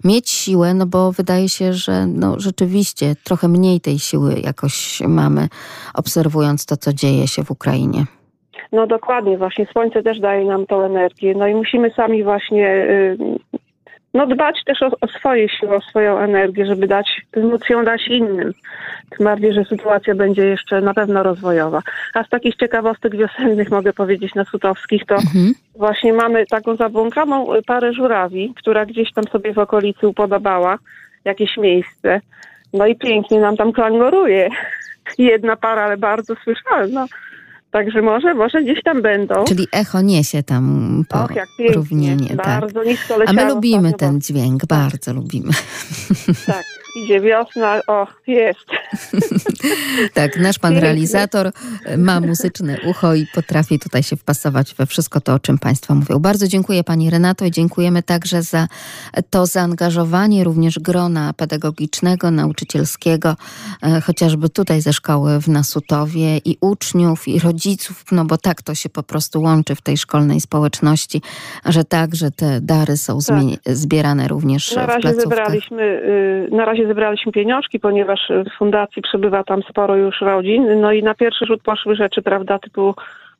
mieć 0.05 0.31
siłę, 0.31 0.75
no 0.75 0.87
bo 0.87 0.96
wydaje 1.17 1.49
się, 1.49 1.73
że 1.73 2.07
no 2.07 2.35
rzeczywiście 2.39 3.15
trochę 3.25 3.49
mniej 3.49 3.81
tej 3.81 3.99
siły 3.99 4.35
jakoś 4.45 5.01
mamy, 5.01 5.49
obserwując 5.95 6.67
to, 6.67 6.77
co 6.77 6.93
dzieje 6.93 7.29
się 7.29 7.45
w 7.45 7.51
Ukrainie. 7.51 8.05
No 8.73 8.87
dokładnie, 8.87 9.39
właśnie 9.39 9.67
słońce 9.73 10.03
też 10.03 10.21
daje 10.21 10.45
nam 10.45 10.67
tą 10.67 10.83
energię. 10.83 11.35
No 11.35 11.47
i 11.47 11.55
musimy 11.55 11.91
sami 11.91 12.25
właśnie 12.25 12.69
y, 12.69 13.17
no 14.17 14.27
dbać 14.27 14.65
też 14.65 14.83
o, 14.83 14.91
o 15.01 15.07
swoje 15.09 15.49
siły, 15.49 15.77
o 15.77 15.81
swoją 15.81 16.19
energię, 16.19 16.67
żeby 16.67 16.87
dać, 16.87 17.23
móc 17.37 17.69
ją 17.69 17.85
dać 17.85 18.09
innym. 18.09 18.53
Tym 19.17 19.25
bardziej, 19.25 19.53
że 19.53 19.65
sytuacja 19.65 20.15
będzie 20.15 20.47
jeszcze 20.47 20.81
na 20.81 20.95
pewno 20.95 21.23
rozwojowa. 21.23 21.83
A 22.15 22.25
z 22.25 22.29
takich 22.29 22.57
ciekawostek 22.57 23.17
wiosennych 23.17 23.71
mogę 23.71 23.93
powiedzieć 23.93 24.35
na 24.35 24.45
Sutowskich, 24.45 25.07
to 25.07 25.17
właśnie 25.77 26.13
mamy 26.13 26.47
taką 26.47 26.77
zabłąkaną 26.77 27.47
parę 27.67 27.93
żurawi, 27.93 28.53
która 28.57 28.87
gdzieś 28.87 29.13
tam 29.13 29.25
sobie 29.25 29.53
w 29.53 29.59
okolicy 29.59 30.09
upodobała 30.09 30.79
jakieś 31.25 31.57
miejsce. 31.57 32.21
No 32.73 32.87
i 32.87 32.97
pięknie 32.97 33.41
nam 33.41 33.57
tam 33.57 33.73
klangoruje. 33.73 34.49
Jedna 35.19 35.57
para, 35.57 35.83
ale 35.85 35.97
bardzo 35.97 36.35
słyszalna. 36.45 37.07
Także 37.77 38.03
może, 38.03 38.35
może 38.35 38.63
gdzieś 38.63 38.83
tam 38.83 39.03
będą. 39.03 39.45
Czyli 39.45 39.67
echo 39.73 40.01
niesie 40.01 40.43
tam 40.43 41.05
Och, 41.11 41.37
jak 41.37 41.49
pięknie. 41.59 41.67
porównienie. 41.67 42.29
Tak. 42.29 42.37
Bardzo 42.37 42.85
nisko 42.85 43.15
A 43.27 43.33
my 43.33 43.45
lubimy 43.45 43.93
ten 43.93 44.21
dźwięk, 44.21 44.67
bardzo 44.67 45.13
lubimy. 45.13 45.53
Tak, 46.47 46.65
idzie 46.97 47.21
wiosna, 47.21 47.81
o, 47.87 48.07
jest. 48.27 48.67
Tak, 50.15 50.37
nasz 50.41 50.59
pan 50.59 50.79
realizator 50.79 51.51
ma 51.99 52.21
muzyczne 52.21 52.77
ucho 52.87 53.15
i 53.15 53.27
potrafi 53.35 53.79
tutaj 53.79 54.03
się 54.03 54.17
wpasować 54.17 54.75
we 54.75 54.87
wszystko 54.87 55.21
to, 55.21 55.35
o 55.35 55.39
czym 55.39 55.59
Państwo 55.59 55.95
mówią. 55.95 56.19
Bardzo 56.19 56.49
dziękuję 56.49 56.85
Pani 56.85 57.11
Renato 57.11 57.45
i 57.45 57.51
dziękujemy 57.51 58.03
także 58.03 58.43
za 58.43 58.67
to 59.31 59.47
zaangażowanie 59.47 60.45
również 60.45 60.79
grona 60.79 61.33
pedagogicznego, 61.33 62.31
nauczycielskiego, 62.31 63.37
e, 63.83 64.01
chociażby 64.01 64.49
tutaj 64.49 64.81
ze 64.81 64.93
szkoły 64.93 65.41
w 65.41 65.49
Nasutowie 65.49 66.39
i 66.45 66.57
uczniów, 66.61 67.29
i 67.29 67.39
rodziców, 67.39 68.05
no 68.13 68.25
bo 68.25 68.39
tak 68.39 68.63
to 68.63 68.75
się 68.75 68.89
po 68.89 69.03
prostu 69.03 69.43
łączy 69.43 69.75
w 69.75 69.83
tej 69.83 69.97
szkolnej 69.97 70.41
społeczności, 70.41 71.23
że 71.65 71.85
tak, 71.85 72.15
że 72.15 72.31
te 72.31 72.61
dary 72.61 72.97
są 72.97 73.19
zmie- 73.19 73.57
zbierane 73.67 74.29
również 74.29 74.75
Na 74.77 74.85
w 74.85 74.89
razie 74.89 75.01
placówkach. 75.01 75.29
zebraliśmy, 75.29 75.83
y, 75.83 76.55
na 76.57 76.65
razie 76.65 76.86
zebraliśmy 76.87 77.33
pieniążki, 77.33 77.81
ponieważ 77.81 78.21
w 78.31 78.59
fundacji 78.59 79.03
przebywa 79.03 79.45
tam 79.45 79.63
sporo 79.63 79.97
już 79.97 80.21
rodzin. 80.21 80.81
No 80.81 80.93
i 80.93 81.03
na 81.03 81.15
pierwszy 81.15 81.47
rzut 81.47 81.63
poszły 81.63 81.97
rzeczy, 81.97 82.23
prawda, 82.23 82.59
typu 82.59 82.95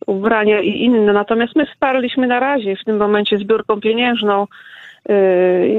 ubrania 0.07 0.61
i 0.61 0.69
inne. 0.69 1.13
Natomiast 1.13 1.57
my 1.57 1.67
wsparliśmy 1.67 2.27
na 2.27 2.41
razie 2.41 2.77
w 2.77 2.85
tym 2.85 2.97
momencie 2.97 3.39
zbiórką 3.39 3.81
pieniężną 3.81 4.47
yy, 5.09 5.15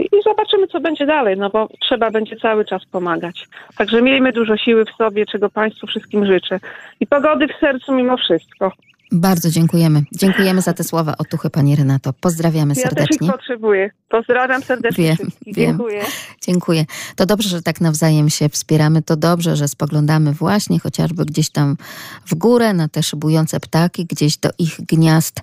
i 0.01 0.21
zobaczymy, 0.23 0.67
co 0.67 0.79
będzie 0.79 1.05
dalej, 1.05 1.37
no 1.37 1.49
bo 1.49 1.67
trzeba 1.79 2.11
będzie 2.11 2.35
cały 2.35 2.65
czas 2.65 2.85
pomagać. 2.85 3.47
Także 3.77 4.01
miejmy 4.01 4.31
dużo 4.31 4.57
siły 4.57 4.85
w 4.85 4.91
sobie, 4.91 5.25
czego 5.25 5.49
Państwu 5.49 5.87
wszystkim 5.87 6.25
życzę. 6.25 6.59
I 6.99 7.07
pogody 7.07 7.47
w 7.47 7.59
sercu 7.59 7.93
mimo 7.93 8.17
wszystko. 8.17 8.71
Bardzo 9.11 9.49
dziękujemy. 9.49 10.03
Dziękujemy 10.11 10.61
za 10.61 10.73
te 10.73 10.83
słowa 10.83 11.15
otuchy 11.17 11.49
Pani 11.49 11.75
Renato. 11.75 12.13
Pozdrawiamy 12.13 12.73
Ja 12.73 12.75
też 12.75 12.83
serdecznie. 12.83 13.27
ich 13.27 13.33
potrzebuję. 13.33 13.89
Pozdrawiam 14.09 14.63
serdecznie 14.63 15.03
Wiem, 15.03 15.15
wszystkich. 15.15 15.55
wiem. 15.55 15.65
Dziękuję. 15.67 16.01
Dziękuję. 16.41 16.85
To 17.15 17.25
dobrze, 17.25 17.49
że 17.49 17.61
tak 17.61 17.81
nawzajem 17.81 18.29
się 18.29 18.49
wspieramy. 18.49 19.01
To 19.01 19.15
dobrze, 19.15 19.55
że 19.55 19.67
spoglądamy 19.67 20.33
właśnie 20.33 20.79
chociażby 20.79 21.25
gdzieś 21.25 21.49
tam 21.49 21.77
w 22.25 22.35
górę 22.35 22.73
na 22.73 22.87
te 22.87 23.03
szybujące 23.03 23.59
ptaki, 23.59 24.05
gdzieś 24.05 24.37
do 24.37 24.49
ich 24.57 24.81
gniazd. 24.85 25.39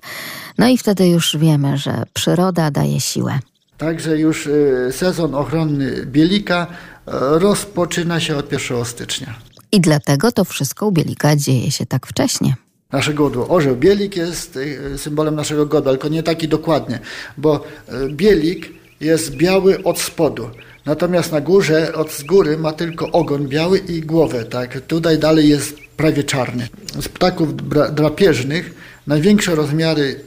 No 0.57 0.67
i 0.67 0.77
wtedy 0.77 1.07
już 1.07 1.37
wiemy, 1.37 1.77
że 1.77 2.03
przyroda 2.13 2.71
daje 2.71 2.99
siłę. 2.99 3.39
Także 3.77 4.17
już 4.17 4.47
y, 4.47 4.89
sezon 4.91 5.35
ochronny 5.35 6.05
bielika 6.05 6.67
y, 6.67 7.11
rozpoczyna 7.39 8.19
się 8.19 8.35
od 8.37 8.51
1 8.51 8.85
stycznia. 8.85 9.35
I 9.71 9.81
dlatego 9.81 10.31
to 10.31 10.45
wszystko 10.45 10.87
u 10.87 10.91
Bielika 10.91 11.35
dzieje 11.35 11.71
się 11.71 11.85
tak 11.85 12.07
wcześnie. 12.07 12.53
Nasze 12.91 13.13
godło. 13.13 13.47
Orzeł 13.47 13.75
bielik 13.75 14.15
jest 14.15 14.55
y, 14.55 14.97
symbolem 14.97 15.35
naszego 15.35 15.65
godła, 15.65 15.91
tylko 15.91 16.07
nie 16.07 16.23
taki 16.23 16.47
dokładnie, 16.47 16.99
bo 17.37 17.63
y, 17.89 18.09
bielik 18.09 18.69
jest 18.99 19.35
biały 19.35 19.83
od 19.83 19.99
spodu. 19.99 20.49
Natomiast 20.85 21.31
na 21.31 21.41
górze, 21.41 21.93
od 21.93 22.11
z 22.11 22.23
góry 22.23 22.57
ma 22.57 22.73
tylko 22.73 23.11
ogon 23.11 23.47
biały 23.47 23.77
i 23.77 24.01
głowę, 24.01 24.43
tak. 24.45 24.81
Tutaj 24.81 25.19
dalej 25.19 25.49
jest 25.49 25.77
prawie 25.97 26.23
czarny. 26.23 26.67
Z 27.01 27.09
ptaków 27.09 27.55
dra- 27.55 27.91
drapieżnych 27.91 28.73
największe 29.07 29.55
rozmiary 29.55 30.19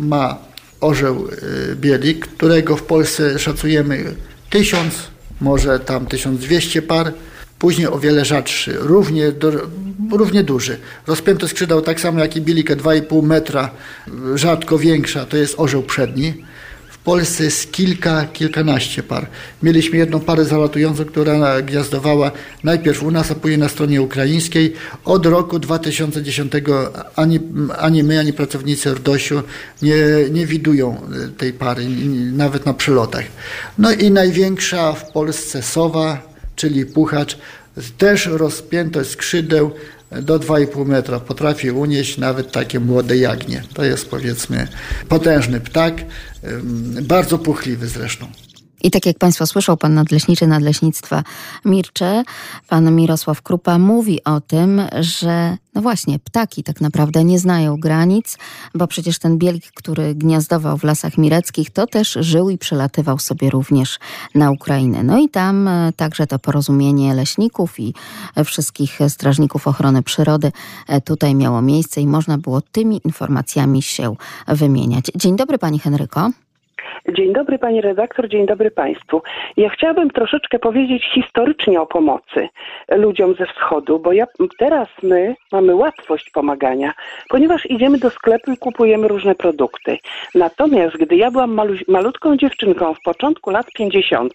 ma 0.00 0.38
orzeł 0.80 1.28
y, 1.72 1.76
bielik, 1.76 2.26
którego 2.26 2.76
w 2.76 2.82
Polsce 2.82 3.38
szacujemy 3.38 4.14
tysiąc, 4.50 4.94
może 5.40 5.80
tam 5.80 6.06
1200 6.06 6.82
par. 6.82 7.12
Później 7.58 7.86
o 7.86 7.98
wiele 7.98 8.24
rzadszy, 8.24 8.76
równie, 8.80 9.32
do, 9.32 9.52
równie 10.12 10.44
duży. 10.44 10.78
Rozpięty 11.06 11.48
skrzydeł 11.48 11.80
tak 11.82 12.00
samo 12.00 12.20
jak 12.20 12.36
i 12.36 12.40
bielikę 12.40 12.76
2,5 12.76 13.22
metra, 13.22 13.70
rzadko 14.34 14.78
większa, 14.78 15.26
to 15.26 15.36
jest 15.36 15.54
orzeł 15.56 15.82
przedni. 15.82 16.34
W 16.88 16.98
Polsce 16.98 17.44
jest 17.44 17.72
kilka, 17.72 18.24
kilkanaście 18.32 19.02
par. 19.02 19.26
Mieliśmy 19.62 19.98
jedną 19.98 20.20
parę 20.20 20.44
zalatującą, 20.44 21.04
która 21.04 21.62
gniazdowała 21.62 22.30
najpierw 22.64 23.02
u 23.02 23.10
nas, 23.10 23.30
a 23.30 23.34
później 23.34 23.58
na 23.58 23.68
stronie 23.68 24.02
ukraińskiej. 24.02 24.72
Od 25.04 25.26
roku 25.26 25.58
2010 25.58 26.52
ani, 27.16 27.40
ani 27.78 28.02
my, 28.02 28.18
ani 28.18 28.32
pracownicy 28.32 28.94
RDOŚ-u 28.94 29.42
nie, 29.82 29.96
nie 30.30 30.46
widują 30.46 30.96
y, 31.26 31.28
tej 31.28 31.52
pary, 31.52 31.86
nawet 32.32 32.66
na 32.66 32.74
przylotach. 32.74 33.24
No 33.78 33.92
i 33.92 34.10
największa 34.10 34.92
w 34.92 35.12
Polsce 35.12 35.62
sowa, 35.62 36.35
czyli 36.56 36.86
puchacz, 36.86 37.38
też 37.98 38.26
rozpiętość 38.26 39.10
skrzydeł 39.10 39.70
do 40.10 40.38
2,5 40.38 40.86
metra. 40.86 41.20
Potrafi 41.20 41.70
unieść 41.70 42.18
nawet 42.18 42.52
takie 42.52 42.80
młode 42.80 43.16
jagnie. 43.16 43.62
To 43.74 43.84
jest 43.84 44.08
powiedzmy 44.08 44.68
potężny 45.08 45.60
ptak, 45.60 45.94
bardzo 47.02 47.38
puchliwy 47.38 47.88
zresztą. 47.88 48.26
I 48.86 48.90
tak 48.90 49.06
jak 49.06 49.18
Państwo 49.18 49.46
słyszą, 49.46 49.76
pan 49.76 49.94
nadleśniczy 49.94 50.46
Nadleśnictwa 50.46 51.22
Mircze, 51.64 52.22
pan 52.68 52.96
Mirosław 52.96 53.42
Krupa 53.42 53.78
mówi 53.78 54.24
o 54.24 54.40
tym, 54.40 54.82
że 55.00 55.56
no 55.74 55.82
właśnie, 55.82 56.18
ptaki 56.18 56.62
tak 56.62 56.80
naprawdę 56.80 57.24
nie 57.24 57.38
znają 57.38 57.76
granic, 57.76 58.38
bo 58.74 58.86
przecież 58.86 59.18
ten 59.18 59.38
bielik, 59.38 59.72
który 59.74 60.14
gniazdował 60.14 60.78
w 60.78 60.84
lasach 60.84 61.18
mireckich, 61.18 61.70
to 61.70 61.86
też 61.86 62.18
żył 62.20 62.50
i 62.50 62.58
przelatywał 62.58 63.18
sobie 63.18 63.50
również 63.50 63.98
na 64.34 64.50
Ukrainę. 64.50 65.02
No 65.02 65.18
i 65.18 65.28
tam 65.28 65.68
e, 65.68 65.92
także 65.96 66.26
to 66.26 66.38
porozumienie 66.38 67.14
leśników 67.14 67.80
i 67.80 67.94
e, 68.36 68.44
wszystkich 68.44 68.98
strażników 69.08 69.68
ochrony 69.68 70.02
przyrody 70.02 70.52
e, 70.88 71.00
tutaj 71.00 71.34
miało 71.34 71.62
miejsce 71.62 72.00
i 72.00 72.06
można 72.06 72.38
było 72.38 72.60
tymi 72.60 73.00
informacjami 73.04 73.82
się 73.82 74.16
wymieniać. 74.48 75.04
Dzień 75.14 75.36
dobry 75.36 75.58
Pani 75.58 75.78
Henryko. 75.78 76.30
Dzień 77.08 77.32
dobry 77.32 77.58
pani 77.58 77.80
redaktor, 77.80 78.28
dzień 78.28 78.46
dobry 78.46 78.70
państwu. 78.70 79.22
Ja 79.56 79.68
chciałabym 79.68 80.10
troszeczkę 80.10 80.58
powiedzieć 80.58 81.04
historycznie 81.14 81.80
o 81.80 81.86
pomocy 81.86 82.48
ludziom 82.88 83.34
ze 83.34 83.46
wschodu, 83.46 83.98
bo 83.98 84.12
ja, 84.12 84.26
teraz 84.58 84.88
my 85.02 85.34
mamy 85.52 85.74
łatwość 85.74 86.30
pomagania, 86.30 86.92
ponieważ 87.28 87.66
idziemy 87.70 87.98
do 87.98 88.10
sklepu 88.10 88.52
i 88.52 88.56
kupujemy 88.56 89.08
różne 89.08 89.34
produkty. 89.34 89.98
Natomiast 90.34 90.96
gdy 90.96 91.16
ja 91.16 91.30
byłam 91.30 91.54
malu, 91.54 91.74
malutką 91.88 92.36
dziewczynką 92.36 92.94
w 92.94 93.02
początku 93.04 93.50
lat 93.50 93.66
50. 93.72 94.32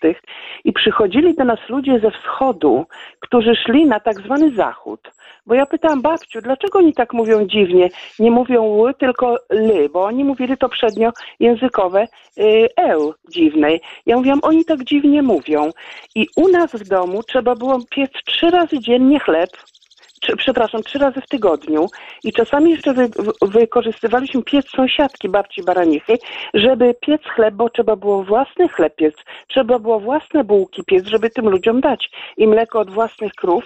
i 0.64 0.74
przychodzili 0.74 1.36
do 1.36 1.44
nas 1.44 1.60
ludzie 1.70 2.00
ze 2.00 2.12
wschodu, 2.12 2.86
którzy 3.20 3.56
szli 3.56 3.86
na 3.86 4.00
tak 4.00 4.22
zwany 4.22 4.52
zachód, 4.52 5.12
bo 5.46 5.56
ja 5.56 5.66
pytałam 5.66 6.02
babciu, 6.02 6.42
dlaczego 6.42 6.80
oni 6.80 6.94
tak 6.94 7.14
mówią 7.14 7.46
dziwnie? 7.46 7.90
Nie 8.20 8.32
mówią 8.32 8.64
ły, 8.64 8.94
tylko 8.94 9.38
ly, 9.50 9.90
bo 9.90 10.04
oni 10.04 10.24
mówili 10.24 10.58
to 10.58 10.70
przednio 10.70 11.12
językowe 11.40 12.08
y, 12.38 12.68
eł 12.78 13.14
dziwnej. 13.30 13.82
Ja 14.06 14.18
mówiłam, 14.18 14.40
oni 14.44 14.66
tak 14.66 14.84
dziwnie 14.84 15.22
mówią. 15.22 15.70
I 16.16 16.28
u 16.36 16.48
nas 16.48 16.72
w 16.72 16.88
domu 16.88 17.24
trzeba 17.24 17.56
było 17.56 17.80
piec 17.90 18.12
trzy 18.26 18.50
razy 18.50 18.80
dziennie 18.80 19.20
chleb, 19.20 19.50
przepraszam, 20.38 20.84
trzy 20.84 21.00
razy 21.00 21.22
w 21.22 21.28
tygodniu 21.28 21.86
i 22.24 22.34
czasami 22.34 22.72
jeszcze 22.72 22.94
wy, 22.94 23.08
wy, 23.08 23.32
wykorzystywaliśmy 23.42 24.44
piec 24.44 24.70
sąsiadki 24.70 25.30
babci 25.30 25.64
Baranichy, 25.64 26.18
żeby 26.54 26.96
piec 27.02 27.22
chleb, 27.24 27.54
bo 27.56 27.70
trzeba 27.70 27.96
było 27.96 28.24
własny 28.24 28.70
chleb 28.70 28.96
piec, 28.96 29.16
trzeba 29.48 29.80
było 29.80 30.00
własne 30.00 30.44
bułki 30.44 30.84
piec, 30.84 31.06
żeby 31.08 31.30
tym 31.30 31.50
ludziom 31.50 31.82
dać. 31.82 32.10
I 32.38 32.48
mleko 32.48 32.80
od 32.80 32.90
własnych 32.90 33.34
krów 33.34 33.64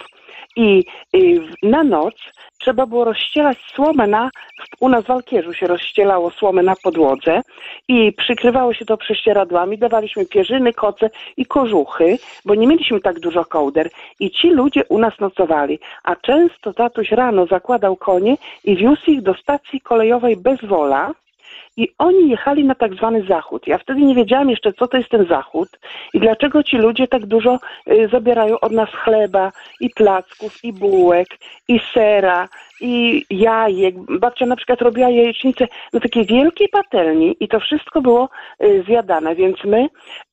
i 0.56 0.84
w- 1.14 1.70
na 1.70 1.84
noc 1.84 2.14
trzeba 2.60 2.86
było 2.86 3.04
rozścielać 3.06 3.58
słomę 3.76 4.08
na, 4.08 4.30
u 4.80 4.90
nas 4.90 5.06
w 5.06 5.12
Alkierzu 5.12 5.54
się 5.54 5.68
rozścielało 5.68 6.32
słomę 6.32 6.64
na 6.64 6.74
podłodze 6.84 7.42
i 7.88 8.14
przykrywało 8.14 8.74
się 8.74 8.86
to 8.86 8.98
prześcieradłami, 8.98 9.78
dawaliśmy 9.78 10.26
pierzyny, 10.26 10.74
koce 10.74 11.10
i 11.38 11.46
kożuchy, 11.46 12.18
bo 12.46 12.56
nie 12.56 12.68
mieliśmy 12.68 13.00
tak 13.00 13.20
dużo 13.20 13.46
kołder 13.46 13.90
i 14.20 14.32
ci 14.32 14.50
ludzie 14.50 14.86
u 14.90 14.98
nas 15.00 15.20
nocowali, 15.20 15.80
a 16.04 16.16
często 16.16 16.45
tatuś 16.74 17.12
rano 17.12 17.46
zakładał 17.46 17.96
konie 17.96 18.38
i 18.64 18.76
wiózł 18.76 19.12
ich 19.12 19.22
do 19.22 19.34
stacji 19.34 19.82
kolejowej 19.82 20.38
bez 20.38 20.66
wola, 20.66 21.14
i 21.78 21.88
oni 21.98 22.30
jechali 22.30 22.64
na 22.64 22.76
tak 22.76 22.94
zwany 22.94 23.24
zachód. 23.24 23.68
Ja 23.68 23.78
wtedy 23.78 24.02
nie 24.02 24.16
wiedziałam 24.16 24.50
jeszcze, 24.50 24.74
co 24.74 24.88
to 24.88 24.98
jest 24.98 25.10
ten 25.10 25.26
zachód 25.26 25.70
i 26.14 26.20
dlaczego 26.20 26.64
ci 26.64 26.78
ludzie 26.78 27.08
tak 27.08 27.26
dużo 27.26 27.60
y, 27.92 28.08
zabierają 28.12 28.60
od 28.60 28.72
nas 28.72 28.90
chleba 28.90 29.52
i 29.82 29.90
placków, 29.90 30.64
i 30.64 30.74
bułek, 30.74 31.28
i 31.68 31.80
sera, 31.94 32.48
i 32.82 33.26
jajek. 33.30 33.96
Babcia 34.20 34.46
na 34.46 34.56
przykład 34.56 34.82
robiła 34.82 35.10
jajecznicę 35.10 35.68
na 35.94 36.00
takiej 36.00 36.26
wielkiej 36.26 36.70
patelni 36.70 37.36
i 37.40 37.48
to 37.48 37.60
wszystko 37.60 38.02
było 38.02 38.30
y, 38.64 38.84
zjadane, 38.88 39.36
więc 39.36 39.64
my 39.64 39.88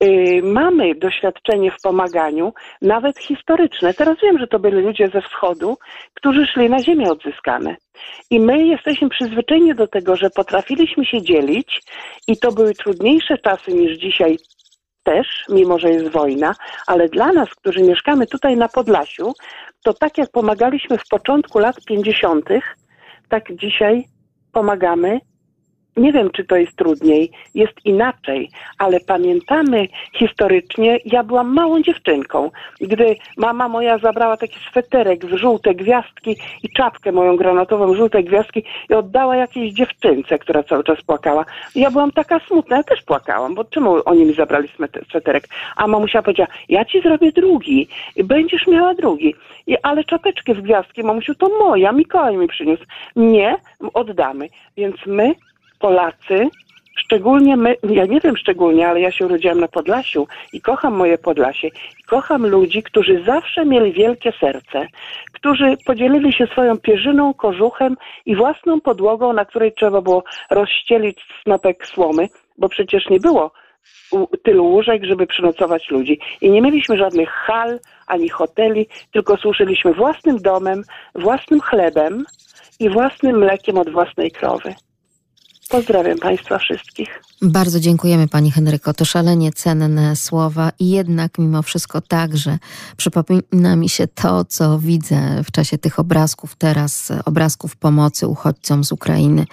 y, 0.05 0.41
mamy 0.43 0.95
doświadczenie 0.95 1.71
w 1.71 1.81
pomaganiu, 1.83 2.53
nawet 2.83 3.19
historyczne. 3.19 3.95
Teraz 3.95 4.17
wiem, 4.23 4.39
że 4.39 4.47
to 4.47 4.59
byli 4.59 4.83
ludzie 4.83 5.09
ze 5.09 5.21
wschodu, 5.21 5.77
którzy 6.15 6.47
szli 6.47 6.71
na 6.71 6.83
ziemię 6.83 7.11
odzyskane. 7.11 7.77
I 8.31 8.41
my 8.41 8.67
jesteśmy 8.67 9.09
przyzwyczajeni 9.09 9.75
do 9.75 9.87
tego, 9.87 10.17
że 10.17 10.31
potrafiliśmy 10.31 11.05
się 11.05 11.23
dzielić 11.23 11.32
i 12.29 12.37
to 12.37 12.53
były 12.53 12.75
trudniejsze 12.75 13.39
czasy 13.39 13.73
niż 13.75 13.99
dzisiaj 13.99 14.39
też, 15.03 15.27
mimo 15.49 15.79
że 15.79 15.91
jest 15.91 16.09
wojna, 16.09 16.55
ale 16.87 17.09
dla 17.09 17.33
nas, 17.33 17.49
którzy 17.49 17.83
mieszkamy 17.83 18.27
tutaj 18.27 18.57
na 18.57 18.69
Podlasiu, 18.69 19.33
to 19.85 19.95
tak 19.95 20.19
jak 20.19 20.31
pomagaliśmy 20.31 20.99
w 20.99 21.09
początku 21.11 21.59
lat 21.59 21.77
50., 21.87 22.49
tak 23.29 23.45
dzisiaj 23.57 24.05
pomagamy 24.53 25.21
nie 25.97 26.13
wiem, 26.13 26.31
czy 26.31 26.45
to 26.45 26.57
jest 26.57 26.77
trudniej, 26.77 27.31
jest 27.55 27.75
inaczej, 27.85 28.51
ale 28.79 29.01
pamiętamy 29.01 29.89
historycznie, 30.13 30.99
ja 31.05 31.23
byłam 31.23 31.55
małą 31.55 31.83
dziewczynką, 31.83 32.51
gdy 32.81 33.17
mama 33.37 33.69
moja 33.69 33.99
zabrała 33.99 34.37
taki 34.37 34.59
sweterek 34.71 35.27
w 35.27 35.37
żółte 35.37 35.75
gwiazdki 35.75 36.37
i 36.63 36.69
czapkę 36.77 37.13
moją 37.13 37.37
granatową, 37.37 37.95
żółte 37.95 38.23
gwiazdki 38.23 38.65
i 38.91 38.95
oddała 38.95 39.37
jakiejś 39.37 39.73
dziewczynce, 39.73 40.39
która 40.39 40.63
cały 40.63 40.85
czas 40.85 41.03
płakała. 41.03 41.45
Ja 41.75 41.91
byłam 41.91 42.13
taka 42.13 42.41
smutna, 42.41 42.77
ja 42.77 42.83
też 42.83 43.03
płakałam, 43.03 43.55
bo 43.55 43.65
czemu 43.65 43.97
oni 44.05 44.25
mi 44.25 44.35
zabrali 44.35 44.69
sweterek? 45.09 45.49
A 45.77 45.87
mamusia 45.87 46.23
powiedziała, 46.23 46.49
ja 46.69 46.85
ci 46.85 47.01
zrobię 47.01 47.33
drugi, 47.33 47.89
będziesz 48.25 48.67
miała 48.67 48.95
drugi. 48.95 49.35
I, 49.67 49.77
ale 49.83 50.05
czapeczkę 50.05 50.55
w 50.55 50.63
gwiazdki, 50.63 51.03
mamusiu, 51.03 51.35
to 51.35 51.49
moja, 51.49 51.93
Mikołaj 51.93 52.37
mi 52.37 52.49
przyniósł. 52.49 52.85
Nie, 53.17 53.57
oddamy. 53.95 54.49
Więc 54.77 54.97
my 55.07 55.35
Polacy, 55.83 56.49
szczególnie 56.97 57.57
my, 57.57 57.77
ja 57.83 58.07
nie 58.07 58.21
wiem 58.21 58.37
szczególnie, 58.37 58.89
ale 58.89 59.01
ja 59.01 59.11
się 59.11 59.27
urodziłam 59.27 59.61
na 59.61 59.69
Podlasiu 59.69 60.27
i 60.53 60.61
kocham 60.61 60.95
moje 60.95 61.19
Podlasie. 61.19 61.69
Kocham 62.07 62.47
ludzi, 62.47 62.83
którzy 62.83 63.23
zawsze 63.27 63.65
mieli 63.65 63.93
wielkie 63.93 64.33
serce, 64.41 64.87
którzy 65.33 65.77
podzielili 65.87 66.33
się 66.33 66.47
swoją 66.47 66.79
pierzyną, 66.79 67.35
kożuchem 67.35 67.97
i 68.27 68.37
własną 68.37 68.81
podłogą, 68.81 69.33
na 69.33 69.45
której 69.45 69.73
trzeba 69.73 70.01
było 70.01 70.25
rozścielić 70.51 71.19
snopek 71.43 71.87
słomy, 71.87 72.29
bo 72.59 72.69
przecież 72.69 73.09
nie 73.11 73.21
było 73.21 73.53
tylu 74.43 74.67
łóżek, 74.67 75.05
żeby 75.05 75.27
przynocować 75.27 75.91
ludzi. 75.91 76.21
I 76.41 76.51
nie 76.51 76.63
mieliśmy 76.63 76.97
żadnych 76.97 77.31
hal 77.31 77.79
ani 78.07 78.29
hoteli, 78.29 78.87
tylko 79.13 79.37
służyliśmy 79.37 79.95
własnym 79.95 80.39
domem, 80.39 80.83
własnym 81.15 81.61
chlebem 81.61 82.25
i 82.81 82.89
własnym 82.89 83.39
mlekiem 83.39 83.79
od 83.79 83.91
własnej 83.91 84.31
krowy. 84.31 84.75
Pozdrawiam 85.73 86.19
Państwa 86.19 86.59
wszystkich. 86.59 87.23
Bardzo 87.43 87.81
dziękujemy 87.81 88.29
Pani 88.29 88.51
Henryko. 88.51 88.95
To 88.95 89.05
szalenie 89.05 89.53
cenne 89.53 90.17
słowa 90.17 90.73
i 90.79 90.91
jednak 90.91 91.39
mimo 91.39 91.63
wszystko 91.63 92.01
także 92.01 92.59
przypomina 92.97 93.77
mi 93.77 93.89
się 93.89 94.07
to, 94.07 94.45
co 94.45 94.79
widzę 94.79 95.43
w 95.45 95.51
czasie 95.51 95.79
tych 95.79 95.99
obrazków 95.99 96.57
teraz, 96.57 97.13
obrazków 97.25 97.77
pomocy 97.77 98.27
uchodźcom 98.27 98.85
z 98.85 98.93
Ukrainy. 98.93 99.47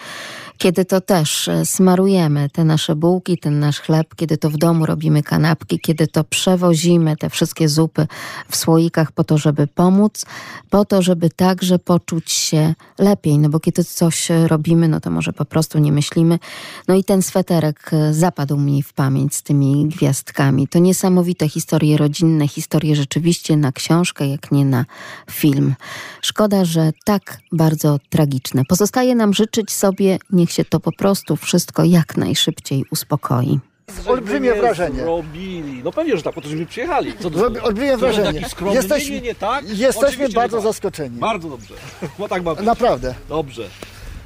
Kiedy 0.60 0.86
to 0.86 1.02
też 1.02 1.48
e, 1.48 1.66
smarujemy 1.66 2.50
te 2.50 2.64
nasze 2.64 2.96
bułki, 2.96 3.38
ten 3.38 3.60
nasz 3.60 3.80
chleb, 3.80 4.16
kiedy 4.16 4.38
to 4.38 4.50
w 4.50 4.58
domu 4.58 4.86
robimy 4.86 5.24
kanapki, 5.24 5.80
kiedy 5.80 6.08
to 6.08 6.24
przewozimy 6.24 7.18
te 7.18 7.30
wszystkie 7.30 7.70
zupy 7.70 8.08
w 8.50 8.56
słoikach 8.56 9.12
po 9.12 9.24
to, 9.24 9.38
żeby 9.38 9.68
pomóc, 9.68 10.26
po 10.70 10.86
to, 10.86 11.02
żeby 11.02 11.30
także 11.30 11.80
poczuć 11.80 12.32
się 12.32 12.74
lepiej. 12.98 13.40
No 13.40 13.50
bo 13.50 13.60
kiedy 13.60 13.84
coś 13.84 14.30
robimy, 14.48 14.88
no 14.88 15.00
to 15.00 15.10
może 15.10 15.34
po 15.34 15.46
prostu 15.46 15.80
nie 15.80 15.92
myślimy. 15.92 16.40
No 16.88 16.96
i 16.96 17.04
ten 17.04 17.22
sweterek 17.22 17.90
e, 17.94 18.14
zapadł 18.14 18.58
mi 18.58 18.84
w 18.84 18.94
pamięć 18.94 19.36
z 19.36 19.44
tymi 19.44 19.88
gwiazdkami. 19.88 20.68
To 20.68 20.80
niesamowite 20.80 21.50
historie 21.50 21.98
rodzinne, 21.98 22.48
historie 22.48 22.96
rzeczywiście 22.96 23.58
na 23.58 23.72
książkę, 23.72 24.28
jak 24.28 24.52
nie 24.52 24.66
na 24.66 24.86
film. 25.32 25.76
Szkoda, 26.22 26.66
że 26.66 26.92
tak 27.06 27.40
bardzo 27.52 28.00
tragiczne. 28.10 28.66
Pozostaje 28.66 29.16
nam 29.16 29.34
życzyć 29.34 29.72
sobie, 29.72 30.20
niech 30.32 30.49
się 30.52 30.66
to 30.66 30.80
po 30.80 30.92
prostu 30.92 31.36
wszystko 31.36 31.84
jak 31.84 32.18
najszybciej 32.18 32.86
uspokoi. 32.92 33.60
Olbrzymie 34.08 34.54
wrażenie. 34.54 35.04
Robili. 35.06 35.82
No 35.84 35.92
pewnie, 35.92 36.18
że 36.18 36.24
tak, 36.24 36.34
po 36.36 36.42
to, 36.42 36.50
żeby 36.50 36.66
przyjechali. 36.66 37.14
Co 37.20 37.30
to 37.30 37.40
Zrobi- 37.40 37.60
Olbrzymie 37.64 37.98
wrażenie. 37.98 38.50
skromny, 38.50 38.76
Jesteśmy, 38.76 39.16
nie, 39.16 39.22
nie, 39.22 39.28
nie, 39.28 39.36
tak? 39.36 39.78
jesteśmy 39.78 40.30
bardzo 40.30 40.58
tak. 40.58 40.64
zaskoczeni. 40.64 41.20
Bardzo 41.20 41.50
dobrze. 41.50 41.74
Bo 42.20 42.28
tak 42.28 42.44
ma 42.44 42.56
być. 42.56 42.66
Naprawdę. 42.66 43.16
Dobrze. 43.30 43.64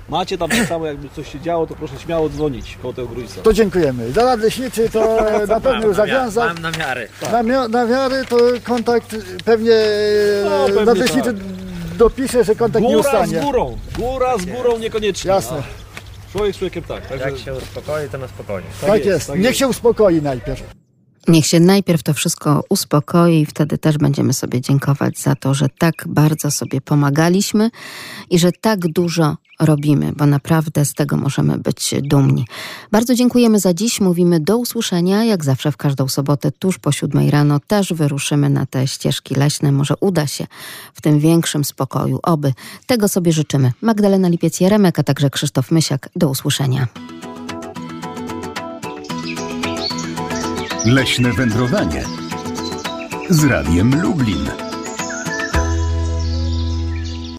Macie 0.10 0.38
tam 0.38 0.50
tak 0.50 0.68
samo, 0.68 0.86
jakby 0.86 1.10
coś 1.10 1.32
się 1.32 1.40
działo, 1.40 1.68
to 1.68 1.76
proszę 1.76 1.94
śmiało 2.00 2.30
dzwonić 2.30 2.78
koło 2.82 2.94
tego 2.94 3.08
Gruisa. 3.08 3.42
To 3.42 3.54
dziękujemy. 3.54 4.12
Za 4.12 4.26
nadleśniczy 4.26 4.90
to 4.90 5.18
na 5.48 5.60
pewno 5.60 5.88
już 5.88 5.96
zawiązał. 5.96 6.48
Mam 6.48 6.58
namiary. 6.62 7.08
Na, 7.32 7.44
mio- 7.44 7.70
na 7.70 7.86
miarę 7.86 8.26
to 8.30 8.38
kontakt 8.64 9.16
pewnie, 9.46 9.76
No, 10.46 10.66
pewnie 10.66 10.86
nadleśniczy 10.86 11.34
dopisze, 11.98 12.44
że 12.44 12.56
kontakt 12.56 12.86
nie 12.86 12.96
Góra 12.96 13.10
ustanie. 13.10 13.40
z 13.42 13.44
górą. 13.46 13.78
Góra 14.00 14.38
z 14.38 14.46
górą 14.46 14.78
niekoniecznie. 14.80 15.32
Jasne. 15.32 15.64
Człowiek 16.34 16.56
z 16.56 16.58
człowiekiem 16.58 16.84
tak. 16.84 17.08
Także... 17.08 17.30
Jak 17.30 17.38
się 17.38 17.54
uspokoi, 17.54 18.10
to 18.10 18.18
na 18.18 18.28
spokojnie. 18.28 18.68
Tak, 18.82 19.06
jest. 19.06 19.32
Niech 19.38 19.56
się 19.56 19.68
uspokoi 19.68 20.22
najpierw. 20.22 20.64
Niech 21.28 21.46
się 21.46 21.60
najpierw 21.60 22.04
to 22.04 22.14
wszystko 22.14 22.64
uspokoi 22.70 23.42
i 23.42 23.46
wtedy 23.46 23.78
też 23.78 23.98
będziemy 23.98 24.34
sobie 24.34 24.62
dziękować 24.62 25.20
za 25.20 25.36
to, 25.36 25.54
że 25.54 25.68
tak 25.80 25.94
bardzo 26.08 26.52
sobie 26.52 26.82
pomagaliśmy 26.82 27.70
i 28.30 28.40
że 28.40 28.52
tak 28.52 28.80
dużo 28.80 29.38
robimy, 29.66 30.14
bo 30.18 30.26
naprawdę 30.26 30.86
z 30.86 30.93
tego 30.93 31.18
możemy 31.18 31.57
być 31.57 31.95
dumni. 32.01 32.45
Bardzo 32.91 33.16
dziękujemy 33.16 33.59
za 33.59 33.74
dziś. 33.74 34.01
Mówimy 34.01 34.39
do 34.39 34.57
usłyszenia. 34.57 35.24
Jak 35.24 35.43
zawsze 35.43 35.72
w 35.72 35.78
każdą 35.78 36.07
sobotę 36.07 36.51
tuż 36.51 36.80
po 36.80 36.91
siódmej 36.91 37.32
rano 37.32 37.59
też 37.68 37.93
wyruszymy 37.93 38.49
na 38.49 38.66
te 38.66 38.88
ścieżki 38.88 39.36
leśne. 39.36 39.72
Może 39.72 39.93
uda 39.99 40.28
się 40.28 40.47
w 40.93 41.01
tym 41.01 41.20
większym 41.20 41.64
spokoju. 41.64 42.20
Oby. 42.24 42.53
Tego 42.86 43.07
sobie 43.07 43.32
życzymy. 43.32 43.72
Magdalena 43.82 44.30
Lipiec-Jeremek, 44.30 44.99
a 44.99 45.03
także 45.03 45.30
Krzysztof 45.30 45.72
Mysiak. 45.72 46.09
Do 46.16 46.30
usłyszenia. 46.30 46.88
Leśne 50.86 51.34
wędrowanie 51.34 52.03
z 53.30 53.43
Radiem 53.43 54.01
Lublin. 54.01 54.73